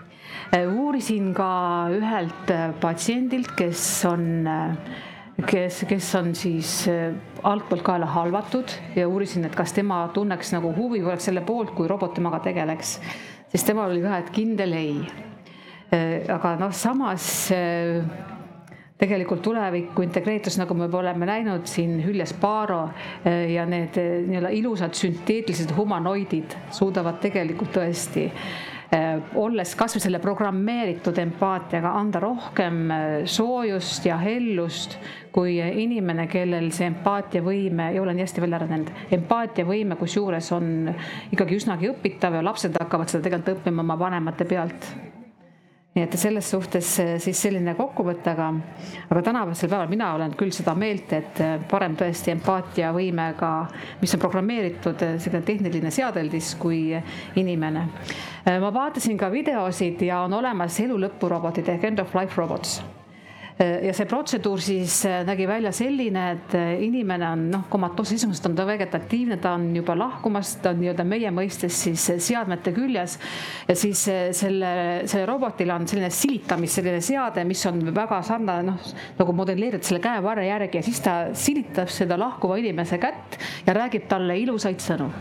Uurisin 0.52 1.32
ka 1.34 1.52
ühelt 1.96 2.52
patsiendilt, 2.82 3.54
kes 3.56 3.84
on 4.10 4.26
kes, 5.48 5.84
kes 5.90 6.10
on 6.20 6.34
siis 6.36 6.72
altpoolt 7.44 7.84
kaela 7.86 8.10
halvatud 8.14 8.74
ja 8.96 9.08
uurisin, 9.08 9.46
et 9.48 9.56
kas 9.56 9.74
tema 9.74 10.04
tunneks 10.14 10.52
nagu 10.56 10.74
huvi 10.76 11.00
või 11.00 11.14
oleks 11.14 11.30
selle 11.30 11.44
poolt, 11.48 11.72
kui 11.78 11.88
robot 11.90 12.14
temaga 12.18 12.42
tegeleks. 12.44 13.00
siis 13.52 13.64
temal 13.64 13.92
oli 13.92 14.04
ka, 14.04 14.18
et 14.18 14.30
kindel 14.36 14.76
ei. 14.78 15.00
Aga 16.32 16.56
noh, 16.60 16.72
samas 16.72 17.26
tegelikult 19.02 19.42
tuleviku 19.44 20.04
integreeritus, 20.06 20.60
nagu 20.62 20.76
me 20.78 20.86
oleme 20.86 21.26
näinud 21.26 21.66
siin 21.68 21.98
Hüljes 22.06 22.36
Paaro 22.38 22.84
ja 23.26 23.66
need 23.66 23.98
nii-öelda 23.98 24.52
ilusad 24.56 24.94
sünteetilised 24.96 25.74
humanoidid 25.76 26.54
suudavad 26.72 27.18
tegelikult 27.24 27.74
tõesti 27.80 28.28
olles 29.40 29.72
kasvõi 29.80 30.02
selle 30.04 30.20
programmeeritud 30.20 31.18
empaatiaga 31.22 31.94
anda 31.96 32.20
rohkem 32.20 32.82
äh, 32.92 33.04
soojust 33.26 34.06
ja 34.10 34.18
hellust 34.20 34.98
kui 35.32 35.56
inimene, 35.60 36.26
kellel 36.28 36.68
see 36.76 36.90
empaatiavõime 36.92 37.92
ei 37.94 38.02
ole 38.02 38.16
nii 38.18 38.26
hästi 38.26 38.44
välja 38.44 38.60
arenenud. 38.60 38.92
empaatiavõime 39.16 39.96
kusjuures 40.00 40.52
on 40.58 40.92
ikkagi 41.32 41.62
üsnagi 41.62 41.94
õpitav 41.94 42.36
ja 42.36 42.44
lapsed 42.44 42.76
hakkavad 42.80 43.14
seda 43.14 43.30
tegelikult 43.30 43.62
õppima 43.62 43.86
oma 43.86 44.00
vanemate 44.00 44.48
pealt 44.50 44.92
nii 45.92 46.04
et 46.06 46.14
selles 46.16 46.48
suhtes 46.54 46.90
eh, 47.04 47.10
siis 47.20 47.40
selline 47.44 47.74
kokkuvõte, 47.76 48.32
aga, 48.32 48.48
aga 49.10 49.24
tänavasel 49.26 49.68
päeval 49.72 49.90
mina 49.92 50.14
olen 50.16 50.36
küll 50.40 50.54
seda 50.56 50.72
meelt, 50.80 51.12
et 51.18 51.42
eh, 51.44 51.58
parem 51.72 51.98
tõesti 52.00 52.32
empaatiavõimega, 52.32 53.50
mis 54.00 54.16
on 54.16 54.24
programmeeritud, 54.24 55.04
eh, 55.04 55.18
selline 55.20 55.44
tehniline 55.48 55.92
seadeldis 55.92 56.54
kui 56.62 56.82
inimene. 57.36 57.86
ma 58.62 58.72
vaatasin 58.74 59.18
ka 59.18 59.30
videosid 59.30 60.02
ja 60.02 60.24
on 60.24 60.34
olemas 60.34 60.80
elu 60.80 60.98
lõpurobotid 61.04 61.70
ehk 61.76 61.84
end 61.92 62.00
of 62.00 62.16
life 62.16 62.40
robots 62.40 62.80
ja 63.62 63.94
see 63.96 64.08
protseduur 64.10 64.62
siis 64.64 65.02
äh, 65.06 65.22
nägi 65.28 65.48
välja 65.50 65.72
selline, 65.76 66.26
et 66.36 66.56
äh, 66.58 66.72
inimene 66.86 67.28
on 67.30 67.44
noh, 67.54 67.66
komatoosse 67.72 68.16
seisundis, 68.16 68.42
ta 68.42 68.50
on 68.50 68.58
ta 68.58 68.66
vegetatiivne, 68.68 69.38
ta 69.42 69.56
on 69.58 69.68
juba 69.76 69.96
lahkumas, 69.98 70.56
ta 70.64 70.74
on 70.74 70.82
nii-öelda 70.82 71.06
meie 71.08 71.34
mõistes 71.36 71.82
siis 71.86 72.08
seadmete 72.26 72.74
küljes. 72.76 73.18
ja 73.68 73.76
siis 73.76 74.04
selle, 74.38 74.72
selle 75.06 75.26
robotil 75.30 75.74
on 75.74 75.88
selline 75.90 76.12
silitamis, 76.14 76.78
selline 76.80 77.02
seade, 77.06 77.46
mis 77.48 77.66
on 77.70 77.84
väga 77.96 78.22
sarnane 78.28 78.72
noh, 78.72 78.90
nagu 79.20 79.36
modelleeritud 79.42 79.88
selle 79.88 80.04
käevarre 80.04 80.48
järgi 80.48 80.82
ja 80.82 80.86
siis 80.86 81.04
ta 81.04 81.20
silitab 81.34 81.92
seda 81.92 82.20
lahkuva 82.20 82.58
inimese 82.62 83.02
kätt 83.02 83.40
ja 83.68 83.78
räägib 83.78 84.10
talle 84.12 84.40
ilusaid 84.42 84.82
sõnu 84.82 85.12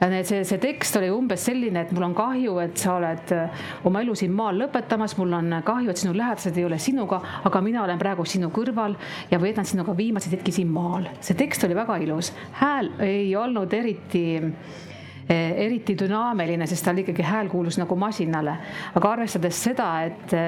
ja 0.00 0.24
see, 0.26 0.42
see 0.46 0.60
tekst 0.62 0.96
oli 0.98 1.10
umbes 1.12 1.44
selline, 1.48 1.84
et 1.84 1.92
mul 1.94 2.06
on 2.08 2.16
kahju, 2.16 2.56
et 2.64 2.80
sa 2.80 2.96
oled 2.98 3.34
äh, 3.34 3.64
oma 3.88 4.02
elu 4.04 4.16
siin 4.18 4.34
maal 4.34 4.58
lõpetamas, 4.64 5.16
mul 5.20 5.36
on 5.38 5.58
kahju, 5.66 5.92
et 5.92 6.02
sinu 6.02 6.14
lähedased 6.16 6.58
ei 6.58 6.66
ole 6.66 6.78
sinuga, 6.82 7.20
aga 7.44 7.62
mina 7.64 7.84
olen 7.84 8.00
praegu 8.00 8.26
sinu 8.28 8.50
kõrval 8.54 8.96
ja 9.30 9.40
veedan 9.42 9.68
sinuga 9.68 9.96
viimaseid 9.96 10.38
hetki 10.38 10.54
siin 10.54 10.70
maal. 10.72 11.08
see 11.24 11.38
tekst 11.38 11.64
oli 11.68 11.78
väga 11.78 11.98
ilus, 12.04 12.32
hääl 12.60 12.92
ei 13.04 13.34
olnud 13.36 13.72
eriti 13.72 14.26
eh, 14.38 15.64
eriti 15.66 15.96
dünaamiline, 15.98 16.66
sest 16.70 16.84
tal 16.84 17.00
ikkagi 17.02 17.24
hääl 17.24 17.50
kuulus 17.52 17.78
nagu 17.80 17.96
masinale. 17.96 18.58
aga 18.94 19.16
arvestades 19.16 19.62
seda, 19.68 19.90
et 20.04 20.38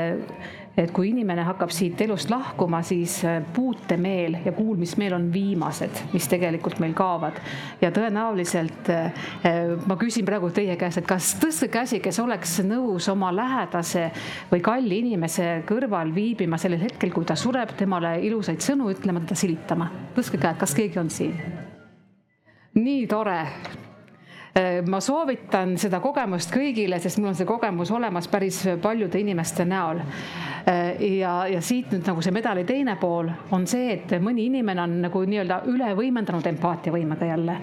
et 0.77 0.93
kui 0.93 1.11
inimene 1.11 1.45
hakkab 1.47 1.73
siit 1.73 2.01
elust 2.05 2.31
lahkuma, 2.31 2.83
siis 2.87 3.19
äh, 3.25 3.39
puutemeel 3.55 4.39
ja 4.45 4.53
kuulmismeel 4.57 5.17
on 5.17 5.31
viimased, 5.33 6.03
mis 6.13 6.29
tegelikult 6.29 6.81
meil 6.83 6.95
kaovad. 6.97 7.41
ja 7.81 7.91
tõenäoliselt 7.91 8.91
ma 9.87 9.97
küsin 10.01 10.25
praegu 10.27 10.51
teie 10.55 10.77
käest, 10.77 11.01
et 11.01 11.09
kas 11.09 11.33
tõstke 11.41 11.69
käsi, 11.73 12.01
kes 12.05 12.19
oleks 12.21 12.59
nõus 12.67 13.09
oma 13.13 13.33
lähedase 13.35 14.11
või 14.51 14.61
kalli 14.65 15.01
inimese 15.05 15.63
kõrval 15.69 16.13
viibima 16.15 16.59
sellel 16.59 16.85
hetkel, 16.85 17.13
kui 17.13 17.25
ta 17.25 17.37
sureb, 17.37 17.77
temale 17.79 18.17
ilusaid 18.27 18.63
sõnu 18.65 18.91
ütlema, 18.93 19.25
teda 19.25 19.39
silitama. 19.39 19.91
tõstke 20.17 20.41
käed, 20.41 20.61
kas 20.61 20.77
keegi 20.77 21.01
on 21.01 21.11
siin? 21.11 21.35
nii 22.77 23.07
tore 23.09 23.41
Äh, 23.41 23.86
ma 24.89 25.01
soovitan 25.05 25.75
seda 25.81 25.99
kogemust 26.01 26.49
kõigile, 26.55 26.97
sest 27.03 27.19
mul 27.21 27.35
on 27.35 27.37
see 27.37 27.49
kogemus 27.49 27.91
olemas 27.93 28.29
päris 28.33 28.63
paljude 28.83 29.21
inimeste 29.21 29.67
näol. 29.69 30.01
Äh, 30.67 31.03
ja, 31.19 31.47
ja 31.47 31.61
siit 31.63 31.93
nüüd 31.95 32.09
nagu 32.09 32.23
see 32.25 32.33
medali 32.35 32.65
teine 32.67 32.97
pool 32.99 33.29
on 33.55 33.69
see, 33.71 33.93
et 33.95 34.17
mõni 34.19 34.49
inimene 34.49 34.83
on 34.83 34.97
nagu 35.05 35.23
nii-öelda 35.23 35.61
üle 35.71 35.93
võimendanud 35.95 36.49
empaatiavõimega 36.51 37.29
jälle. 37.29 37.59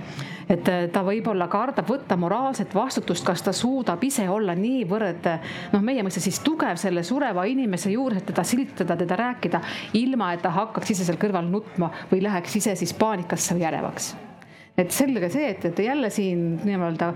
et 0.50 0.70
äh, 0.72 0.86
ta 0.94 1.04
võib-olla 1.04 1.50
kardab 1.52 1.89
võtta 1.89 2.16
moraalset 2.20 2.76
vastutust, 2.76 3.26
kas 3.28 3.44
ta 3.44 3.52
suudab 3.52 4.04
ise 4.04 4.30
olla 4.30 4.56
niivõrd 4.56 5.28
noh, 5.74 5.82
meie 5.82 6.04
mõistes 6.04 6.24
siis 6.30 6.39
tugev 6.46 6.80
selle 6.80 7.04
sureva 7.04 7.44
inimese 7.44 7.91
juures, 7.91 8.22
et 8.22 8.32
teda 8.32 8.44
silitada, 8.44 8.96
teda 8.96 9.18
rääkida, 9.20 9.62
ilma 10.00 10.34
et 10.34 10.46
ta 10.46 10.54
hakkaks 10.56 10.96
ise 10.96 11.08
seal 11.10 11.20
kõrval 11.20 11.50
nutma 11.50 11.91
või 12.12 12.24
läheks 12.24 12.62
ise 12.62 12.76
siis 12.80 12.96
paanikasse 12.96 13.58
või 13.58 13.68
ärevaks 13.68 14.14
et 14.78 14.92
selge 14.92 15.30
see, 15.34 15.50
et, 15.54 15.66
et 15.70 15.80
jälle 15.86 16.10
siin 16.14 16.44
nii-öelda 16.64 17.12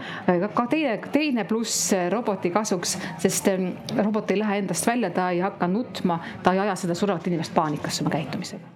ka 0.54 0.68
teine, 0.70 0.98
teine 1.14 1.46
pluss 1.50 1.92
roboti 2.14 2.52
kasuks, 2.54 2.98
sest 3.24 3.50
ähm, 3.54 3.72
robot 3.98 4.32
ei 4.32 4.42
lähe 4.42 4.62
endast 4.64 4.88
välja, 4.88 5.12
ta 5.14 5.32
ei 5.34 5.42
hakka 5.46 5.70
nutma, 5.72 6.20
ta 6.44 6.54
ei 6.54 6.66
aja 6.66 6.78
seda 6.78 6.98
surevat 6.98 7.28
inimest 7.28 7.56
paanikasse 7.58 8.06
oma 8.06 8.14
käitumisega. 8.14 8.76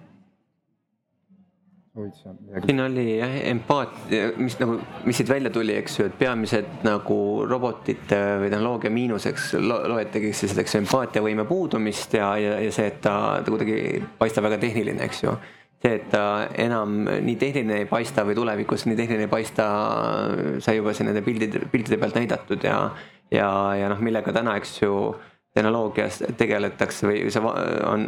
Siin 2.64 2.80
oli 2.80 3.18
jah 3.18 3.34
empaatia, 3.50 4.30
mis 4.40 4.54
nagu, 4.56 4.78
mis 5.04 5.18
siit 5.20 5.28
välja 5.28 5.50
tuli, 5.52 5.74
eks 5.76 5.98
ju, 5.98 6.06
et 6.08 6.14
peamised 6.16 6.86
nagu 6.86 7.18
robotite 7.44 8.20
või 8.40 8.48
tehnoloogia 8.48 8.90
miinuseks 8.94 9.50
lo 9.60 9.76
loetegi 9.92 10.30
siis 10.32 10.54
selleks 10.54 10.78
empaatiavõime 10.80 11.44
puudumist 11.44 12.16
ja, 12.16 12.30
ja, 12.40 12.56
ja 12.64 12.72
see, 12.72 12.88
et 12.88 13.02
ta, 13.04 13.14
ta 13.44 13.52
kuidagi 13.52 14.00
paistab 14.16 14.48
väga 14.48 14.62
tehniline, 14.64 15.04
eks 15.04 15.20
ju 15.26 15.36
see, 15.82 15.96
et 15.98 16.06
ta 16.12 16.48
enam 16.62 17.02
nii 17.06 17.36
tehniline 17.40 17.82
ei 17.82 17.88
paista 17.90 18.24
või 18.26 18.36
tulevikus 18.38 18.86
nii 18.86 18.98
tehniline 18.98 19.26
ei 19.26 19.32
paista, 19.32 19.66
sai 20.62 20.78
juba 20.78 20.94
siin 20.94 21.10
nende 21.10 21.24
pildide, 21.26 21.66
piltide 21.72 21.98
pealt 21.98 22.18
näidatud 22.20 22.64
ja, 22.66 22.78
ja, 23.34 23.50
ja 23.80 23.90
noh, 23.90 24.02
millega 24.04 24.34
täna, 24.34 24.56
eks 24.60 24.78
ju 24.82 24.94
tehnoloogias 25.54 26.22
tegeletakse 26.40 27.06
või 27.06 27.30
see 27.32 27.42
on, 27.44 28.06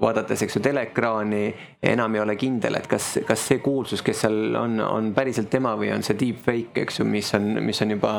vaadates, 0.00 0.42
eks 0.44 0.58
ju, 0.58 0.62
teleekraani, 0.64 1.44
enam 1.92 2.16
ei 2.16 2.20
ole 2.20 2.36
kindel, 2.40 2.76
et 2.76 2.88
kas, 2.90 3.14
kas 3.26 3.46
see 3.48 3.62
kuulsus, 3.64 4.02
kes 4.04 4.26
seal 4.26 4.56
on, 4.60 4.76
on 4.84 5.10
päriselt 5.16 5.48
tema 5.52 5.72
või 5.80 5.88
on 5.94 6.04
see 6.04 6.18
deepfake, 6.20 6.84
eks 6.84 7.00
ju, 7.00 7.06
mis 7.08 7.32
on, 7.36 7.48
mis 7.64 7.80
on 7.80 7.94
juba, 7.96 8.12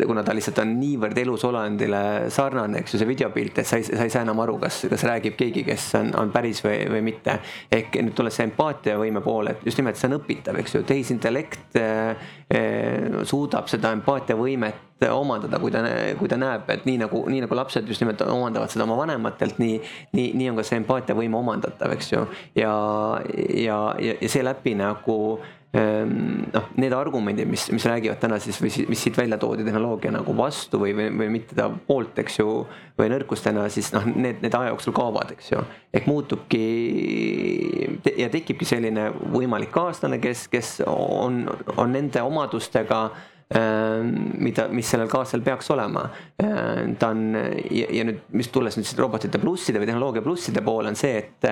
kuna 0.00 0.24
ta 0.26 0.34
lihtsalt 0.34 0.58
on 0.64 0.74
niivõrd 0.80 1.20
elusolendile 1.22 2.02
sarnane, 2.34 2.82
eks 2.82 2.96
ju, 2.96 3.02
see 3.02 3.10
videopilt, 3.12 3.62
et 3.62 3.70
sa 3.70 3.78
ei, 3.78 3.86
sa 3.86 4.08
ei 4.08 4.14
saa 4.14 4.26
enam 4.26 4.42
aru, 4.42 4.58
kas, 4.66 4.80
kas 4.90 5.06
räägib 5.06 5.38
keegi, 5.38 5.62
kes 5.70 5.86
on, 6.00 6.10
on 6.18 6.34
päris 6.34 6.64
või, 6.66 6.80
või 6.90 7.04
mitte. 7.12 7.38
ehk 7.78 8.00
nüüd 8.02 8.18
tulles 8.18 8.34
see 8.34 8.48
empaatiavõime 8.50 9.22
poole, 9.22 9.54
et 9.54 9.70
just 9.70 9.78
nimelt 9.78 10.00
see 10.00 10.10
on 10.10 10.18
õpitav, 10.18 10.58
eks 10.58 10.74
ju, 10.74 10.82
tehisintellekt 10.88 11.78
eh, 11.78 12.28
eh, 12.50 13.22
suudab 13.22 13.70
seda 13.70 13.94
empaatiavõimet 13.94 14.87
omandada, 15.06 15.58
kui 15.62 15.70
ta, 15.70 15.82
kui 16.18 16.30
ta 16.30 16.38
näeb, 16.40 16.66
et 16.74 16.86
nii 16.88 16.98
nagu, 17.04 17.22
nii 17.30 17.44
nagu 17.44 17.58
lapsed 17.58 17.86
just 17.88 18.02
nimelt 18.02 18.22
omandavad 18.26 18.72
seda 18.72 18.86
oma 18.86 18.96
vanematelt, 18.98 19.60
nii, 19.62 19.76
nii, 20.16 20.32
nii 20.38 20.50
on 20.52 20.58
ka 20.58 20.66
see 20.66 20.80
empaatiavõime 20.82 21.38
omandatav, 21.38 21.94
eks 21.94 22.10
ju. 22.16 22.24
ja, 22.58 22.72
ja, 23.54 23.78
ja, 24.02 24.16
ja 24.18 24.32
seeläbi 24.32 24.74
nagu 24.78 25.18
ehm, 25.76 26.50
noh, 26.50 26.66
need 26.82 26.96
argumendid, 26.98 27.46
mis, 27.50 27.68
mis 27.70 27.86
räägivad 27.86 28.18
täna 28.24 28.40
siis 28.42 28.58
või 28.58 28.72
mis 28.90 29.06
siit 29.06 29.20
välja 29.20 29.38
toodi 29.38 29.66
tehnoloogia 29.68 30.10
nagu 30.18 30.34
vastu 30.36 30.82
või, 30.82 30.96
või, 30.98 31.08
või 31.22 31.30
mitte 31.38 31.54
ta 31.54 31.70
poolt, 31.70 32.18
eks 32.18 32.42
ju, 32.42 32.58
või 32.98 33.14
nõrkustena, 33.14 33.68
siis 33.70 33.92
noh, 33.94 34.10
need, 34.10 34.42
need 34.42 34.58
aja 34.58 34.74
jooksul 34.74 34.98
kaovad, 34.98 35.36
eks 35.38 35.54
ju. 35.54 35.62
ehk 35.94 36.10
muutubki 36.10 36.66
te, 38.02 38.18
ja 38.18 38.32
tekibki 38.34 38.66
selline 38.66 39.12
võimalik 39.30 39.70
kaaslane, 39.70 40.18
kes, 40.26 40.48
kes 40.50 40.78
on, 40.90 41.44
on 41.76 41.94
nende 41.94 42.26
omadustega 42.26 43.04
Ehm, 43.12 43.37
mida, 43.48 44.66
mis 44.68 44.90
sellel 44.90 45.08
kaasel 45.08 45.40
peaks 45.40 45.70
olema. 45.72 46.02
Ehm, 46.42 46.96
ta 47.00 47.12
on 47.14 47.22
ja, 47.32 47.86
ja 47.96 48.04
nüüd, 48.04 48.26
mis 48.36 48.50
tulles 48.52 48.76
nüüd 48.76 49.00
robotite 49.00 49.40
plusside 49.40 49.80
või 49.80 49.88
tehnoloogia 49.88 50.24
plusside 50.24 50.60
poole 50.66 50.92
on 50.92 50.98
see, 51.00 51.22
et 51.22 51.48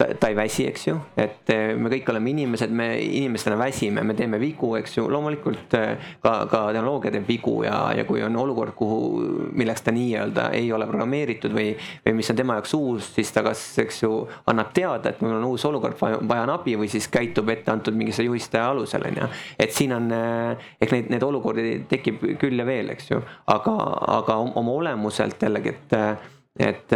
ta, 0.00 0.14
ta 0.20 0.28
ei 0.28 0.36
väsi, 0.36 0.64
eks 0.70 0.86
ju, 0.86 0.94
et 1.20 1.50
eh, 1.52 1.74
me 1.76 1.90
kõik 1.92 2.08
oleme 2.12 2.32
inimesed, 2.32 2.72
me 2.72 2.88
inimestena 3.02 3.58
väsime, 3.60 4.04
me 4.06 4.16
teeme 4.16 4.40
vigu, 4.40 4.72
eks 4.78 4.96
ju, 4.96 5.04
loomulikult 5.12 5.76
eh, 5.76 6.12
ka, 6.24 6.32
ka 6.50 6.62
tehnoloogia 6.72 7.12
teeb 7.14 7.28
vigu 7.28 7.58
ja, 7.66 7.76
ja 7.96 8.06
kui 8.08 8.22
on 8.24 8.38
olukord, 8.40 8.72
kuhu, 8.78 9.20
milleks 9.60 9.84
ta 9.84 9.94
nii-öelda 9.94 10.48
ei 10.56 10.70
ole 10.72 10.88
programmeeritud 10.88 11.52
või, 11.56 11.68
või 12.06 12.16
mis 12.20 12.32
on 12.32 12.40
tema 12.40 12.56
jaoks 12.58 12.74
uus, 12.78 13.12
siis 13.18 13.32
ta 13.34 13.44
kas, 13.44 13.66
eks 13.84 14.02
ju, 14.06 14.14
annab 14.50 14.72
teada, 14.76 15.12
et 15.12 15.20
mul 15.24 15.36
on 15.36 15.48
uus 15.52 15.68
olukord, 15.68 16.00
vajan 16.00 16.54
abi 16.56 16.78
või 16.80 16.90
siis 16.92 17.10
käitub 17.12 17.52
ette 17.52 17.74
antud 17.74 17.96
mingisse 17.96 18.24
juhiste 18.24 18.60
alusel, 18.62 19.04
on 19.10 19.22
ju. 19.24 19.30
et 19.60 19.76
siin 19.76 19.96
on, 19.96 20.10
eh, 20.16 20.68
ehk 20.80 20.96
neid, 20.96 21.12
neid 21.12 21.28
olukordi 21.28 21.82
tekib 21.92 22.24
küll 22.40 22.56
ja 22.56 22.68
veel, 22.68 22.94
eks 22.96 23.12
ju, 23.12 23.22
aga, 23.52 23.78
aga 24.20 24.40
oma 24.48 24.78
olemuselt 24.80 25.42
jällegi, 25.44 25.76
et 25.76 26.38
et 26.60 26.94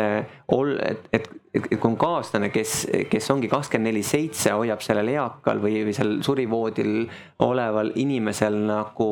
ol-, 0.52 0.76
et, 0.84 1.08
et 1.12 1.30
et, 1.54 1.62
et 1.70 1.78
kui 1.78 1.90
on 1.90 1.96
kaaslane, 1.98 2.50
kes, 2.50 2.72
kes 3.10 3.30
ongi 3.30 3.48
kakskümmend 3.50 3.90
neli 3.90 4.02
seitse, 4.06 4.52
hoiab 4.56 4.82
sellel 4.82 5.12
eakal 5.12 5.62
või, 5.62 5.84
või 5.86 5.94
seal 5.96 6.16
surivoodil 6.26 7.04
oleval 7.46 7.92
inimesel 8.00 8.58
nagu 8.66 9.08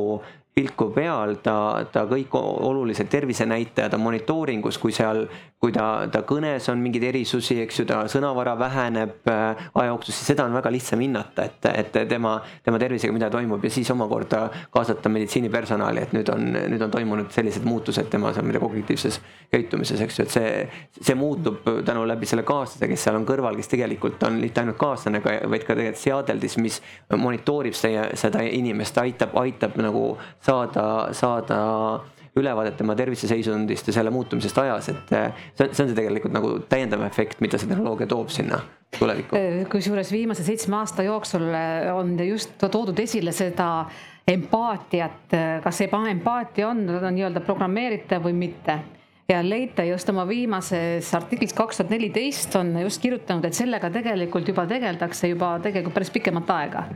pilku 0.54 0.90
peal, 0.92 1.38
ta, 1.40 1.86
ta 1.92 2.04
kõik 2.08 2.34
olulised 2.36 3.08
tervisenäitajad 3.08 3.94
on 3.96 4.02
monitooringus, 4.04 4.76
kui 4.78 4.92
seal, 4.92 5.24
kui 5.62 5.72
ta, 5.72 6.04
ta 6.12 6.20
kõnes 6.28 6.66
on 6.68 6.80
mingeid 6.82 7.06
erisusi, 7.08 7.56
eks 7.62 7.78
ju, 7.80 7.86
ta 7.88 8.02
sõnavara 8.12 8.52
väheneb 8.60 9.30
äh, 9.32 9.62
aja 9.80 9.88
jooksul, 9.88 10.12
siis 10.12 10.28
seda 10.34 10.44
on 10.44 10.56
väga 10.58 10.72
lihtsam 10.74 11.00
hinnata, 11.00 11.46
et, 11.48 11.68
et 11.70 11.96
tema, 12.10 12.34
tema 12.66 12.80
tervisega 12.82 13.14
mida 13.16 13.30
toimub 13.32 13.64
ja 13.64 13.70
siis 13.72 13.88
omakorda 13.94 14.42
kaasata 14.74 15.12
meditsiinipersonali, 15.14 16.02
et 16.04 16.12
nüüd 16.18 16.32
on, 16.34 16.44
nüüd 16.74 16.84
on 16.84 16.92
toimunud 16.92 17.32
sellised 17.32 17.64
muutused 17.64 18.12
tema 18.12 18.34
seal, 18.36 18.60
kognitiivses 18.60 19.22
käitumises, 19.54 20.04
eks 20.04 20.20
ju, 20.20 20.28
et 20.28 20.36
see, 20.36 20.52
see 21.00 21.16
muutub 21.16 21.64
tänu 21.86 22.04
läbi 22.10 22.28
selle 22.28 22.44
kaaslase, 22.44 22.90
kes 22.92 23.08
seal 23.08 23.16
on 23.16 23.24
kõrval, 23.28 23.56
kes 23.56 23.72
tegelikult 23.72 24.28
on 24.28 24.36
mitte 24.42 24.60
ainult 24.60 24.80
kaaslane, 24.82 25.24
vaid 25.24 25.64
ka 25.64 25.78
tegelikult 25.78 26.04
seadeldis, 26.04 26.60
mis 26.60 26.82
monitoorib 27.16 27.78
seda, 27.78 28.10
seda 28.20 28.44
inimest, 28.44 29.00
aitab, 29.00 29.32
aitab 29.40 29.80
nagu 29.80 30.10
saada, 30.42 30.84
saada 31.16 31.58
ülevaadet 32.36 32.78
tema 32.80 32.94
terviseseisundist 32.96 33.90
ja 33.90 33.94
selle 33.98 34.12
muutumisest 34.12 34.58
ajas, 34.62 34.88
et 34.92 35.12
eh, 35.16 35.42
see 35.52 35.66
on, 35.66 35.74
see 35.74 35.84
on 35.84 35.90
see 35.90 35.98
tegelikult 35.98 36.32
nagu 36.32 36.54
täiendav 36.70 37.04
efekt, 37.04 37.42
mida 37.44 37.60
see 37.60 37.68
tehnoloogia 37.68 38.08
toob 38.08 38.32
sinna 38.32 38.62
tulevikku. 38.96 39.36
Eh, 39.36 39.58
kusjuures 39.72 40.12
viimase 40.14 40.46
seitsme 40.46 40.80
aasta 40.80 41.04
jooksul 41.04 41.44
eh, 41.52 41.90
on 41.92 42.16
just 42.24 42.56
toodud 42.62 43.04
esile 43.04 43.34
seda 43.36 43.68
empaatiat, 44.32 45.34
kas 45.64 45.80
empaatia 45.82 46.68
on 46.68 46.84
nii-öelda 46.86 47.42
programmeeritav 47.42 48.22
või 48.22 48.36
mitte 48.38 48.76
ja 49.28 49.40
Leite 49.42 49.84
just 49.88 50.08
oma 50.12 50.22
viimases 50.28 51.08
artiklis 51.18 51.54
kaks 51.58 51.80
tuhat 51.80 51.90
neliteist 51.90 52.54
on 52.56 52.70
just 52.84 53.02
kirjutanud, 53.02 53.44
et 53.48 53.58
sellega 53.58 53.90
tegelikult 53.90 54.46
juba 54.48 54.64
tegeldakse 54.70 55.32
juba 55.32 55.56
tegelikult 55.64 55.98
päris 55.98 56.14
pikemat 56.14 56.54
aega 56.54 56.86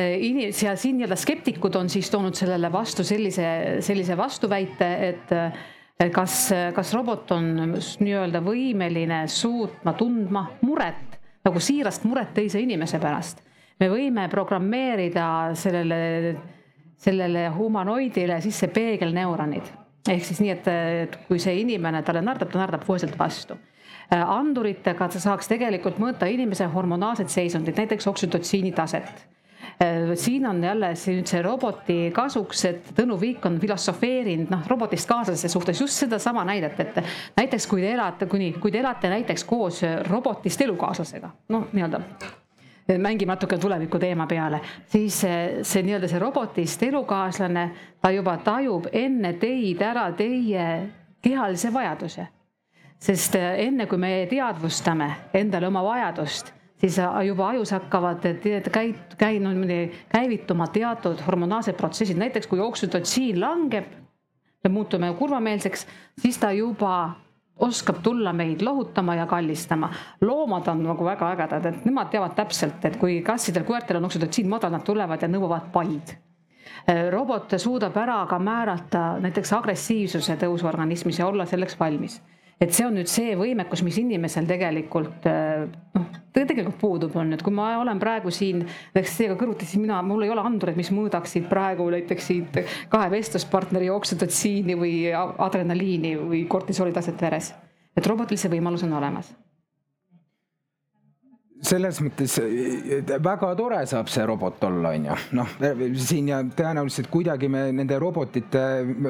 inis- 0.00 0.62
ja 0.62 0.76
siin 0.76 0.98
nii-öelda 0.98 1.16
skeptikud 1.16 1.74
on 1.74 1.88
siis 1.88 2.10
toonud 2.10 2.34
sellele 2.36 2.72
vastu 2.72 3.04
sellise, 3.04 3.46
sellise 3.80 4.16
vastuväite, 4.16 4.88
et 5.08 6.12
kas, 6.12 6.50
kas 6.76 6.92
robot 6.94 7.30
on 7.36 7.46
nii-öelda 8.04 8.42
võimeline 8.44 9.22
suutma 9.30 9.94
tundma 9.96 10.46
muret, 10.66 11.16
nagu 11.46 11.62
siirast 11.62 12.04
muret 12.04 12.34
teise 12.36 12.60
inimese 12.60 13.00
pärast. 13.00 13.42
me 13.80 13.88
võime 13.92 14.28
programmeerida 14.32 15.52
sellele, 15.54 16.36
sellele 16.96 17.48
humanoidile 17.52 18.40
sisse 18.40 18.68
peegelneuronid. 18.68 19.72
Ehk 20.08 20.24
siis 20.24 20.40
nii, 20.40 20.50
et, 20.50 21.16
kui 21.28 21.38
see 21.38 21.58
inimene 21.60 22.02
talle 22.02 22.22
nardab, 22.22 22.48
ta 22.52 22.58
nardab 22.58 22.86
koheselt 22.86 23.18
vastu. 23.18 23.56
Äh, 24.12 24.22
anduritega 24.22 25.10
sa 25.10 25.20
saaks 25.20 25.48
tegelikult 25.50 25.98
mõõta 25.98 26.28
inimese 26.30 26.68
hormonaalset 26.72 27.28
seisundit, 27.28 27.76
näiteks 27.76 28.06
oksüdotsiini 28.06 28.72
taset 28.72 29.26
Äh, 29.26 29.44
siin 30.14 30.46
on 30.46 30.64
jälle 30.64 30.92
nüüd 30.94 31.28
see 31.28 31.42
roboti 31.44 31.98
kasuks, 32.14 32.64
et 32.64 32.88
Tõnu 32.96 33.18
Viik 33.20 33.44
on 33.44 33.58
filosofeerinud 33.60 34.48
noh, 34.52 34.64
robotist 34.68 35.08
kaaslase 35.08 35.50
suhtes 35.52 35.80
just 35.80 36.00
sedasama 36.00 36.44
näidet, 36.48 36.80
et 36.80 36.96
näiteks 37.36 37.66
kui 37.68 37.84
te 37.84 37.92
elate, 37.92 38.26
kuni, 38.26 38.54
kui 38.60 38.72
te 38.72 38.80
elate 38.80 39.10
näiteks 39.12 39.44
koos 39.44 39.82
robotist 40.08 40.64
elukaaslasega, 40.64 41.30
noh, 41.52 41.68
nii-öelda 41.76 42.00
mängime 43.02 43.34
natuke 43.34 43.58
tuleviku 43.58 43.98
teema 43.98 44.26
peale, 44.30 44.60
siis 44.86 45.20
see, 45.20 45.64
see 45.66 45.82
nii-öelda 45.82 46.08
see 46.08 46.22
robotist 46.22 46.82
elukaaslane, 46.86 47.66
ta 48.00 48.10
juba 48.14 48.36
tajub 48.46 48.86
enne 48.92 49.32
teid 49.42 49.82
ära 49.82 50.06
teie 50.16 50.66
kehalise 51.22 51.72
vajaduse. 51.74 52.26
Sest 52.98 53.34
enne 53.36 53.84
kui 53.90 53.98
me 54.00 54.12
teadvustame 54.30 55.10
endale 55.36 55.68
oma 55.68 55.82
vajadust, 55.84 56.52
siis 56.80 56.98
juba 57.26 57.48
ajus 57.48 57.70
hakkavad 57.70 58.24
käit-, 58.72 59.16
käi-, 59.18 59.40
no 59.40 59.50
käivituma 60.12 60.66
teatud 60.66 61.20
hormonaalsed 61.26 61.76
protsessid, 61.76 62.18
näiteks 62.18 62.46
kui 62.46 62.60
oksüdotsiin 62.60 63.40
langeb, 63.40 63.86
me 64.64 64.70
muutume 64.70 65.12
kurvameelseks, 65.18 65.86
siis 66.20 66.38
ta 66.38 66.52
juba 66.52 67.10
oskab 67.56 68.02
tulla 68.02 68.32
meid 68.32 68.60
lohutama 68.62 69.14
ja 69.14 69.26
kallistama. 69.26 69.90
loomad 70.20 70.68
on 70.68 70.82
nagu 70.84 71.04
väga 71.04 71.30
ägedad, 71.32 71.66
et 71.66 71.84
nemad 71.84 72.10
teavad 72.12 72.34
täpselt, 72.36 72.84
et 72.84 72.96
kui 72.96 73.22
kassidel, 73.22 73.64
koertel 73.64 73.96
on 73.96 74.04
oksüdotsiin 74.04 74.48
madal, 74.48 74.70
nad 74.70 74.84
tulevad 74.84 75.22
ja 75.22 75.28
nõuavad 75.28 75.72
paid 75.72 76.16
robot 77.10 77.56
suudab 77.58 77.96
ära 77.98 78.20
ka 78.30 78.38
määrata 78.38 79.16
näiteks 79.22 79.52
agressiivsuse 79.52 80.36
tõusu 80.38 80.68
organismis 80.68 81.18
ja 81.18 81.26
olla 81.26 81.46
selleks 81.46 81.78
valmis 81.80 82.20
et 82.60 82.72
see 82.72 82.86
on 82.86 82.94
nüüd 82.96 83.10
see 83.10 83.34
võimekus, 83.38 83.82
mis 83.84 83.98
inimesel 84.00 84.48
tegelikult 84.48 85.26
noh, 85.28 86.06
tegelikult 86.36 86.78
puudub, 86.80 87.16
on, 87.20 87.34
et 87.36 87.44
kui 87.44 87.54
ma 87.54 87.72
olen 87.82 88.00
praegu 88.00 88.32
siin 88.34 88.62
näiteks 88.64 89.16
teiega 89.20 89.38
kõrvuti, 89.40 89.68
siis 89.68 89.82
mina, 89.82 90.00
mul 90.04 90.24
ei 90.26 90.32
ole 90.32 90.44
andureid, 90.44 90.78
mis 90.78 90.92
mõõdaksid 90.94 91.48
praegu 91.52 91.88
näiteks 91.92 92.30
siit 92.32 92.60
kahe 92.92 93.10
vestluspartneri 93.12 93.90
oksüdotsiini 93.92 94.76
või 94.80 94.94
adrenaliini 95.14 96.16
või 96.20 96.46
kortisooli 96.48 96.96
taset 96.96 97.20
veres. 97.28 97.52
et 97.96 98.06
robotil 98.06 98.40
see 98.40 98.52
võimalus 98.52 98.84
on 98.84 98.96
olemas 98.96 99.32
selles 101.66 101.98
mõttes 102.04 102.36
väga 103.22 103.50
tore 103.58 103.80
saab 103.88 104.10
see 104.12 104.26
robot 104.28 104.62
olla, 104.68 104.92
on 104.94 105.08
ju. 105.08 105.16
noh, 105.38 105.54
siin 106.00 106.30
ja 106.30 106.40
tõenäoliselt 106.44 107.10
kuidagi 107.12 107.50
me 107.52 107.66
nende 107.74 107.98
robotite, 108.02 108.62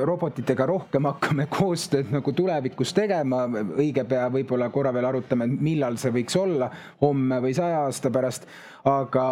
robotitega 0.06 0.68
rohkem 0.68 1.10
hakkame 1.10 1.48
koostööd 1.52 2.12
nagu 2.14 2.34
tulevikus 2.36 2.94
tegema. 2.96 3.44
õige 3.76 4.06
pea 4.08 4.28
võib-olla 4.32 4.70
korra 4.74 4.94
veel 4.96 5.10
arutame, 5.10 5.48
millal 5.50 5.98
see 6.00 6.14
võiks 6.14 6.38
olla, 6.40 6.70
homme 7.02 7.40
või 7.44 7.54
saja 7.56 7.84
aasta 7.84 8.12
pärast. 8.14 8.48
aga 8.86 9.26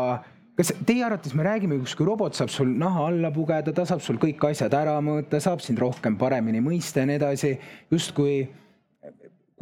kas 0.58 0.72
teie 0.86 1.04
arvates 1.04 1.34
me 1.34 1.46
räägime, 1.46 1.78
kui 1.82 2.06
robot 2.06 2.36
saab 2.36 2.52
sul 2.52 2.70
naha 2.78 3.08
alla 3.10 3.30
pugeda, 3.34 3.72
ta 3.74 3.86
saab 3.88 4.02
sul 4.04 4.20
kõik 4.22 4.42
asjad 4.50 4.74
ära 4.74 4.98
mõõta, 5.02 5.40
saab 5.42 5.62
sind 5.64 5.80
rohkem 5.82 6.18
paremini 6.20 6.62
mõista 6.62 7.02
ja 7.02 7.10
nii 7.10 7.18
edasi, 7.18 7.54
justkui 7.92 8.44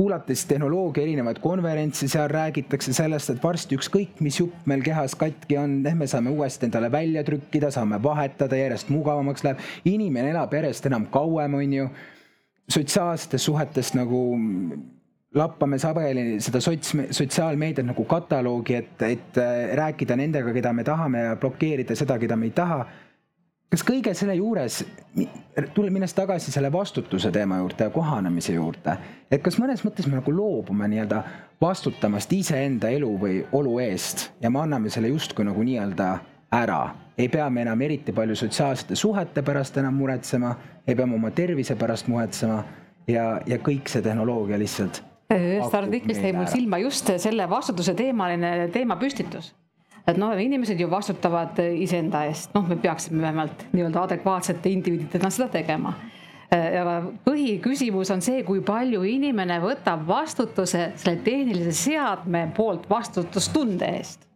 kuulates 0.02 0.42
tehnoloogia 0.50 1.04
erinevaid 1.04 1.38
konverentse, 1.42 2.08
seal 2.10 2.30
räägitakse 2.30 2.94
sellest, 2.96 3.30
et 3.30 3.42
varsti 3.42 3.76
ükskõik, 3.78 4.16
mis 4.24 4.40
jupp 4.40 4.66
meil 4.66 4.82
kehas 4.82 5.14
katki 5.18 5.58
on, 5.60 5.76
me 5.98 6.08
saame 6.10 6.32
uuesti 6.34 6.66
endale 6.66 6.90
välja 6.90 7.22
trükkida, 7.26 7.70
saame 7.70 8.00
vahetada, 8.02 8.58
järjest 8.58 8.90
mugavamaks 8.90 9.46
läheb. 9.46 9.62
inimene 9.84 10.32
elab 10.34 10.54
järjest 10.58 10.90
enam 10.90 11.06
kauem, 11.06 11.54
on 11.54 11.78
ju. 11.78 11.86
sotsiaalsetes 12.72 13.44
suhetes 13.44 13.94
nagu 13.94 14.18
lappame 15.34 15.78
sageli 15.78 16.40
seda 16.40 16.60
sots, 16.60 16.96
sotsiaalmeediat 17.10 17.86
nagu 17.86 18.04
kataloogi, 18.04 18.74
et, 18.74 19.02
et 19.02 19.40
rääkida 19.78 20.16
nendega, 20.16 20.52
keda 20.52 20.72
me 20.72 20.84
tahame 20.84 21.26
ja 21.28 21.36
blokeerida 21.36 21.96
seda, 21.98 22.18
keda 22.18 22.36
me 22.36 22.50
ei 22.50 22.54
taha 22.56 22.86
kas 23.72 23.84
kõige 23.88 24.12
selle 24.16 24.34
juures, 24.36 24.82
tule 25.72 25.90
minnes 25.92 26.12
tagasi 26.12 26.52
selle 26.52 26.68
vastutuse 26.72 27.30
teema 27.32 27.62
juurde 27.62 27.86
ja 27.88 27.92
kohanemise 27.94 28.56
juurde, 28.58 28.96
et 29.32 29.40
kas 29.44 29.56
mõnes 29.60 29.80
mõttes 29.86 30.08
me 30.08 30.18
nagu 30.18 30.34
loobume 30.34 30.88
nii-öelda 30.92 31.22
vastutamast 31.62 32.32
iseenda 32.36 32.90
elu 32.92 33.08
või 33.22 33.38
olu 33.56 33.78
eest 33.80 34.28
ja 34.42 34.50
me 34.52 34.60
anname 34.60 34.92
selle 34.92 35.08
justkui 35.12 35.46
nagu 35.48 35.64
nii-öelda 35.64 36.10
ära. 36.52 36.82
ei 37.16 37.28
pea 37.28 37.48
me 37.50 37.62
enam 37.62 37.80
eriti 37.80 38.12
palju 38.12 38.36
sotsiaalsete 38.36 38.96
suhete 38.96 39.42
pärast 39.42 39.76
enam 39.76 39.94
muretsema, 39.94 40.54
ei 40.86 40.94
pea 40.94 41.06
me 41.06 41.14
oma 41.14 41.30
tervise 41.30 41.76
pärast 41.76 42.08
muretsema 42.08 42.62
ja, 43.06 43.40
ja 43.46 43.58
kõik 43.58 43.88
see 43.88 44.02
tehnoloogia 44.02 44.58
lihtsalt. 44.58 45.02
ühest 45.32 45.74
artiklist 45.74 46.20
jäi 46.20 46.36
mul 46.36 46.46
silma 46.46 46.78
just 46.78 47.08
selle 47.16 47.48
vastutuse 47.48 47.94
teemaline 47.94 48.68
teemapüstitus 48.72 49.54
et 50.06 50.18
noh, 50.18 50.32
inimesed 50.38 50.80
ju 50.80 50.88
vastutavad 50.90 51.58
iseenda 51.78 52.24
eest, 52.28 52.50
noh, 52.56 52.66
me 52.68 52.76
peaksime 52.80 53.22
vähemalt 53.22 53.66
nii-öelda 53.72 54.06
adekvaatsete 54.08 54.72
indiviididena 54.72 55.30
seda 55.30 55.48
tegema. 55.52 55.94
aga 56.52 56.96
põhiküsimus 57.24 58.10
on 58.12 58.20
see, 58.20 58.42
kui 58.44 58.60
palju 58.60 59.02
inimene 59.08 59.56
võtab 59.62 60.02
vastutuse 60.06 60.90
selle 61.00 61.22
tehnilise 61.24 61.72
seadme 61.72 62.48
poolt 62.56 62.88
vastutustunde 62.90 63.88
eest. 63.98 64.26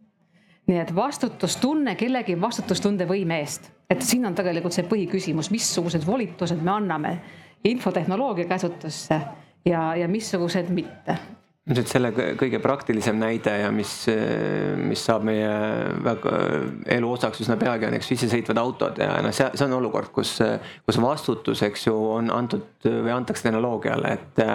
nii 0.67 0.79
et 0.81 0.95
vastutustunne 0.95 1.95
kellegi 1.95 2.35
vastutustundevõime 2.41 3.39
eest, 3.39 3.71
et 3.89 4.01
siin 4.01 4.25
on 4.25 4.35
tegelikult 4.35 4.73
see 4.73 4.87
põhiküsimus, 4.87 5.51
missugused 5.51 6.05
volitused 6.07 6.63
me 6.63 6.71
anname 6.71 7.17
infotehnoloogia 7.63 8.47
käsutusse 8.47 9.21
ja, 9.65 9.95
ja 9.95 10.07
missugused 10.07 10.69
mitte 10.69 11.17
ilmselt 11.67 11.91
selle 11.91 12.11
kõige 12.39 12.61
praktilisem 12.63 13.17
näide 13.19 13.53
ja 13.59 13.71
mis, 13.75 13.91
mis 14.79 15.03
saab 15.03 15.25
meie 15.27 15.51
väga 16.05 16.35
elu 16.95 17.09
osaks 17.11 17.43
üsna 17.43 17.57
peagi 17.59 17.89
on, 17.89 17.97
eks 17.97 18.13
isesõitvad 18.15 18.61
autod 18.61 19.01
ja 19.03 19.17
noh, 19.23 19.35
see, 19.35 19.49
see 19.53 19.67
on 19.67 19.75
olukord, 19.81 20.13
kus, 20.15 20.37
kus 20.87 21.01
vastutus, 21.03 21.65
eks 21.67 21.89
ju, 21.89 21.97
on 22.19 22.31
antud 22.31 22.87
või 22.87 23.11
antakse 23.17 23.49
tehnoloogiale, 23.49 24.13
et 24.15 24.45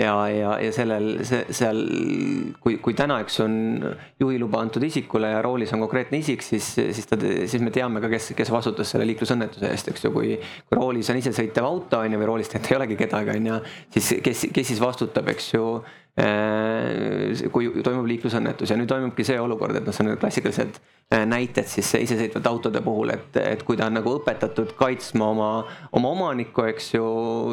ja, 0.00 0.14
ja, 0.28 0.54
ja 0.62 0.72
sellel, 0.74 1.08
see 1.26 1.44
seal, 1.54 1.80
kui, 2.62 2.76
kui 2.82 2.94
täna, 2.98 3.20
eks 3.24 3.40
on 3.44 3.54
juhiluba 4.20 4.62
antud 4.64 4.84
isikule 4.86 5.32
ja 5.32 5.40
roolis 5.44 5.72
on 5.76 5.82
konkreetne 5.84 6.20
isik, 6.22 6.44
siis, 6.46 6.66
siis 6.78 7.06
ta, 7.10 7.18
siis 7.20 7.62
me 7.62 7.72
teame 7.74 8.02
ka, 8.02 8.10
kes, 8.12 8.32
kes 8.38 8.52
vastutas 8.54 8.90
selle 8.94 9.08
liiklusõnnetuse 9.10 9.70
eest, 9.70 9.90
eks 9.92 10.06
ju, 10.06 10.12
kui. 10.14 10.36
kui 10.66 10.78
roolis 10.78 11.10
on 11.12 11.20
isesõitev 11.20 11.66
auto 11.66 12.02
on 12.02 12.14
ju 12.14 12.20
või 12.20 12.30
roolis 12.32 12.50
tegelikult 12.50 12.74
ei 12.74 12.80
olegi 12.80 13.00
kedagi 13.00 13.36
on 13.36 13.50
ju, 13.50 13.62
siis 13.96 14.12
kes, 14.24 14.46
kes 14.54 14.70
siis 14.72 14.82
vastutab, 14.82 15.30
eks 15.34 15.52
ju 15.54 15.64
kui 16.18 17.68
toimub 17.84 18.08
liiklusõnnetus 18.10 18.72
ja 18.72 18.76
nüüd 18.78 18.90
toimubki 18.90 19.24
see 19.26 19.38
olukord, 19.40 19.76
et 19.78 19.86
noh, 19.86 19.94
see 19.94 20.04
on 20.04 20.18
klassikalised 20.20 20.80
äh, 21.14 21.22
näited 21.28 21.68
siis 21.70 21.92
isesõitvate 22.00 22.50
autode 22.50 22.82
puhul, 22.84 23.14
et, 23.14 23.38
et 23.40 23.62
kui 23.66 23.78
ta 23.78 23.86
on 23.86 23.98
nagu 24.00 24.16
õpetatud 24.18 24.74
kaitsma 24.78 25.30
oma, 25.30 25.50
oma 25.96 26.12
omanikku, 26.16 26.66
eks 26.72 26.92
ju, 26.96 27.06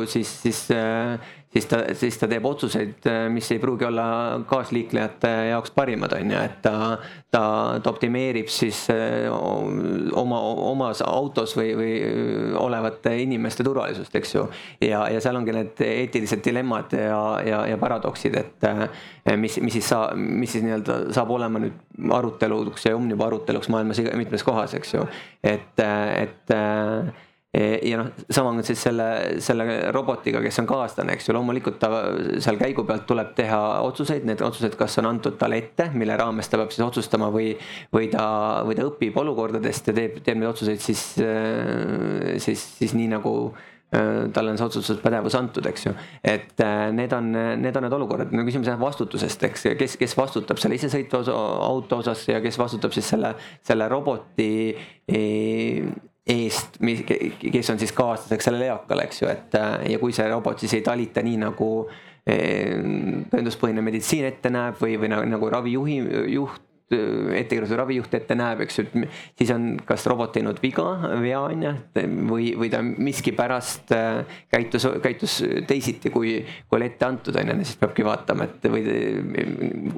siis, 0.09 0.31
siis 0.41 0.63
äh, 0.75 1.29
siis 1.53 1.65
ta, 1.65 1.79
siis 1.97 2.17
ta 2.19 2.27
teeb 2.29 2.45
otsuseid, 2.45 3.07
mis 3.33 3.49
ei 3.51 3.59
pruugi 3.59 3.87
olla 3.87 4.07
kaasliiklejate 4.49 5.31
jaoks 5.51 5.71
parimad, 5.75 6.13
on 6.17 6.31
ju, 6.31 6.41
et 6.43 6.57
ta, 6.61 6.73
ta, 7.31 7.43
ta 7.83 7.91
optimeerib 7.91 8.49
siis 8.51 8.83
eh, 8.93 9.27
oma, 9.31 10.39
omas 10.71 11.01
autos 11.05 11.55
või, 11.57 11.71
või 11.79 11.91
olevate 12.59 13.15
inimeste 13.23 13.65
turvalisust, 13.67 14.15
eks 14.19 14.35
ju. 14.35 14.47
ja, 14.83 15.05
ja 15.13 15.21
seal 15.23 15.39
ongi 15.39 15.55
need 15.55 15.83
eetilised 15.87 16.43
dilemmad 16.45 16.95
ja, 16.97 17.21
ja, 17.45 17.61
ja 17.71 17.77
paradoksid, 17.81 18.37
et 18.37 18.67
mis, 19.37 19.59
mis 19.63 19.79
siis 19.79 19.91
saa-, 19.93 20.11
mis 20.15 20.51
siis 20.51 20.65
nii-öelda 20.65 20.99
saab 21.15 21.31
olema 21.35 21.61
nüüd 21.63 22.11
aruteluks 22.13 22.85
ja 22.85 22.95
omniva 22.97 23.27
aruteluks 23.27 23.71
maailmas 23.73 24.01
mitmes 24.19 24.43
kohas, 24.45 24.75
eks 24.77 24.93
ju. 24.97 25.07
et, 25.43 25.79
et 25.81 26.57
ja 27.57 27.97
noh, 28.01 28.09
sama 28.29 28.51
on 28.51 28.63
siis 28.65 28.81
selle, 28.85 29.05
selle 29.43 29.77
robotiga, 29.95 30.41
kes 30.43 30.59
on 30.61 30.67
kaaslane, 30.69 31.15
eks 31.15 31.29
ju, 31.29 31.35
loomulikult 31.37 31.79
ta 31.81 31.89
seal 32.43 32.59
käigu 32.59 32.85
pealt 32.87 33.07
tuleb 33.09 33.31
teha 33.37 33.61
otsuseid, 33.87 34.27
need 34.27 34.43
otsused, 34.45 34.75
kas 34.79 34.99
on 35.01 35.09
antud 35.09 35.39
talle 35.39 35.61
ette, 35.63 35.89
mille 35.97 36.17
raames 36.19 36.49
ta 36.51 36.59
peab 36.61 36.73
siis 36.75 36.85
otsustama 36.85 37.31
või, 37.33 37.53
või 37.93 38.11
ta, 38.13 38.27
või 38.67 38.77
ta 38.77 38.85
õpib 38.87 39.17
olukordadest 39.23 39.89
ja 39.89 39.95
teeb, 39.97 40.19
teeb 40.25 40.41
neid 40.41 40.51
otsuseid 40.51 40.83
siis, 40.83 41.07
siis, 42.43 42.67
siis 42.77 42.93
nii 42.97 43.09
nagu 43.15 43.33
talle 43.87 44.51
on 44.51 44.57
see 44.59 44.65
otsustuspädevus 44.67 45.37
antud, 45.39 45.65
eks 45.69 45.85
ju. 45.85 45.93
et 46.27 46.59
need 46.91 47.13
on, 47.15 47.29
need 47.61 47.77
on 47.79 47.85
need 47.87 47.95
olukorrad, 47.95 48.33
no 48.35 48.43
küsimus 48.43 48.67
on 48.73 48.81
vastutusest, 48.81 49.45
eks, 49.47 49.63
kes, 49.79 49.95
kes 50.01 50.15
vastutab 50.19 50.59
selle 50.59 50.75
isesõitva 50.75 51.23
auto 51.31 52.01
osas 52.03 52.25
ja 52.27 52.41
kes 52.43 52.59
vastutab 52.59 52.91
siis 52.95 53.07
selle, 53.15 53.31
selle 53.65 53.87
roboti 53.87 54.51
eest, 56.27 56.79
kes 57.51 57.69
on 57.73 57.79
siis 57.79 57.93
kaaslaseks 57.95 58.49
sellele 58.49 58.69
eakale, 58.71 59.07
eks 59.07 59.21
ju, 59.21 59.31
et 59.31 59.57
äh, 59.59 59.79
ja 59.93 59.99
kui 60.01 60.15
see 60.15 60.27
robot 60.31 60.59
siis 60.59 60.77
ei 60.79 60.85
talita 60.85 61.23
nii 61.25 61.41
nagu 61.47 61.71
tõenduspõhine 62.27 63.79
meditsiin 63.79 64.25
ette 64.27 64.49
näeb 64.51 64.81
või, 64.81 64.97
või 64.99 65.07
nagu, 65.13 65.29
nagu 65.31 65.49
ravijuhi, 65.53 65.93
juht 66.33 66.66
ettekirjutuse 66.87 67.75
ravijuht 67.75 68.13
ette 68.15 68.35
näeb, 68.37 68.61
eks 68.63 68.79
ju, 68.79 68.85
et 68.87 69.41
siis 69.41 69.51
on 69.51 69.73
kas 69.87 70.05
robot 70.07 70.31
teinud 70.37 70.61
viga, 70.63 70.85
vea 71.19 71.41
on 71.43 71.65
ju, 71.65 71.73
või, 72.29 72.53
või 72.59 72.71
ta 72.71 72.79
miskipärast 72.85 73.91
äh, 73.95 74.39
käitus, 74.53 74.87
käitus 75.03 75.37
teisiti, 75.67 76.11
kui, 76.13 76.37
kui 76.69 76.79
oli 76.79 76.87
ette 76.87 77.09
antud 77.09 77.35
on 77.35 77.51
ju, 77.51 77.57
siis 77.67 77.81
peabki 77.81 78.07
vaatama, 78.07 78.47
et 78.47 78.69
või 78.71 78.85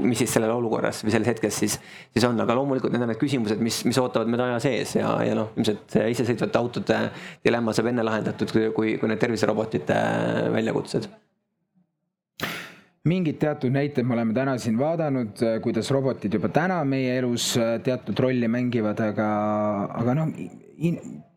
mis 0.01 0.23
siis 0.23 0.33
selles 0.33 0.53
olukorras 0.53 1.03
või 1.05 1.13
selles 1.13 1.29
hetkes 1.35 1.61
siis, 1.63 1.79
siis 2.09 2.25
on, 2.25 2.41
aga 2.41 2.57
loomulikult 2.57 2.95
need 2.95 3.05
on 3.05 3.13
need 3.13 3.21
küsimused, 3.21 3.61
mis, 3.61 3.83
mis 3.85 4.01
ootavad 4.01 4.31
meid 4.31 4.47
aja 4.47 4.59
sees 4.65 4.97
ja, 4.97 5.13
ja 5.25 5.37
noh, 5.37 5.53
ilmselt 5.59 5.99
isesõitvate 6.09 6.61
autode 6.61 7.01
dilemma 7.45 7.75
saab 7.75 7.93
enne 7.93 8.05
lahendatud, 8.07 8.53
kui, 8.73 8.97
kui 8.97 9.13
need 9.13 9.21
terviserobotite 9.21 10.03
väljakutsed 10.57 11.09
mingid 13.07 13.39
teatud 13.39 13.71
näited 13.71 14.07
me 14.07 14.17
oleme 14.17 14.35
täna 14.35 14.57
siin 14.59 14.77
vaadanud, 14.79 15.39
äh, 15.45 15.57
kuidas 15.63 15.91
robotid 15.95 16.33
juba 16.35 16.51
täna 16.51 16.81
meie 16.87 17.15
elus 17.21 17.53
äh, 17.57 17.77
teatud 17.83 18.19
rolli 18.19 18.47
mängivad, 18.51 18.99
aga, 18.99 19.29
aga 20.01 20.15
noh, 20.19 20.33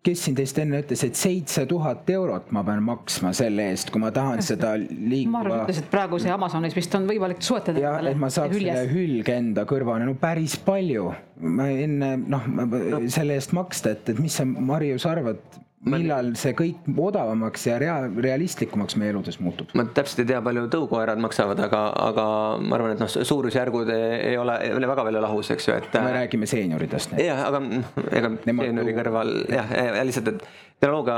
kes 0.02 0.24
siin 0.24 0.34
teist 0.38 0.58
enne 0.58 0.80
ütles, 0.82 1.04
et 1.06 1.18
seitse 1.18 1.62
tuhat 1.70 2.08
eurot 2.10 2.50
ma 2.54 2.64
pean 2.66 2.82
maksma 2.82 3.30
selle 3.36 3.68
eest, 3.70 3.92
kui 3.94 4.02
ma 4.02 4.10
tahan 4.14 4.42
seda 4.42 4.74
liikuva. 4.80 5.36
Margus 5.36 5.58
ütles, 5.60 5.80
et 5.84 5.90
praegu 5.92 6.18
see 6.22 6.32
Amazonis 6.34 6.74
vist 6.74 6.94
on 6.98 7.06
võimalik 7.10 7.44
soetada. 7.46 7.84
jah, 7.84 7.98
et 8.10 8.18
ma 8.18 8.30
saaks 8.32 8.58
selle 8.58 8.86
hülge 8.90 9.36
enda 9.38 9.66
kõrvale, 9.68 10.08
no 10.08 10.16
päris 10.18 10.58
palju. 10.66 11.12
ma 11.42 11.68
enne 11.70 12.16
noh 12.22 12.48
no., 12.50 12.66
selle 13.10 13.38
eest 13.38 13.54
maksta, 13.54 13.94
et, 13.94 14.10
et 14.10 14.22
mis 14.22 14.34
sa, 14.34 14.46
Marju, 14.46 14.98
sa 15.02 15.14
arvad, 15.14 15.38
millal 15.88 16.30
see 16.38 16.54
kõik 16.56 16.86
odavamaks 16.90 17.66
ja 17.66 17.76
rea-, 17.82 18.06
realistlikumaks 18.24 18.96
meie 19.00 19.12
eludes 19.14 19.38
muutub? 19.42 19.72
ma 19.78 19.84
täpselt 19.96 20.22
ei 20.22 20.30
tea, 20.30 20.40
palju 20.44 20.66
tõukoerad 20.72 21.20
maksavad, 21.22 21.60
aga, 21.66 21.84
aga 22.08 22.26
ma 22.62 22.78
arvan, 22.78 22.94
et 22.94 23.02
noh, 23.02 23.10
suurusjärgud 23.10 23.90
ei 23.94 24.36
ole, 24.38 24.58
ei 24.68 24.74
ole 24.76 24.90
väga 24.90 25.06
palju 25.08 25.22
lahus, 25.24 25.52
eks 25.54 25.68
ju, 25.68 25.78
et. 25.82 25.96
me 25.98 26.12
räägime 26.18 26.50
seenioridest. 26.50 27.16
jah, 27.18 27.46
aga 27.48 27.62
ega 28.20 28.34
seeniori 28.44 28.94
kõrval 28.98 29.34
jah, 29.50 29.74
lihtsalt, 30.06 30.36
et 30.36 30.46
tehnoloogia 30.82 31.16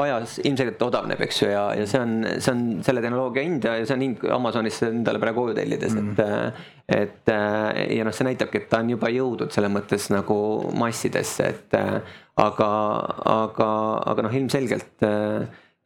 ajas 0.00 0.38
ilmselgelt 0.44 0.84
odavneb, 0.86 1.20
eks 1.26 1.42
ju, 1.42 1.50
ja, 1.52 1.64
ja 1.76 1.88
see 1.88 2.00
on, 2.00 2.14
see 2.40 2.52
on 2.52 2.62
selle 2.84 3.04
tehnoloogia 3.04 3.44
hind 3.44 3.64
ja 3.68 3.74
see 3.82 3.96
on 3.96 4.04
hind 4.06 4.24
Amazonis 4.32 4.80
endale 4.86 5.20
praegu 5.20 5.44
koju 5.44 5.56
tellides 5.56 5.96
mm, 5.96 6.14
-hmm. 6.16 6.62
et, 6.88 7.18
et 7.32 7.96
ja 7.98 8.06
noh, 8.08 8.16
see 8.16 8.28
näitabki, 8.28 8.64
et 8.64 8.70
ta 8.72 8.80
on 8.84 8.94
juba 8.96 9.12
jõudnud 9.12 9.52
selles 9.52 9.72
mõttes 9.72 10.08
nagu 10.12 10.38
massidesse, 10.80 11.52
et 11.52 11.76
aga, 12.36 12.70
aga, 13.32 13.68
aga 14.12 14.26
noh, 14.26 14.34
ilmselgelt 14.40 15.06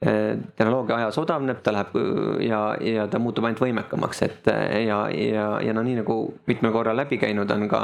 tehnoloogia 0.00 0.96
ajas 0.96 1.18
odavneb, 1.20 1.58
ta 1.60 1.74
läheb 1.76 1.96
ja, 2.40 2.60
ja 2.80 3.04
ta 3.12 3.18
muutub 3.20 3.44
ainult 3.44 3.60
võimekamaks, 3.60 4.22
et 4.24 4.48
ja, 4.86 5.02
ja, 5.12 5.50
ja 5.60 5.74
no 5.76 5.84
nii 5.84 5.98
nagu 5.98 6.22
mitmel 6.48 6.72
korral 6.72 6.96
läbi 6.96 7.18
käinud 7.20 7.52
on 7.52 7.68
ka 7.68 7.82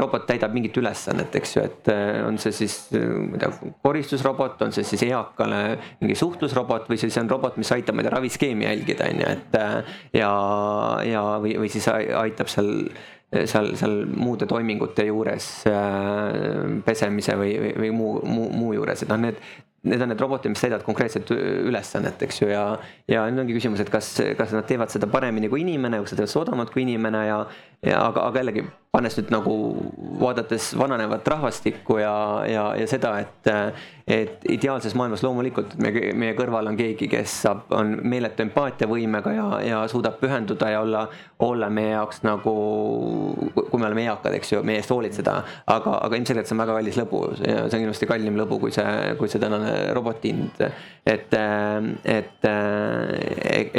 robot 0.00 0.24
täidab 0.26 0.54
mingit 0.56 0.76
ülesannet, 0.80 1.34
eks 1.36 1.50
ju, 1.56 1.62
et 1.68 1.90
on 2.24 2.38
see 2.40 2.54
siis, 2.56 2.76
ma 2.96 3.36
ei 3.36 3.42
tea, 3.42 3.70
koristusrobot, 3.84 4.62
on 4.64 4.72
see 4.72 4.86
siis 4.88 5.04
eakale 5.10 5.60
mingi 6.00 6.16
suhtlusrobot 6.16 6.88
või 6.88 6.98
siis 7.00 7.18
on 7.20 7.28
robot, 7.30 7.58
mis 7.60 7.72
aitab, 7.76 7.94
ma 7.94 8.02
ei 8.02 8.08
tea, 8.08 8.14
raviskeemi 8.16 8.66
jälgida, 8.66 9.10
on 9.12 9.20
ju, 9.20 9.34
et 9.36 9.58
ja, 10.16 10.30
ja, 11.04 11.24
või, 11.44 11.58
või 11.60 11.72
siis 11.72 11.86
aitab 11.92 12.50
seal 12.50 12.72
seal, 13.50 13.74
seal 13.78 14.00
muude 14.14 14.48
toimingute 14.50 15.06
juures 15.08 15.50
pesemise 16.86 17.38
või, 17.40 17.54
või, 17.60 17.76
või 17.84 17.92
muu, 17.94 18.16
muu, 18.24 18.50
muu 18.54 18.74
juures, 18.78 19.04
et 19.04 19.12
noh, 19.12 19.22
need 19.26 19.40
need 19.84 20.00
on 20.00 20.08
need 20.08 20.20
robotid, 20.20 20.52
mis 20.52 20.62
täidavad 20.64 20.84
konkreetset 20.84 21.28
ülesannet, 21.68 22.22
eks 22.24 22.40
ju, 22.40 22.48
ja, 22.48 22.62
ja 23.10 23.26
nüüd 23.28 23.44
ongi 23.44 23.56
küsimus, 23.58 23.82
et 23.84 23.90
kas, 23.92 24.14
kas 24.38 24.54
nad 24.56 24.64
teevad 24.68 24.92
seda 24.92 25.08
paremini 25.12 25.50
kui 25.52 25.60
inimene, 25.60 26.00
kas 26.00 26.14
nad 26.14 26.22
teevad 26.22 26.32
seda 26.32 26.44
odavamalt 26.46 26.72
kui 26.72 26.84
inimene 26.86 27.20
ja, 27.26 27.42
ja 27.84 28.00
aga, 28.08 28.24
aga 28.30 28.40
jällegi 28.40 28.64
pannes 28.94 29.18
nüüd 29.18 29.32
nagu 29.34 29.56
vaadates 30.22 30.70
vananevat 30.80 31.28
rahvastikku 31.34 31.98
ja, 32.00 32.14
ja, 32.48 32.64
ja 32.80 32.88
seda, 32.88 33.12
et, 33.26 33.52
et 34.06 34.42
ideaalses 34.52 34.92
maailmas 34.98 35.22
loomulikult 35.24 35.78
me, 35.80 35.90
meie 36.12 36.34
kõrval 36.36 36.68
on 36.68 36.76
keegi, 36.76 37.06
kes 37.08 37.36
saab, 37.46 37.62
on 37.72 37.94
meeletu 38.04 38.44
empaatiavõimega 38.44 39.32
ja, 39.32 39.46
ja 39.64 39.78
suudab 39.88 40.18
pühenduda 40.20 40.68
ja 40.74 40.82
olla, 40.84 41.06
olla 41.44 41.70
meie 41.72 41.94
jaoks 41.94 42.20
nagu, 42.26 42.54
kui 43.54 43.80
me 43.80 43.88
oleme 43.88 44.04
eakad, 44.04 44.36
eks 44.36 44.52
ju, 44.52 44.60
meie 44.66 44.82
eest 44.82 44.92
hoolitseda. 44.92 45.38
aga, 45.72 45.96
aga 46.04 46.20
ilmselgelt 46.20 46.50
see 46.50 46.56
on 46.56 46.62
väga 46.66 46.76
kallis 46.76 47.00
lõbu 47.00 47.22
ja 47.40 47.64
see 47.64 47.78
on 47.78 47.86
kindlasti 47.86 48.10
kallim 48.10 48.36
lõbu 48.42 48.60
kui 48.66 48.76
see, 48.76 49.16
kui 49.20 49.32
see 49.32 49.40
tänane 49.40 49.72
roboti 49.96 50.34
hind. 50.34 50.66
et, 51.08 51.38
et 52.04 52.48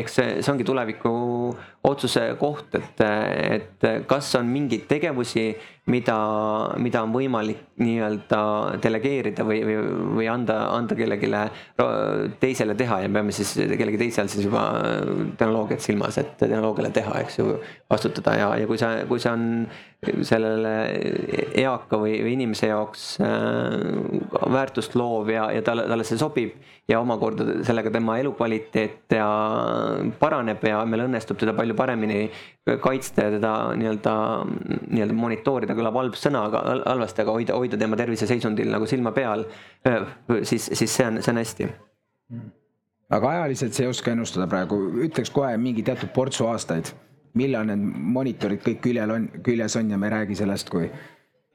eks 0.01 0.19
see, 0.19 0.35
see 0.41 0.53
ongi 0.55 0.65
tuleviku 0.65 1.13
otsuse 1.85 2.25
koht, 2.39 2.75
et, 2.79 3.01
et 3.05 3.87
kas 4.09 4.31
on 4.39 4.49
mingeid 4.49 4.85
tegevusi, 4.89 5.45
mida, 5.91 6.15
mida 6.81 7.03
on 7.05 7.11
võimalik 7.13 7.61
nii-öelda 7.81 8.39
delegeerida 8.81 9.45
või, 9.45 9.59
või, 9.67 9.75
või 10.19 10.29
anda, 10.31 10.57
anda 10.73 10.97
kellelegi 10.97 11.29
teisele 12.41 12.75
teha 12.77 13.03
ja 13.03 13.11
peame 13.17 13.35
siis 13.35 13.53
kellegi 13.77 14.01
teise 14.01 14.23
all 14.23 14.31
siis 14.31 14.47
juba 14.47 14.63
tehnoloogiat 15.37 15.83
silmas, 15.85 16.17
et 16.21 16.33
tehnoloogiale 16.41 16.93
teha, 16.95 17.19
eks 17.21 17.39
ju, 17.41 17.59
vastutada 17.91 18.37
ja, 18.39 18.49
ja 18.61 18.69
kui 18.69 18.81
see, 18.81 19.05
kui 19.09 19.21
see 19.21 19.35
on 19.35 19.45
sellele 20.03 20.71
eaka 21.57 21.97
või, 21.99 22.15
või 22.23 22.33
inimese 22.35 22.69
jaoks 22.69 23.05
äh, 23.23 24.49
väärtust 24.51 24.95
loov 24.99 25.29
ja, 25.33 25.47
ja 25.55 25.63
talle, 25.65 25.87
talle 25.89 26.05
see 26.07 26.19
sobib. 26.21 26.55
Ja 26.85 26.99
omakorda 27.01 27.63
sellega 27.65 27.89
tema 27.89 28.19
elukvaliteet 28.21 29.15
ja 29.17 29.27
paraneb 30.19 30.61
ja 30.67 30.83
meil 30.85 31.07
õnnestub 31.07 31.39
teda 31.41 31.55
palju 31.57 31.73
paremini 31.77 32.27
kaitsta 32.83 33.25
ja 33.25 33.31
teda 33.33 33.53
nii-öelda, 33.79 34.13
nii-öelda 34.91 35.15
monitoorida. 35.17 35.77
Kõlab 35.77 35.97
halb 35.97 36.19
sõna, 36.19 36.43
aga 36.51 36.61
halvasti, 36.83 37.23
aga 37.23 37.33
hoida, 37.39 37.55
hoida 37.57 37.79
tema 37.81 37.97
terviseseisundil 37.97 38.69
nagu 38.69 38.85
silma 38.89 39.15
peal, 39.17 39.47
siis, 40.43 40.69
siis 40.77 40.93
see 40.93 41.07
on, 41.09 41.17
see 41.25 41.33
on 41.33 41.41
hästi. 41.41 41.71
aga 43.17 43.33
ajaliselt 43.33 43.73
sa 43.73 43.83
ei 43.83 43.89
oska 43.89 44.13
ennustada 44.13 44.45
praegu, 44.49 44.77
ütleks 45.09 45.33
kohe 45.33 45.57
mingi 45.61 45.81
teatud 45.85 46.13
portsu 46.13 46.45
aastaid 46.51 46.93
millal 47.35 47.67
need 47.67 47.83
monitorid 48.15 48.63
kõik 48.63 48.81
küljel 48.83 49.11
on, 49.11 49.27
küljes 49.43 49.75
on 49.79 49.91
ja 49.91 49.99
me 49.99 50.09
ei 50.09 50.15
räägi 50.15 50.39
sellest, 50.39 50.69
kui 50.71 50.89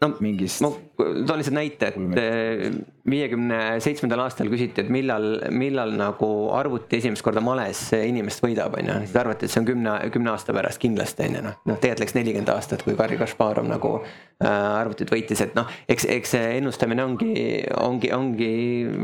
no 0.00 0.14
mingist. 0.24 0.62
ma 0.64 0.70
toon 0.98 1.40
lihtsalt 1.40 1.56
näite, 1.56 1.90
et 1.90 2.76
viiekümne 3.10 3.58
seitsmendal 3.84 4.22
aastal 4.24 4.48
küsiti, 4.52 4.84
et 4.84 4.92
millal, 4.92 5.26
millal 5.52 5.92
nagu 5.96 6.28
arvuti 6.56 7.00
esimest 7.00 7.24
korda 7.24 7.42
males 7.44 7.82
inimest 7.96 8.40
võidab, 8.44 8.78
on 8.80 8.88
ju. 8.88 8.96
siis 9.04 9.18
arvati, 9.20 9.46
et 9.46 9.52
see 9.52 9.60
on 9.60 9.68
kümne, 9.68 9.96
kümne 10.14 10.32
aasta 10.32 10.56
pärast 10.56 10.80
kindlasti 10.80 11.26
on 11.28 11.36
ju 11.36 11.44
noh, 11.48 11.58
noh 11.68 11.80
tegelikult 11.80 12.06
läks 12.06 12.16
nelikümmend 12.16 12.52
aastat, 12.54 12.84
kui 12.86 12.96
Garri 12.96 13.18
Kasparov 13.20 13.68
nagu 13.68 13.92
äh, 14.00 14.48
arvutit 14.48 15.12
võitis, 15.12 15.44
et 15.44 15.52
noh, 15.58 15.68
eks, 15.90 16.08
eks 16.16 16.34
see 16.36 16.48
ennustamine 16.62 17.04
ongi, 17.04 17.34
ongi, 17.80 18.12
ongi 18.16 18.50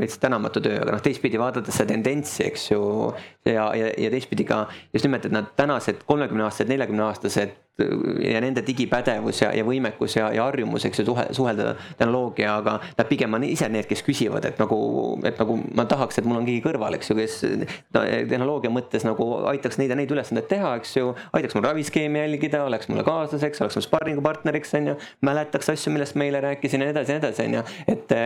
veits 0.00 0.16
tänamatu 0.22 0.64
töö, 0.64 0.80
aga 0.80 0.96
noh, 0.96 1.04
teistpidi 1.04 1.40
vaadates 1.40 1.76
seda 1.76 1.92
tendentsi, 1.92 2.46
eks 2.48 2.70
ju. 2.72 2.80
ja, 3.44 3.68
ja, 3.76 3.92
ja 3.92 4.14
teistpidi 4.16 4.48
ka 4.48 4.64
just 4.96 5.04
nimelt, 5.04 5.28
et 5.28 5.36
nad 5.36 5.52
tänased 5.60 6.06
kolmekümne 6.08 6.48
aastased, 6.48 6.72
neljakümne 6.72 7.08
aastased 7.10 7.56
ja 7.78 8.40
nende 8.40 8.62
digipädevus 8.64 9.42
ja, 9.42 9.50
ja 9.52 9.64
võimekus 9.66 10.16
ja, 10.16 10.30
ja 10.32 10.46
harjumus, 10.48 10.86
eks 10.88 11.02
ju, 11.02 11.14
suhelda 11.36 11.74
tehnoloogiaga, 11.98 12.78
nad 12.96 13.08
pigem 13.10 13.36
on 13.36 13.44
ise 13.44 13.68
need, 13.72 13.84
kes 13.90 14.00
küsivad, 14.06 14.46
et 14.48 14.60
nagu, 14.60 14.78
et 15.28 15.36
nagu 15.40 15.58
ma 15.76 15.84
tahaks, 15.88 16.20
et 16.20 16.28
mul 16.28 16.40
on 16.40 16.48
keegi 16.48 16.64
kõrval, 16.64 16.96
eks 16.96 17.12
ju, 17.12 17.18
kes 17.20 17.36
no, 17.92 18.02
tehnoloogia 18.32 18.72
mõttes 18.72 19.04
nagu 19.04 19.28
aitaks 19.52 19.80
neid 19.80 19.92
ja 19.92 20.00
neid 20.00 20.14
ülesandeid 20.16 20.48
teha, 20.48 20.72
eks 20.80 20.96
ju. 20.96 21.12
aitaks 21.36 21.58
mul 21.58 21.66
raviskeemi 21.68 22.22
jälgida, 22.22 22.64
oleks 22.64 22.88
mulle 22.88 23.04
kaaslaseks, 23.06 23.60
oleks 23.64 23.76
mul 23.76 23.88
sparringupartneriks, 23.90 24.74
on 24.80 24.92
ju. 24.94 24.98
mäletaks 25.28 25.74
asju, 25.76 25.92
millest 25.92 26.16
ma 26.16 26.30
eile 26.30 26.40
rääkisin 26.48 26.80
ja 26.80 26.88
nii 26.88 26.96
edasi 26.96 27.12
ja 27.12 27.20
nii 27.20 27.26
edasi, 27.26 27.48
on 27.50 27.58
ju. 27.60 27.64
et, 27.92 28.18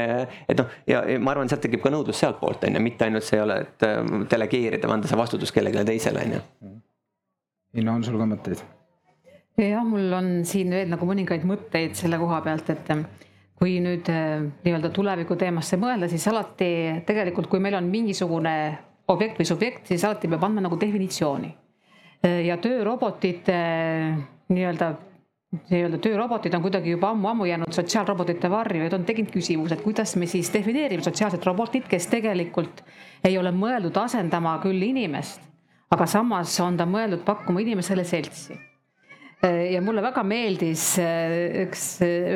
et 0.55 0.63
noh, 0.63 0.75
ja, 0.95 1.05
ma 1.19 1.35
arvan, 1.35 1.51
sealt 1.51 1.67
tekib 1.67 1.83
ka 1.83 1.91
nõudlus 1.91 2.23
sealtpoolt, 2.23 2.71
on 2.71 2.79
ju, 2.79 2.87
mitte 2.87 3.11
ainult 3.11 3.27
see 3.27 3.41
ei 3.41 3.49
ole, 3.49 3.63
et 3.67 3.89
delegeerida 4.31 4.91
anda 4.95 5.11
see 5.11 5.19
vastutus 5.19 5.51
kellelegi 5.55 5.91
teisele, 5.91 6.27
on 6.27 6.39
ju. 6.39 6.77
Inno, 7.81 7.99
on 7.99 8.07
sul 8.07 8.19
ka 8.19 8.27
mõtteid? 8.31 8.63
Jah, 9.69 9.85
mul 9.85 10.13
on 10.17 10.29
siin 10.49 10.71
veel 10.73 10.89
nagu 10.91 11.07
mõningaid 11.09 11.45
mõtteid 11.49 11.97
selle 11.99 12.19
koha 12.21 12.41
pealt, 12.45 12.71
et 12.73 12.93
kui 13.61 13.77
nüüd 13.85 14.09
äh, 14.09 14.41
nii-öelda 14.65 14.89
tuleviku 14.97 15.37
teemasse 15.37 15.77
mõelda, 15.81 16.09
siis 16.09 16.25
alati 16.31 16.71
tegelikult, 17.07 17.51
kui 17.53 17.61
meil 17.61 17.77
on 17.77 17.91
mingisugune 17.93 18.55
objekt 19.13 19.41
või 19.41 19.49
subjekt, 19.49 19.91
siis 19.91 20.05
alati 20.09 20.31
peab 20.33 20.47
andma 20.47 20.65
nagu 20.65 20.79
definitsiooni. 20.81 21.51
Äh, 22.25 22.41
ja 22.49 22.57
töörobotid 22.63 23.51
äh, 23.53 24.17
nii-öelda 24.49 24.95
nii-öelda 25.51 25.99
töörobotid 25.99 26.55
on 26.55 26.63
kuidagi 26.63 26.93
juba 26.93 27.11
ammu-ammu 27.11 27.49
jäänud 27.49 27.75
sotsiaalrobotite 27.75 28.49
varju 28.53 28.85
ja 28.85 28.95
on 28.95 29.05
tekkinud 29.05 29.33
küsimus, 29.35 29.75
et 29.75 29.83
kuidas 29.83 30.15
me 30.17 30.31
siis 30.31 30.49
defineerime 30.55 31.03
sotsiaalset 31.03 31.45
robotit, 31.49 31.91
kes 31.91 32.07
tegelikult 32.13 32.85
ei 33.27 33.35
ole 33.39 33.51
mõeldud 33.51 33.99
asendama 33.99 34.55
küll 34.63 34.89
inimest, 34.93 35.43
aga 35.91 36.07
samas 36.07 36.55
on 36.63 36.79
ta 36.79 36.87
mõeldud 36.87 37.27
pakkuma 37.27 37.67
inimesele 37.67 38.07
seltsi 38.07 38.70
ja 39.49 39.81
mulle 39.81 40.03
väga 40.05 40.23
meeldis 40.27 40.85
äh, 41.01 41.65
üks, 41.65 41.85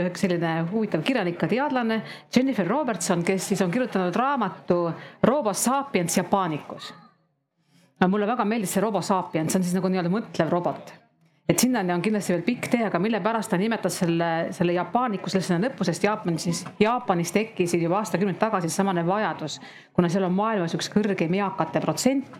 üks 0.08 0.24
selline 0.24 0.56
huvitav 0.70 1.04
kirjanik, 1.04 1.36
ka 1.40 1.48
teadlane, 1.50 2.00
Jennifer 2.32 2.68
Robertson, 2.68 3.24
kes 3.26 3.50
siis 3.52 3.62
on 3.64 3.72
kirjutanud 3.74 4.16
raamatu 4.16 4.78
Robo 5.28 5.52
sapiens 5.52 6.16
Jaapaanikus. 6.16 6.92
no 8.00 8.08
mulle 8.08 8.26
väga 8.26 8.44
meeldis 8.48 8.72
see 8.76 8.84
Robo 8.84 9.02
sapiens, 9.04 9.52
see 9.52 9.60
on 9.60 9.66
siis 9.66 9.76
nagu 9.76 9.90
nii-öelda 9.92 10.12
mõtlev 10.12 10.52
robot 10.52 10.94
et 11.48 11.60
sinnani 11.60 11.92
on 11.92 12.00
kindlasti 12.00 12.32
veel 12.32 12.46
pikk 12.46 12.70
tee, 12.72 12.86
aga 12.86 12.98
mille 13.02 13.20
pärast 13.20 13.52
ta 13.52 13.58
nimetas 13.60 13.98
selle, 14.00 14.30
selle 14.56 14.78
Jaapaaniku 14.78 15.28
selle 15.28 15.44
sõna 15.44 15.60
lõppu, 15.66 15.84
sest 15.84 16.06
Jaapanis 16.06 16.48
siis, 16.48 16.64
Jaapanis 16.80 17.34
tekkisid 17.36 17.84
juba 17.84 18.00
aastakümneid 18.00 18.40
tagasi 18.40 18.72
samane 18.72 19.04
vajadus, 19.04 19.58
kuna 19.92 20.08
seal 20.08 20.24
on 20.24 20.32
maailmas 20.36 20.72
üks 20.78 20.88
kõrgeim 20.94 21.36
eakate 21.42 21.84
protsent 21.84 22.32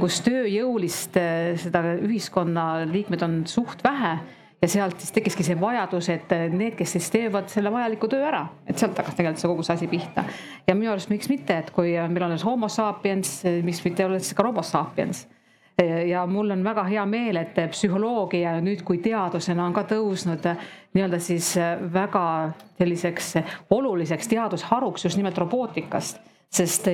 kus 0.00 0.20
tööjõulist 0.24 1.18
eh, 1.20 1.52
seda 1.60 1.82
ühiskonnaliikmed 2.02 3.22
on 3.26 3.36
suht 3.50 3.84
vähe 3.84 4.14
ja 4.62 4.70
sealt 4.70 5.02
siis 5.02 5.12
tekkiski 5.14 5.44
see 5.46 5.58
vajadus, 5.60 6.08
et 6.14 6.32
eh, 6.34 6.46
need, 6.52 6.74
kes 6.78 6.96
siis 6.96 7.10
teevad 7.12 7.50
selle 7.52 7.72
vajaliku 7.74 8.08
töö 8.10 8.24
ära, 8.26 8.44
et 8.66 8.80
sealt 8.80 8.96
hakkas 8.98 9.18
tegelikult 9.18 9.42
see 9.42 9.52
kogu 9.52 9.66
see 9.66 9.76
asi 9.76 9.90
pihta. 9.92 10.24
ja 10.66 10.74
minu 10.74 10.92
arust 10.94 11.12
miks 11.12 11.30
mitte, 11.30 11.58
et 11.60 11.70
kui 11.74 11.94
meil 11.94 12.26
on 12.26 12.36
homo 12.44 12.70
sapiens, 12.72 13.36
miks 13.62 13.84
mitte 13.84 14.06
olla 14.06 14.20
siis 14.22 14.36
ka 14.36 14.46
robo 14.46 14.62
sapiens. 14.64 15.26
ja 16.08 16.22
mul 16.30 16.54
on 16.54 16.62
väga 16.64 16.84
hea 16.86 17.02
meel, 17.06 17.36
et 17.36 17.56
psühholoogia 17.72 18.60
nüüd 18.62 18.84
kui 18.86 19.00
teadusena 19.02 19.66
on 19.66 19.74
ka 19.74 19.82
tõusnud 19.90 20.46
nii-öelda 20.94 21.18
siis 21.18 21.56
väga 21.92 22.54
selliseks 22.78 23.34
oluliseks 23.74 24.30
teadusharuks 24.30 25.04
just 25.04 25.18
nimelt 25.18 25.38
robootikast, 25.42 26.22
sest 26.46 26.86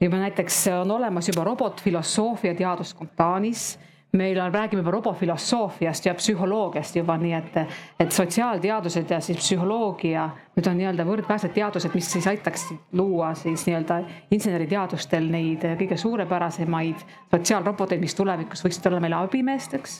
juba 0.00 0.20
näiteks 0.20 0.66
on 0.80 0.90
olemas 0.90 1.28
juba 1.28 1.44
robotfilosoofia 1.44 2.54
teaduskond 2.54 3.14
Taanis 3.16 3.74
meil 4.14 4.38
on, 4.40 4.54
räägime 4.54 4.80
juba 4.80 4.90
robofilosoofiast 4.90 6.06
ja 6.06 6.14
psühholoogiast 6.14 6.96
juba, 6.96 7.16
nii 7.18 7.32
et, 7.34 7.56
et 8.00 8.12
sotsiaalteadused 8.12 9.10
ja 9.10 9.20
siis 9.20 9.38
psühholoogia 9.42 10.28
nüüd 10.54 10.68
on 10.70 10.78
nii-öelda 10.78 11.06
võrdväärsed 11.08 11.54
teadused, 11.56 11.94
mis 11.94 12.10
siis 12.12 12.28
aitaksid 12.30 12.78
luua 12.94 13.32
siis 13.38 13.66
nii-öelda 13.66 14.00
inseneriteadustel 14.34 15.26
neid 15.30 15.66
kõige 15.80 15.98
suurepärasemaid 16.00 17.02
sotsiaalroboteid, 17.34 18.02
mis 18.02 18.14
tulevikus 18.14 18.62
võiksid 18.66 18.86
olla 18.90 19.02
meile 19.02 19.18
abimeesteks 19.18 19.98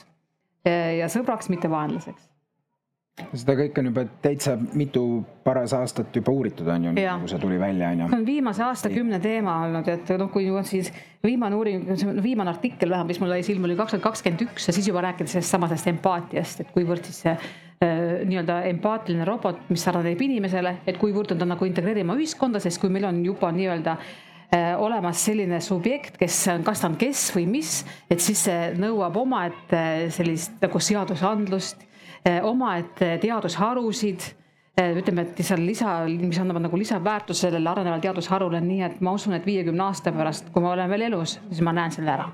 ja 1.00 1.10
sõbraks, 1.12 1.50
mitte 1.50 1.70
vaenlaseks 1.70 2.33
seda 3.14 3.54
kõike 3.58 3.78
on 3.78 3.88
juba 3.90 4.02
täitsa 4.22 4.56
mitu 4.74 5.02
paras 5.46 5.74
aastat 5.76 6.14
juba 6.18 6.32
uuritud, 6.34 6.66
on 6.70 6.88
ju, 6.88 6.92
nagu 6.96 7.28
see 7.30 7.38
tuli 7.42 7.58
välja, 7.62 7.92
on 7.94 8.00
ju. 8.02 8.08
see 8.10 8.18
on 8.18 8.26
viimase 8.26 8.64
aastakümne 8.66 9.20
teema 9.22 9.60
olnud, 9.66 9.90
et 9.92 10.10
noh, 10.18 10.30
kui 10.34 10.48
on 10.50 10.66
siis 10.66 10.90
viimane 11.22 11.54
uuring, 11.54 11.84
viimane 12.24 12.50
artikkel 12.50 12.90
vähemalt, 12.90 13.12
mis 13.12 13.20
mul 13.22 13.36
jäi 13.36 13.46
silma, 13.46 13.68
oli 13.70 13.78
kaks 13.78 13.94
tuhat 13.94 14.06
kakskümmend 14.08 14.42
üks 14.48 14.66
ja 14.66 14.74
siis 14.74 14.90
juba 14.90 15.04
rääkida 15.06 15.30
sellest 15.30 15.54
samasest 15.54 15.92
empaatiast, 15.94 16.64
et 16.64 16.74
kuivõrd 16.74 17.06
siis 17.06 17.22
see 17.28 17.36
äh, 17.36 17.94
nii-öelda 18.26 18.60
empaatiline 18.72 19.30
robot, 19.30 19.62
mis 19.70 19.86
sarnaneb 19.86 20.26
inimesele, 20.26 20.80
et 20.82 20.98
kuivõrd 20.98 21.36
on 21.36 21.44
ta 21.44 21.50
nagu 21.54 21.70
integreerima 21.70 22.18
ühiskonda, 22.18 22.62
sest 22.62 22.82
kui 22.82 22.90
meil 22.90 23.06
on 23.12 23.22
juba 23.22 23.54
nii-öelda 23.54 23.94
äh, 23.94 24.72
olemas 24.74 25.22
selline 25.30 25.62
subjekt, 25.62 26.18
kes 26.18 26.42
on, 26.50 26.66
kas 26.66 26.82
ta 26.82 26.90
on 26.90 26.98
kes 26.98 27.28
või 27.38 27.46
mis, 27.60 27.78
et 28.10 28.18
siis 28.18 28.42
see 28.50 28.70
nõuab 28.74 29.22
omaette 29.22 30.10
sellist 30.18 30.58
nagu 30.66 30.82
seadusandlust 30.82 31.92
omaette 32.42 33.18
teadusharusid 33.20 34.22
eh, 34.78 34.94
ütleme, 34.96 35.26
et 35.26 35.42
seal 35.44 35.60
lisa, 35.66 35.98
mis 36.08 36.38
annavad 36.40 36.64
nagu 36.66 36.78
lisaväärtust 36.80 37.46
sellele 37.46 37.70
arenevale 37.70 38.02
teadusharule, 38.04 38.62
nii 38.64 38.80
et 38.86 39.02
ma 39.04 39.12
usun, 39.16 39.36
et 39.36 39.44
viiekümne 39.46 39.84
aasta 39.84 40.12
pärast, 40.14 40.48
kui 40.54 40.64
ma 40.64 40.72
olen 40.72 40.90
veel 40.90 41.08
elus, 41.10 41.38
siis 41.50 41.60
ma 41.64 41.76
näen 41.76 41.92
selle 41.94 42.14
ära. 42.14 42.30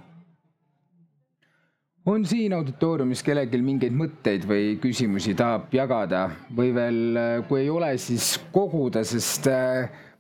on 2.11 2.25
siin 2.27 2.55
auditooriumis 2.57 3.21
kellelgi 3.23 3.59
mingeid 3.63 3.93
mõtteid 3.95 4.47
või 4.49 4.79
küsimusi 4.83 5.35
tahab 5.37 5.75
jagada 5.75 6.23
või 6.57 6.73
veel, 6.75 7.03
eh, 7.17 7.43
kui 7.49 7.61
ei 7.65 7.71
ole, 7.71 7.93
siis 7.99 8.33
koguda, 8.53 9.05
sest 9.05 9.51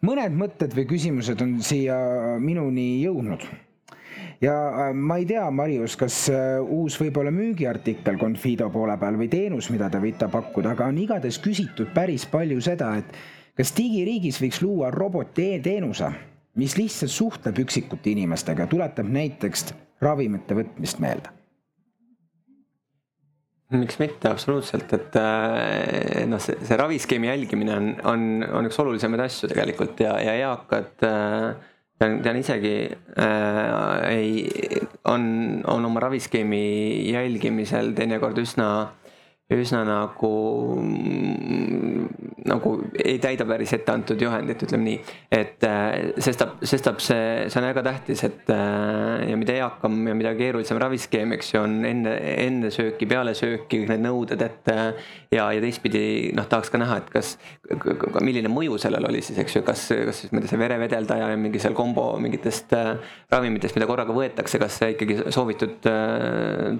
mõned 0.02 0.36
mõtted 0.36 0.74
või 0.76 0.86
küsimused 0.90 1.40
on 1.42 1.58
siia 1.62 1.96
minuni 2.38 3.02
jõudnud 3.04 3.46
ja 4.40 4.54
äh, 4.68 4.94
ma 4.94 5.18
ei 5.20 5.26
tea, 5.28 5.44
Marius, 5.50 5.96
kas 6.00 6.22
äh, 6.32 6.60
uus 6.60 6.96
võib-olla 7.00 7.32
müügiartikkel 7.34 8.18
Confido 8.20 8.70
poole 8.72 8.96
peal 9.00 9.18
või 9.20 9.28
teenus, 9.32 9.70
mida 9.74 9.90
te 9.90 10.00
võite 10.02 10.30
pakkuda, 10.32 10.74
aga 10.74 10.88
on 10.90 11.00
igatahes 11.02 11.40
küsitud 11.42 11.92
päris 11.94 12.26
palju 12.30 12.60
seda, 12.64 12.94
et 13.00 13.12
kas 13.58 13.74
digiriigis 13.76 14.40
võiks 14.42 14.62
luua 14.64 14.92
roboti 14.94 15.50
e-teenuse, 15.56 16.08
mis 16.60 16.78
lihtsalt 16.78 17.12
suhtleb 17.12 17.60
üksikute 17.66 18.12
inimestega, 18.14 18.68
tuletab 18.70 19.10
näiteks 19.10 19.70
ravimite 20.00 20.56
võtmist 20.56 21.02
meelde? 21.02 21.36
Miks 23.70 24.00
mitte, 24.00 24.26
absoluutselt, 24.26 24.90
et 24.96 25.16
äh, 25.20 26.24
noh, 26.26 26.40
see, 26.42 26.56
see 26.66 26.78
raviskeemi 26.78 27.28
jälgimine 27.28 27.76
on, 27.76 27.92
on, 28.10 28.24
on 28.58 28.66
üks 28.66 28.80
olulisemaid 28.82 29.22
asju 29.28 29.46
tegelikult 29.52 30.00
ja, 30.02 30.16
ja 30.18 30.32
eakad 30.48 31.04
äh, 31.06 31.68
tean, 32.00 32.20
tean 32.24 32.38
isegi 32.40 32.74
äh, 33.20 34.08
ei, 34.08 34.46
on, 35.04 35.60
on 35.68 35.84
oma 35.84 36.00
raviskeemi 36.06 36.62
jälgimisel 37.12 37.92
teinekord 37.96 38.40
üsna 38.40 38.70
üsna 39.50 39.80
nagu, 39.82 40.30
nagu 42.46 42.72
ei 43.02 43.16
täida 43.22 43.46
päris 43.48 43.72
etteantud 43.74 44.20
juhendit, 44.22 44.62
ütleme 44.62 44.86
nii. 44.86 44.98
et 45.34 45.64
äh, 45.66 46.12
sestap, 46.22 46.60
sestap 46.62 47.00
see, 47.02 47.48
see 47.50 47.58
on 47.58 47.66
väga 47.66 47.82
tähtis, 47.88 48.22
et 48.28 48.52
äh, 48.54 49.26
ja 49.30 49.38
mida 49.40 49.56
eakam 49.58 49.96
ja 50.06 50.14
mida 50.14 50.34
keerulisem 50.38 50.78
raviskeem, 50.78 51.34
eks 51.34 51.54
ju, 51.54 51.64
on 51.66 51.80
enne, 51.88 52.14
enne 52.44 52.70
sööki, 52.74 53.08
peale 53.10 53.34
sööki 53.34 53.80
kõik 53.80 53.90
need 53.90 54.04
nõuded, 54.04 54.44
et 54.46 54.70
äh, 54.70 55.10
ja, 55.34 55.48
ja 55.56 55.64
teistpidi 55.64 56.04
noh, 56.36 56.46
tahaks 56.50 56.70
ka 56.70 56.78
näha, 56.78 57.00
et 57.02 57.10
kas, 57.10 57.34
milline 58.22 58.52
mõju 58.52 58.78
sellel 58.82 59.10
oli 59.10 59.24
siis, 59.26 59.42
eks 59.42 59.58
ju, 59.58 59.64
kas, 59.66 59.88
kas 59.90 60.22
siis 60.24 60.30
ma 60.34 60.38
ei 60.38 60.46
tea, 60.46 60.54
see 60.54 60.62
verevedeldaja 60.62 61.32
ja 61.34 61.40
mingi 61.40 61.62
seal 61.62 61.74
kombo 61.74 62.06
mingitest 62.22 62.76
ravimitest, 63.30 63.74
mida 63.74 63.90
korraga 63.90 64.14
võetakse, 64.14 64.62
kas 64.62 64.78
see 64.78 64.94
ikkagi 64.94 65.18
soovitud 65.34 65.90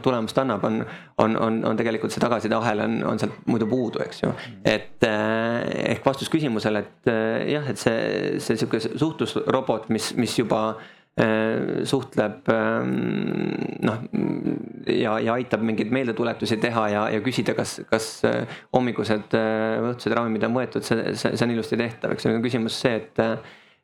tulemust 0.07 0.39
annab, 0.43 0.65
on, 0.71 0.83
on, 1.19 1.37
on, 1.49 1.61
on 1.73 1.79
tegelikult 1.79 2.15
see 2.15 2.23
tagasiside 2.23 2.60
ahel 2.61 2.85
on, 2.85 2.97
on 3.13 3.21
sealt 3.21 3.43
muidu 3.51 3.69
puudu, 3.71 4.03
eks 4.05 4.25
ju. 4.25 4.31
et 4.65 5.05
eh, 5.07 5.93
ehk 5.95 6.07
vastus 6.07 6.31
küsimusele, 6.33 6.85
et 6.85 7.11
eh, 7.13 7.51
jah, 7.55 7.69
et 7.71 7.81
see, 7.81 8.41
see 8.43 8.59
sihuke 8.61 8.81
suhtlusrobot, 8.85 9.89
mis, 9.95 10.11
mis 10.21 10.35
juba 10.39 10.63
eh, 11.21 11.81
suhtleb 11.89 12.51
noh 13.87 14.03
ja, 14.91 15.17
ja 15.21 15.37
aitab 15.37 15.65
mingeid 15.67 15.93
meeldetuletusi 15.95 16.61
teha 16.63 16.89
ja, 16.95 17.07
ja 17.17 17.23
küsida, 17.25 17.55
kas, 17.59 17.79
kas 17.91 18.11
hommikused 18.75 19.33
või 19.37 19.95
õhtused 19.95 20.17
ravimid 20.17 20.47
on 20.49 20.61
võetud, 20.61 20.87
see, 20.87 21.15
see, 21.15 21.35
see 21.35 21.49
on 21.49 21.57
ilusti 21.57 21.81
tehtav, 21.81 22.15
eks 22.15 22.29
ju, 22.29 22.37
küsimus 22.45 22.79
see, 22.85 23.01
et 23.01 23.27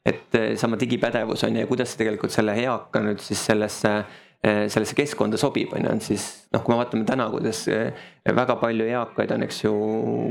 et 0.07 0.37
sama 0.55 0.77
digipädevus 0.79 1.43
on 1.43 1.57
ju 1.57 1.65
ja 1.65 1.67
kuidas 1.67 1.91
see 1.91 2.05
tegelikult 2.05 2.31
selle 2.31 2.53
eaka 2.63 3.01
nüüd 3.03 3.19
siis 3.25 3.41
sellesse 3.49 3.91
Eh, 3.91 4.05
sellesse 4.47 4.95
keskkonda 4.95 5.39
sobib, 5.41 5.73
on 5.75 5.87
ju, 5.87 5.93
on 5.97 6.03
siis 6.05 6.27
noh, 6.55 6.63
kui 6.63 6.73
me 6.73 6.79
vaatame 6.81 7.07
täna, 7.09 7.27
kuidas 7.33 7.65
eh, 7.73 8.07
väga 8.37 8.57
palju 8.61 8.87
eakaid 8.87 9.33
on, 9.35 9.45
eks 9.47 9.63
ju, 9.65 9.75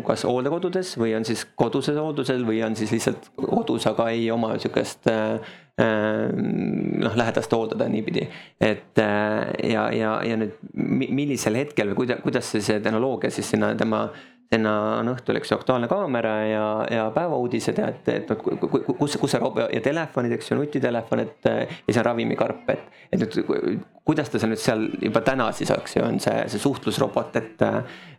kas 0.07 0.26
hooldekodudes 0.28 0.95
või 1.01 1.16
on 1.18 1.28
siis 1.28 1.45
koduses 1.59 1.97
hooldusel 1.99 2.45
või 2.47 2.61
on 2.66 2.78
siis 2.80 2.93
lihtsalt 2.95 3.32
kodus, 3.36 3.88
aga 3.91 4.09
ei 4.16 4.30
oma 4.32 4.53
sihukest 4.55 5.09
eh, 5.11 5.55
noh, 5.76 7.18
lähedast 7.20 7.51
hooldada 7.51 7.89
niipidi. 7.91 8.30
et 8.63 8.95
ja, 8.95 9.89
ja, 9.91 10.13
ja 10.24 10.38
nüüd 10.39 10.55
millisel 10.72 11.59
hetkel 11.59 11.91
või 11.91 12.05
kuidas, 12.05 12.24
kuidas 12.24 12.51
see, 12.53 12.63
see 12.63 12.80
tehnoloogia 12.80 13.34
siis 13.34 13.49
sinna 13.51 13.74
tema 13.76 14.05
sinna 14.53 14.72
on 14.99 15.09
õhtul, 15.11 15.39
eks 15.39 15.51
ju, 15.51 15.57
Aktuaalne 15.57 15.89
kaamera 15.91 16.36
ja, 16.45 16.66
ja 16.91 17.09
päevauudised 17.16 17.82
ja 17.82 17.89
et, 17.91 18.07
et 18.13 18.32
kus, 18.38 19.18
kus 19.20 19.34
see 19.34 19.41
robot 19.41 19.74
ja 19.74 19.82
telefonid, 19.84 20.38
eks 20.38 20.51
ju, 20.51 20.59
nutitelefon, 20.59 21.26
et 21.26 21.49
ja 21.49 21.68
siis 21.88 21.99
on 21.99 22.07
ravimikarp, 22.07 22.70
et, 22.76 23.03
et 23.11 23.26
nüüd 23.26 23.84
kuidas 24.06 24.30
ta 24.30 24.39
seal 24.41 24.51
nüüd 24.53 24.62
seal 24.62 24.84
juba 25.01 25.22
täna 25.26 25.49
siis, 25.56 25.72
eks 25.74 25.97
ju, 25.97 26.03
on 26.06 26.20
see, 26.22 26.43
see 26.53 26.62
suhtlusrobot, 26.62 27.36
et 27.41 27.64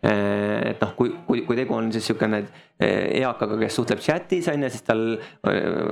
et 0.07 0.83
noh, 0.83 0.93
kui, 0.99 1.13
kui, 1.27 1.43
kui 1.47 1.57
tegu 1.59 1.75
on 1.75 1.91
siis 1.95 2.05
niisugune 2.05 2.43
eakaga, 2.77 3.57
kes 3.57 3.79
suhtleb 3.79 4.01
chat'is 4.05 4.51
on 4.53 4.67
ju, 4.67 4.69
siis 4.69 4.85
tal 4.85 5.03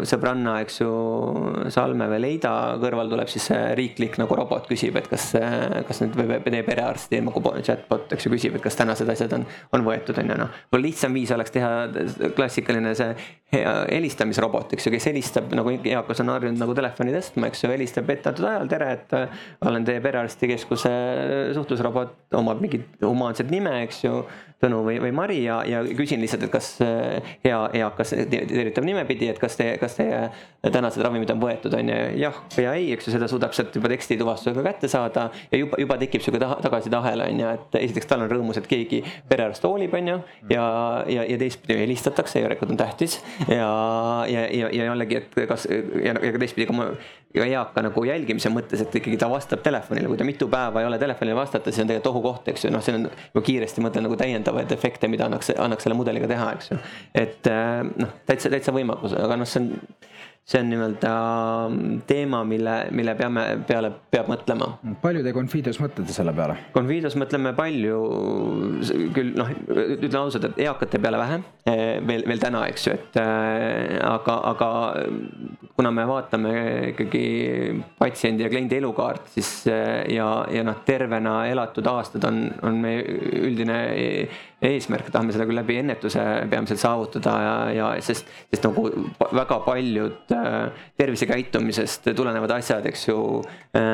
sõbranna, 0.04 0.58
eks 0.60 0.82
ju, 0.82 0.90
Salme 1.72 2.08
või 2.10 2.18
Leida 2.20 2.52
kõrval 2.82 3.08
tuleb 3.08 3.30
siis 3.32 3.46
riiklik 3.78 4.18
nagu 4.20 4.36
robot 4.36 4.68
küsib, 4.68 4.98
et 5.00 5.08
kas, 5.08 5.30
kas 5.88 6.02
nüüd 6.04 6.18
teie 6.44 6.60
perearsti 6.66 7.22
nagu 7.24 7.40
chatbot, 7.64 8.12
eks 8.12 8.28
ju, 8.28 8.34
küsib, 8.34 8.58
et 8.58 8.66
kas 8.66 8.76
tänased 8.76 9.08
asjad 9.14 9.32
on, 9.38 9.46
on 9.72 9.86
võetud, 9.86 10.20
on 10.20 10.34
ju, 10.34 10.38
noh. 10.42 10.52
võib-olla 10.68 10.88
lihtsam 10.90 11.16
viis 11.16 11.32
oleks 11.34 11.54
teha 11.54 11.72
klassikaline 12.36 12.92
see 12.98 13.16
helistamisrobot, 13.54 14.76
eks 14.76 14.88
ju, 14.88 14.92
kes 14.94 15.08
helistab 15.08 15.56
nagu 15.56 15.72
eakas 15.78 16.20
on 16.20 16.34
harjunud 16.34 16.60
nagu 16.60 16.76
telefoni 16.76 17.16
tõstma, 17.16 17.48
eks 17.48 17.64
ju, 17.64 17.72
helistab 17.72 18.12
etteantud 18.12 18.50
ajal, 18.50 18.68
tere, 18.68 18.92
et 18.98 19.16
olen 19.64 19.83
teie 19.88 20.02
perearstikeskuse 20.04 20.92
suhtlusrobot, 21.56 22.14
omab 22.38 22.60
mingit 22.64 22.86
humaanset 23.02 23.50
nime, 23.52 23.72
eks 23.84 24.02
ju 24.04 24.22
Tõnu 24.64 24.80
või, 24.86 24.96
või 25.02 25.12
Mari 25.12 25.38
ja, 25.44 25.58
ja 25.68 25.82
küsin 25.96 26.22
lihtsalt, 26.22 26.46
et 26.46 26.52
kas 26.52 26.70
äh, 26.84 27.34
hea 27.44 27.58
eakas 27.80 28.14
tervitav 28.30 28.86
nimepidi, 28.86 29.28
et 29.28 29.40
kas 29.40 29.58
teie, 29.58 29.76
kas 29.80 29.98
teie 29.98 30.22
tänased 30.72 31.02
ravimid 31.04 31.30
on 31.34 31.42
võetud, 31.42 31.74
on 31.76 31.90
ju, 31.92 31.98
jah 32.22 32.38
ja 32.62 32.72
ei, 32.78 32.88
eks 32.94 33.08
ju, 33.08 33.14
seda 33.16 33.28
suudab 33.28 33.52
sealt 33.56 33.74
juba 33.76 33.90
tekstituvastusega 33.92 34.64
kätte 34.64 34.88
saada 34.88 35.26
ja 35.52 35.60
juba, 35.60 35.78
juba 35.82 35.98
tekib 36.00 36.24
sihuke 36.24 36.40
tagasisideahel, 36.40 37.26
on 37.26 37.42
ju, 37.42 37.50
et 37.58 37.78
esiteks 37.82 38.08
tal 38.08 38.24
on 38.24 38.32
rõõmus, 38.32 38.60
et 38.60 38.70
keegi 38.70 39.02
perearst 39.28 39.66
hoolib, 39.68 39.92
on 39.98 40.12
ju, 40.14 40.16
ja, 40.54 40.64
ja, 41.12 41.26
ja 41.28 41.40
teistpidi 41.40 41.76
helistatakse, 41.82 42.40
järelikult 42.40 42.72
on 42.72 42.80
tähtis 42.80 43.18
ja, 43.44 43.68
ja, 44.30 44.46
ja, 44.48 44.72
ja 44.72 44.88
jällegi, 44.88 45.20
et 45.20 45.38
kas 45.50 45.68
ja, 45.68 46.14
ja 46.14 46.32
ka 46.32 46.40
teistpidi 46.40 46.70
ka 46.70 46.88
ja 47.34 47.44
eaka 47.50 47.82
nagu 47.82 48.04
jälgimise 48.06 48.50
mõttes, 48.52 48.84
et 48.84 48.94
ikkagi 48.94 49.18
ta 49.18 49.26
vastab 49.30 49.62
telefonile, 49.64 50.06
kui 50.10 50.18
ta 50.18 50.26
mitu 50.26 50.46
päeva 50.50 50.82
ei 50.82 50.86
ole 50.86 51.00
telefonile 51.02 51.34
vastata, 51.36 51.72
siis 51.72 51.82
on 51.82 51.90
tegelikult 51.90 52.12
ohukoht, 52.12 52.50
eks 52.52 52.68
ju, 52.68 52.70
noh, 52.70 52.82
see 52.84 52.94
on 52.94 53.08
kiiresti 53.44 53.82
mõtlen 53.82 54.06
nagu 54.06 54.18
täiendavaid 54.54 54.72
efekte, 54.72 55.08
mida 55.08 55.26
annaks, 55.26 55.50
annaks 55.58 55.84
selle 55.86 55.96
mudeliga 55.98 56.28
teha, 56.30 56.50
eks 56.54 56.70
ju. 56.70 56.78
et 57.14 57.46
äh, 57.50 57.82
noh, 57.98 58.14
täitsa, 58.26 58.50
täitsa 58.52 58.74
võimakus, 58.74 59.14
aga 59.18 59.38
noh, 59.40 59.48
see 59.48 59.62
on 59.62 59.70
see 60.44 60.60
on 60.60 60.68
nii-öelda 60.68 61.10
teema, 62.06 62.42
mille, 62.44 62.74
mille 62.92 63.14
peame, 63.16 63.44
peale 63.64 63.88
peab 64.12 64.28
mõtlema. 64.28 64.68
palju 65.00 65.22
te 65.24 65.32
Confidos 65.32 65.80
mõtlete 65.80 66.12
selle 66.12 66.34
peale? 66.36 66.58
Confidos 66.74 67.16
mõtleme 67.16 67.54
palju, 67.56 68.00
küll 69.16 69.32
noh, 69.38 69.52
ütlen 69.72 70.18
ausalt, 70.20 70.50
et 70.50 70.60
eakate 70.66 71.00
peale 71.00 71.20
vähe 71.22 71.40
veel, 72.04 72.26
veel 72.28 72.42
täna, 72.42 72.66
eks 72.68 72.88
ju, 72.88 72.96
et 72.98 73.16
aga, 73.20 74.36
aga 74.52 74.70
kuna 75.74 75.90
me 75.96 76.04
vaatame 76.06 76.52
ikkagi 76.92 77.24
patsiendi 77.98 78.44
ja 78.44 78.52
kliendi 78.52 78.76
elukaart, 78.82 79.32
siis 79.32 79.64
ja, 79.66 80.28
ja 80.52 80.66
noh, 80.66 80.82
tervena 80.84 81.38
elatud 81.48 81.88
aastad 81.88 82.28
on, 82.28 82.44
on 82.68 82.82
meie 82.84 83.00
üldine 83.48 83.78
eesmärk, 84.68 85.10
tahame 85.12 85.34
seda 85.34 85.46
küll 85.48 85.58
läbi 85.58 85.78
ennetuse 85.80 86.22
peamiselt 86.50 86.80
saavutada 86.82 87.34
ja, 87.44 87.54
ja 87.74 87.90
sest, 88.04 88.30
sest 88.52 88.66
nagu 88.68 88.86
väga 89.34 89.60
paljud 89.66 90.34
äh, 90.34 90.86
tervisekäitumisest 91.00 92.10
tulenevad 92.16 92.56
asjad, 92.58 92.86
eks 92.90 93.08
ju 93.08 93.18
äh,. 93.76 93.92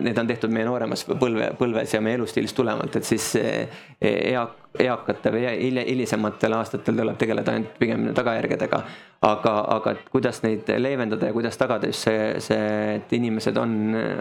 Need 0.00 0.18
on 0.18 0.28
tehtud 0.28 0.52
meie 0.52 0.66
nooremas 0.66 1.04
põlve, 1.08 1.52
põlves 1.58 1.94
ja 1.94 2.00
meie 2.04 2.18
elustiilist 2.18 2.56
tulenevalt, 2.56 2.96
et 3.00 3.06
siis 3.06 3.26
äh, 3.40 3.80
eak, 4.00 4.56
eakate 4.78 5.32
või 5.34 5.44
hilisematel 5.88 6.54
aastatel 6.54 6.98
tuleb 6.98 7.18
tegeleda 7.18 7.54
ainult 7.54 7.78
pigem 7.78 8.10
tagajärgedega. 8.14 8.82
aga, 9.22 9.52
aga 9.74 9.94
kuidas 10.10 10.38
neid 10.42 10.68
leevendada 10.78 11.26
ja 11.28 11.32
kuidas 11.32 11.58
tagada 11.60 11.90
just 11.90 12.06
see, 12.06 12.40
see, 12.40 12.94
et 12.94 13.12
inimesed 13.12 13.56
on, 13.60 13.74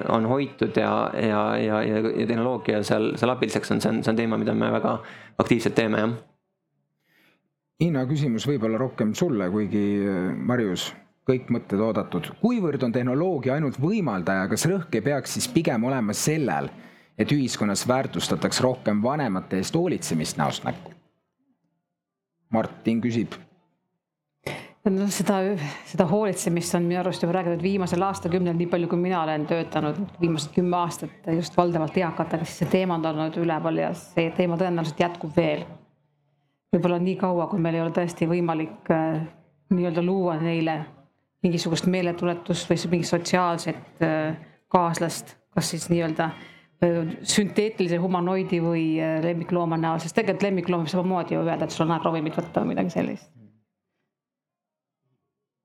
on 0.10 0.26
hoitud 0.28 0.76
ja, 0.76 1.12
ja, 1.16 1.44
ja, 1.58 1.82
ja, 1.84 2.02
ja 2.04 2.28
tehnoloogia 2.28 2.84
seal, 2.84 3.14
seal 3.16 3.32
abiliseks 3.32 3.72
on, 3.72 3.82
see 3.82 3.94
on, 3.94 4.04
see 4.04 4.12
on 4.12 4.20
teema, 4.20 4.40
mida 4.42 4.54
me 4.58 4.72
väga 4.76 4.98
aktiivselt 5.40 5.76
teeme, 5.76 6.04
jah. 6.04 6.18
Hiina 7.80 8.04
küsimus 8.10 8.44
võib-olla 8.48 8.80
rohkem 8.82 9.14
sulle, 9.16 9.48
kuigi 9.54 9.82
Marius, 10.36 10.90
kõik 11.30 11.48
mõtted 11.54 11.80
oodatud. 11.80 12.32
kuivõrd 12.42 12.84
on 12.84 12.92
tehnoloogia 12.92 13.56
ainult 13.56 13.80
võimaldaja, 13.80 14.50
kas 14.52 14.66
rõhk 14.68 14.96
ei 15.00 15.06
peaks 15.06 15.38
siis 15.38 15.48
pigem 15.48 15.84
olema 15.88 16.14
sellel, 16.14 16.70
et 17.18 17.32
ühiskonnas 17.32 17.86
väärtustataks 17.88 18.62
rohkem 18.66 19.04
vanemate 19.04 19.62
eest 19.62 19.76
hoolitsemist 19.76 20.38
näost 20.38 20.68
näkku? 20.68 20.92
Martin 22.50 23.02
küsib. 23.02 23.38
Noh, 24.88 25.10
seda, 25.12 25.40
seda 25.88 26.06
hoolitsemist 26.10 26.76
on 26.78 26.86
minu 26.88 27.00
arust 27.02 27.24
juba 27.24 27.36
räägitud 27.36 27.64
viimasel 27.64 28.04
aastakümnel, 28.06 28.56
nii 28.58 28.70
palju, 28.72 28.90
kui 28.92 29.02
mina 29.02 29.24
olen 29.24 29.46
töötanud 29.50 30.00
viimased 30.22 30.54
kümme 30.56 30.78
aastat 30.80 31.28
just 31.36 31.58
valdavalt 31.58 31.98
eakatega, 32.00 32.48
siis 32.48 32.64
see 32.64 32.72
teema 32.78 33.00
on 33.00 33.10
olnud 33.12 33.40
üleval 33.42 33.82
ja 33.82 33.92
see 33.98 34.30
teema 34.38 34.60
tõenäoliselt 34.60 35.04
jätkub 35.04 35.36
veel. 35.36 35.66
võib-olla 36.74 37.00
nii 37.02 37.18
kaua, 37.18 37.48
kui 37.50 37.60
meil 37.60 37.80
ei 37.80 37.82
ole 37.82 37.92
tõesti 37.96 38.28
võimalik 38.30 38.92
äh, 38.94 39.20
nii-öelda 39.74 40.04
luua 40.06 40.38
neile 40.42 40.78
mingisugust 41.44 41.88
meeletuletust 41.90 42.70
või 42.70 42.80
mingit 42.94 43.10
sotsiaalset 43.10 44.06
äh, 44.06 44.38
kaaslast, 44.70 45.36
kas 45.56 45.70
siis 45.74 45.90
nii-öelda 45.90 46.30
sünteetilise 47.28 47.98
humanoidi 48.00 48.62
või 48.64 48.84
äh, 49.02 49.18
lemmiklooma 49.24 49.78
näol, 49.78 50.00
sest 50.00 50.16
tegelikult 50.16 50.48
lemmikloom 50.48 50.88
samamoodi 50.88 51.36
ju 51.36 51.44
öelda, 51.44 51.66
et 51.66 51.76
sul 51.76 51.88
on 51.88 51.98
aeg 51.98 52.06
ravimit 52.08 52.38
võtta 52.40 52.64
või 52.64 52.76
midagi 52.76 52.96
sellist. 52.96 53.39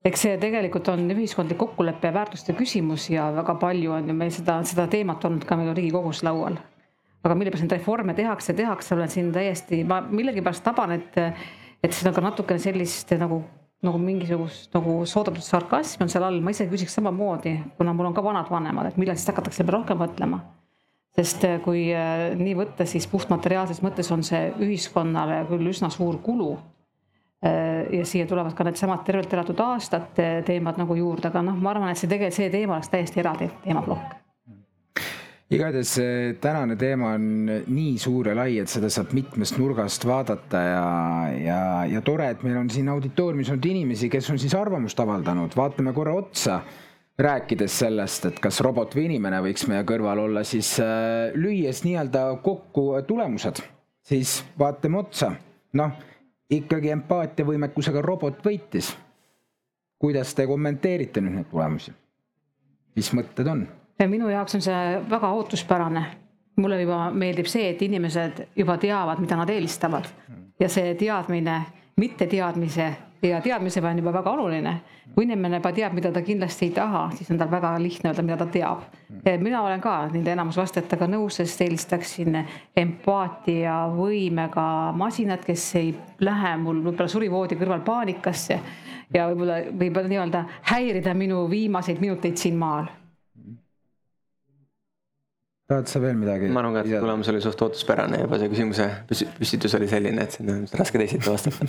Eks 0.05 0.21
see 0.25 0.37
tegelikult 0.41 0.87
on 0.93 1.03
ühiskondlik 1.15 1.57
kokkulepe 1.57 2.11
ja 2.11 2.13
väärtuste 2.13 2.53
küsimus 2.57 3.09
ja 3.09 3.31
väga 3.33 3.57
palju 3.61 3.91
on 3.97 4.09
ju 4.09 4.15
meil 4.17 4.31
seda, 4.33 4.59
seda 4.67 4.87
teemat 4.91 5.25
olnud 5.25 5.45
ka 5.47 5.57
meil 5.59 5.73
Riigikogus 5.73 6.23
laual. 6.23 6.57
aga 7.25 7.35
mille 7.35 7.51
pärast 7.51 7.65
neid 7.65 7.77
reforme 7.79 8.13
tehakse, 8.13 8.53
tehakse, 8.53 8.93
olen 8.95 9.09
siin 9.09 9.31
täiesti, 9.33 9.83
ma 9.83 10.01
millegipärast 10.05 10.63
taban, 10.63 10.91
et, 10.93 11.17
et 11.83 11.93
siin 11.93 12.11
on 12.11 12.17
ka 12.17 12.21
natukene 12.21 12.61
sellist 12.61 13.15
nagu 13.17 13.43
nagu 13.85 13.99
mingisugust 14.01 14.73
nagu 14.73 15.01
soodatud 15.05 15.43
sarkasmi 15.45 16.05
on 16.05 16.09
seal 16.09 16.23
all, 16.25 16.39
ma 16.41 16.53
ise 16.53 16.65
küsiks 16.69 16.95
samamoodi, 16.97 17.57
kuna 17.77 17.93
mul 17.93 18.09
on 18.09 18.15
ka 18.17 18.23
vanad 18.25 18.49
vanemad, 18.49 18.89
et 18.89 19.01
millal 19.01 19.17
siis 19.19 19.29
hakatakse 19.29 19.65
rohkem 19.67 19.99
mõtlema 19.99 20.39
sest 21.15 21.45
äh, 21.47 21.59
kui 21.63 21.87
äh, 21.95 22.33
nii 22.37 22.55
võtta, 22.59 22.87
siis 22.89 23.07
puhtmateriaalses 23.11 23.81
mõttes 23.85 24.09
on 24.11 24.23
see 24.25 24.49
ühiskonnale 24.61 25.43
küll 25.49 25.71
üsna 25.71 25.91
suur 25.93 26.19
kulu. 26.23 26.55
Äh, 27.45 27.85
ja 27.99 28.05
siia 28.05 28.25
tulevad 28.25 28.55
ka 28.57 28.65
needsamad 28.65 29.03
tervelt 29.05 29.33
elatud 29.33 29.59
aastate 29.61 30.29
teemad 30.47 30.79
nagu 30.81 30.95
juurde, 30.97 31.29
aga 31.29 31.43
noh, 31.45 31.57
ma 31.61 31.75
arvan, 31.75 31.91
et 31.91 31.99
see 31.99 32.09
tegelikult, 32.09 32.37
see 32.39 32.53
teema 32.53 32.79
oleks 32.79 32.89
täiesti 32.89 33.21
eraldi 33.21 33.49
teemaplokk. 33.65 34.21
Igatahes 35.53 35.91
tänane 36.41 36.73
teema 36.73 37.11
on 37.19 37.25
nii 37.69 37.99
suur 38.01 38.31
ja 38.31 38.33
lai, 38.33 38.55
et 38.57 38.71
seda 38.71 38.89
saab 38.89 39.11
mitmest 39.13 39.59
nurgast 39.61 40.07
vaadata 40.09 40.61
ja, 40.65 40.87
ja, 41.37 41.59
ja 41.91 42.01
tore, 42.01 42.31
et 42.33 42.41
meil 42.41 42.57
on 42.63 42.71
siin 42.73 42.89
auditooriumis 42.89 43.51
olnud 43.53 43.69
inimesi, 43.69 44.09
kes 44.09 44.31
on 44.33 44.41
siis 44.41 44.55
arvamust 44.57 44.99
avaldanud, 45.05 45.53
vaatame 45.53 45.93
korra 45.93 46.15
otsa 46.17 46.63
rääkides 47.21 47.77
sellest, 47.83 48.25
et 48.31 48.41
kas 48.41 48.57
robot 48.65 48.97
või 48.97 49.05
inimene 49.11 49.43
võiks 49.45 49.67
meie 49.69 49.85
kõrval 49.85 50.23
olla, 50.25 50.41
siis 50.43 50.73
äh, 50.81 51.29
lüües 51.37 51.83
nii-öelda 51.85 52.25
kokku 52.43 52.87
tulemused, 53.05 53.61
siis 54.01 54.39
vaatame 54.57 55.03
otsa. 55.05 55.35
noh, 55.77 55.93
ikkagi 56.49 56.91
empaatiavõimekusega 56.93 58.01
robot 58.01 58.43
võitis. 58.45 58.95
kuidas 59.99 60.35
te 60.35 60.45
kommenteerite 60.47 61.21
nüüd 61.21 61.39
neid 61.39 61.49
tulemusi? 61.51 61.93
mis 62.95 63.13
mõtted 63.13 63.47
on? 63.47 63.67
minu 64.07 64.29
jaoks 64.29 64.55
on 64.55 64.61
see 64.61 65.01
väga 65.09 65.31
ootuspärane. 65.31 66.05
mulle 66.55 66.81
juba 66.81 67.09
meeldib 67.11 67.45
see, 67.51 67.69
et 67.69 67.81
inimesed 67.81 68.47
juba 68.55 68.77
teavad, 68.77 69.19
mida 69.19 69.35
nad 69.35 69.49
eelistavad 69.49 70.07
ja 70.59 70.69
see 70.69 70.95
teadmine, 70.95 71.61
mitteteadmise 71.97 72.93
ja 73.21 73.41
teadmise 73.41 73.81
peal 73.81 73.91
on 73.91 73.97
juba 73.97 74.13
väga 74.13 74.31
oluline. 74.31 74.81
kui 75.15 75.23
inimene 75.23 75.57
juba 75.57 75.71
teab, 75.71 75.93
mida 75.93 76.11
ta 76.11 76.21
kindlasti 76.21 76.65
ei 76.65 76.71
taha, 76.75 77.09
siis 77.15 77.31
on 77.31 77.37
tal 77.37 77.51
väga 77.51 77.75
lihtne 77.79 78.09
öelda, 78.09 78.23
mida 78.23 78.37
ta 78.37 78.45
teab. 78.45 78.79
mina 79.39 79.61
olen 79.61 79.81
ka 79.81 80.09
nende 80.13 80.31
enamus 80.31 80.57
vastajatega 80.57 81.07
nõus, 81.07 81.35
sest 81.39 81.61
eelistaksin 81.61 82.45
empaatiavõimega 82.77 84.91
masinat, 84.97 85.45
kes 85.45 85.75
ei 85.75 85.95
lähe 86.19 86.57
mul 86.57 86.83
võib-olla 86.83 87.07
surivoodi 87.07 87.55
kõrval 87.55 87.81
paanikasse 87.85 88.59
ja 89.13 89.29
võib-olla 89.29 89.61
võib 89.71 89.97
nii-öelda 90.09 90.45
häirida 90.71 91.13
minu 91.13 91.49
viimaseid 91.49 92.01
minuteid 92.01 92.37
siin 92.37 92.57
maal 92.57 92.85
tahad 95.67 95.89
sa 95.89 95.99
veel 96.01 96.17
midagi? 96.17 96.49
ma 96.53 96.61
arvan 96.61 96.77
ka, 96.77 96.83
et 96.85 96.99
tulemus 97.01 97.29
oli 97.31 97.41
suht 97.41 97.61
ootuspärane, 97.65 98.19
juba 98.21 98.37
see 98.41 98.49
küsimuse 98.51 98.85
püstitus 99.09 99.73
oli 99.77 99.87
selline, 99.89 100.25
et 100.25 100.37
siin 100.37 100.51
on 100.53 100.61
raske 100.77 101.01
teisiti 101.01 101.25
vastata 101.25 101.65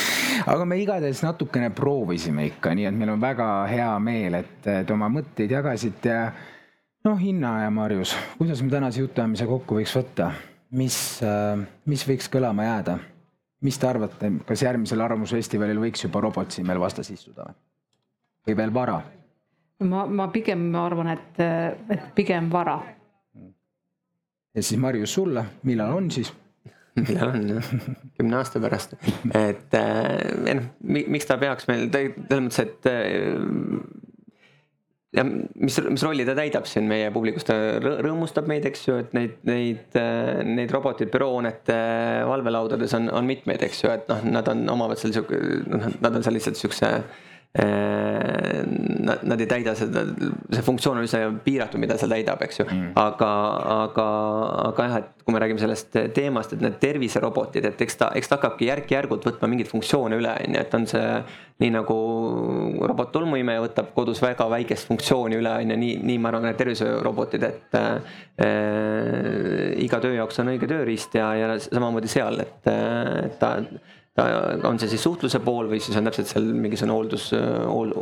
aga 0.52 0.66
me 0.68 0.78
igatahes 0.78 1.24
natukene 1.26 1.72
proovisime 1.74 2.46
ikka, 2.52 2.74
nii 2.78 2.86
et 2.90 2.96
meil 2.96 3.10
on 3.16 3.22
väga 3.22 3.48
hea 3.70 3.90
meel, 4.02 4.38
et 4.38 4.54
te 4.62 4.94
oma 4.94 5.10
mõtteid 5.12 5.50
jagasite 5.56 6.14
ja 6.14 6.28
noh, 7.08 7.24
Inna 7.26 7.56
ja 7.64 7.72
Marjus, 7.74 8.14
kuidas 8.38 8.62
me 8.62 8.70
tänase 8.70 9.02
jutuajamise 9.02 9.48
kokku 9.50 9.80
võiks 9.80 9.96
võtta, 9.98 10.30
mis, 10.78 11.00
mis 11.90 12.06
võiks 12.06 12.30
kõlama 12.32 12.68
jääda? 12.68 13.00
mis 13.60 13.76
te 13.76 13.84
arvate, 13.84 14.30
kas 14.48 14.62
järgmisel 14.64 15.02
Arvamusfestivalil 15.04 15.82
võiks 15.82 16.06
juba 16.06 16.22
robot 16.24 16.54
siin 16.54 16.64
meil 16.64 16.78
vastas 16.80 17.10
istuda 17.12 17.50
või 18.46 18.54
veel 18.56 18.72
vara? 18.72 18.94
ma, 19.84 20.06
ma 20.06 20.30
pigem 20.32 20.70
arvan, 20.78 21.10
et, 21.18 21.42
et 21.90 22.08
pigem 22.16 22.48
vara 22.52 22.78
ja 24.54 24.62
siis 24.62 24.80
Marjus 24.80 25.14
sulle, 25.14 25.44
millal 25.68 25.96
on 25.96 26.10
siis? 26.14 26.32
millal 27.06 27.34
on 27.36 27.48
jah, 27.54 27.72
kümne 28.18 28.38
aasta 28.40 28.60
pärast, 28.62 28.96
et 29.36 29.74
äh, 29.78 30.54
noh, 30.58 30.70
miks 30.82 31.28
ta 31.28 31.38
peaks 31.40 31.68
meil 31.70 31.86
selles 31.86 32.42
mõttes, 32.42 32.58
et 32.64 32.88
äh, 32.90 33.14
ja 35.14 35.24
mis, 35.24 35.78
mis 35.86 36.04
rolli 36.06 36.26
ta 36.26 36.34
täidab 36.38 36.66
siin 36.66 36.90
meie 36.90 37.12
publikus, 37.14 37.46
ta 37.46 37.54
rõõmustab 37.78 38.50
meid, 38.50 38.66
eks 38.66 38.84
ju, 38.88 38.98
et 39.04 39.14
neid, 39.16 39.38
neid, 39.46 39.86
äh, 39.98 40.42
neid 40.46 40.74
roboteid 40.74 41.14
büroohoonete 41.14 41.80
valvelaudades 42.30 42.98
on, 42.98 43.08
on 43.14 43.30
mitmeid, 43.30 43.62
eks 43.70 43.84
ju, 43.84 43.94
et 43.94 44.10
noh, 44.10 44.26
nad 44.38 44.50
on, 44.50 44.66
omavad 44.74 45.00
seal 45.00 45.14
sihuke, 45.14 45.40
noh, 45.70 45.90
nad 46.02 46.18
on 46.18 46.26
seal 46.26 46.36
lihtsalt 46.40 46.58
siukse 46.58 46.90
Äh, 46.90 47.29
nad, 47.58 49.22
nad 49.26 49.40
ei 49.40 49.46
täida 49.50 49.72
seda, 49.74 50.04
see 50.54 50.62
funktsioon 50.62 51.00
on 51.00 51.06
üsna 51.06 51.24
piiratud, 51.42 51.82
mida 51.82 51.96
seal 51.98 52.12
täidab, 52.14 52.42
eks 52.46 52.60
ju. 52.60 52.66
Mm.. 52.68 52.92
aga, 53.00 53.30
aga, 53.74 54.06
aga 54.68 54.86
jah, 54.86 54.98
et 55.00 55.24
kui 55.24 55.34
me 55.34 55.42
räägime 55.42 55.62
sellest 55.62 55.98
teemast, 56.14 56.54
et 56.54 56.62
need 56.62 56.78
terviserobotid, 56.82 57.66
et 57.72 57.82
eks 57.86 57.98
ta, 57.98 58.12
eks 58.18 58.30
ta 58.30 58.38
hakkabki 58.38 58.70
järk-järgult 58.70 59.26
võtma 59.26 59.50
mingeid 59.50 59.70
funktsioone 59.70 60.20
üle, 60.20 60.36
on 60.46 60.54
ju, 60.54 60.62
et 60.62 60.78
on 60.78 60.86
see 60.90 61.10
nii 61.60 61.74
nagu 61.74 61.96
robot 62.88 63.10
tolmuimeja 63.12 63.66
võtab 63.66 63.90
kodus 63.98 64.22
väga 64.22 64.46
väikest 64.54 64.86
funktsiooni 64.88 65.42
üle, 65.42 65.52
on 65.64 65.74
ju, 65.74 65.82
nii, 65.82 65.94
nii 66.06 66.18
ma 66.22 66.30
arvan, 66.30 66.46
need 66.48 66.60
terviserobotid, 66.60 67.50
et 67.50 67.78
äh, 67.82 67.98
iga 69.84 69.98
töö 70.00 70.14
jaoks 70.20 70.38
on 70.40 70.54
õige 70.54 70.70
tööriist 70.70 71.18
ja, 71.18 71.32
ja 71.34 71.56
samamoodi 71.66 72.10
seal, 72.14 72.46
et, 72.46 72.62
et 72.70 73.40
ta 73.42 73.56
on 74.64 74.78
see 74.80 74.90
siis 74.92 75.02
suhtluse 75.04 75.40
pool 75.44 75.68
või 75.70 75.80
siis 75.82 75.96
on 75.98 76.08
täpselt 76.08 76.30
seal 76.30 76.48
mingisugune 76.54 76.96
hooldus 76.96 77.30
hool,, 77.34 77.92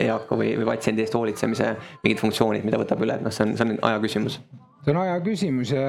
eaka 0.00 0.38
või, 0.38 0.52
või 0.58 0.68
patsiendi 0.72 1.04
eest 1.04 1.16
hoolitsemise 1.16 1.72
mingid 2.04 2.20
funktsioonid, 2.22 2.66
mida 2.66 2.80
võtab 2.80 3.02
üle, 3.04 3.18
et 3.18 3.24
noh, 3.24 3.34
see 3.34 3.46
on, 3.46 3.56
see 3.58 3.66
on 3.66 3.74
aja 3.90 4.00
küsimus. 4.02 4.38
see 4.84 4.92
on 4.92 5.00
aja 5.00 5.16
küsimus 5.24 5.72
ja 5.74 5.84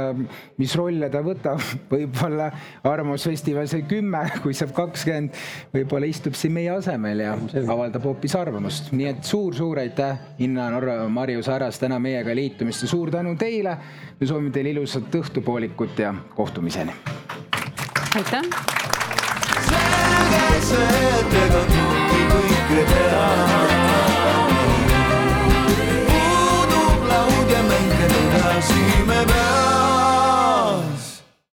mis 0.62 0.76
rolle 0.80 1.10
ta 1.12 1.22
võtab, 1.26 1.62
võib-olla 1.94 2.50
Arvamusfestival 2.88 3.70
sai 3.72 3.84
kümme, 3.90 4.24
kui 4.44 4.56
saab 4.58 4.74
kakskümmend, 4.78 5.36
võib-olla 5.74 6.10
istub 6.10 6.38
siin 6.40 6.56
meie 6.56 6.72
asemel 6.76 7.26
ja 7.26 7.36
avaldab 7.64 8.08
hoopis 8.10 8.38
arvamust. 8.40 8.92
nii 8.96 9.12
et 9.14 9.24
suur-suur 9.28 9.84
aitäh, 9.84 10.22
Inna 10.46 10.70
Norra, 10.74 11.02
Marju 11.10 11.44
Saras 11.46 11.80
täna 11.82 12.00
meiega 12.00 12.36
liitumist 12.36 12.86
ja 12.86 12.92
suur 12.92 13.14
tänu 13.14 13.36
teile. 13.40 13.78
me 14.20 14.28
soovime 14.28 14.54
teile 14.56 14.76
ilusat 14.76 15.22
õhtupoolikut 15.22 16.00
ja 16.06 16.14
kohtumiseni. 16.36 16.96
aitäh 18.16 18.76
enesetega 20.46 21.62
kõiki 21.72 22.22
kõike 22.32 22.84
teha. 22.92 23.26
puudub 26.10 27.10
laud 27.12 27.54
ja 27.56 27.62
mängida 27.70 28.24
tahaksime. 28.36 29.15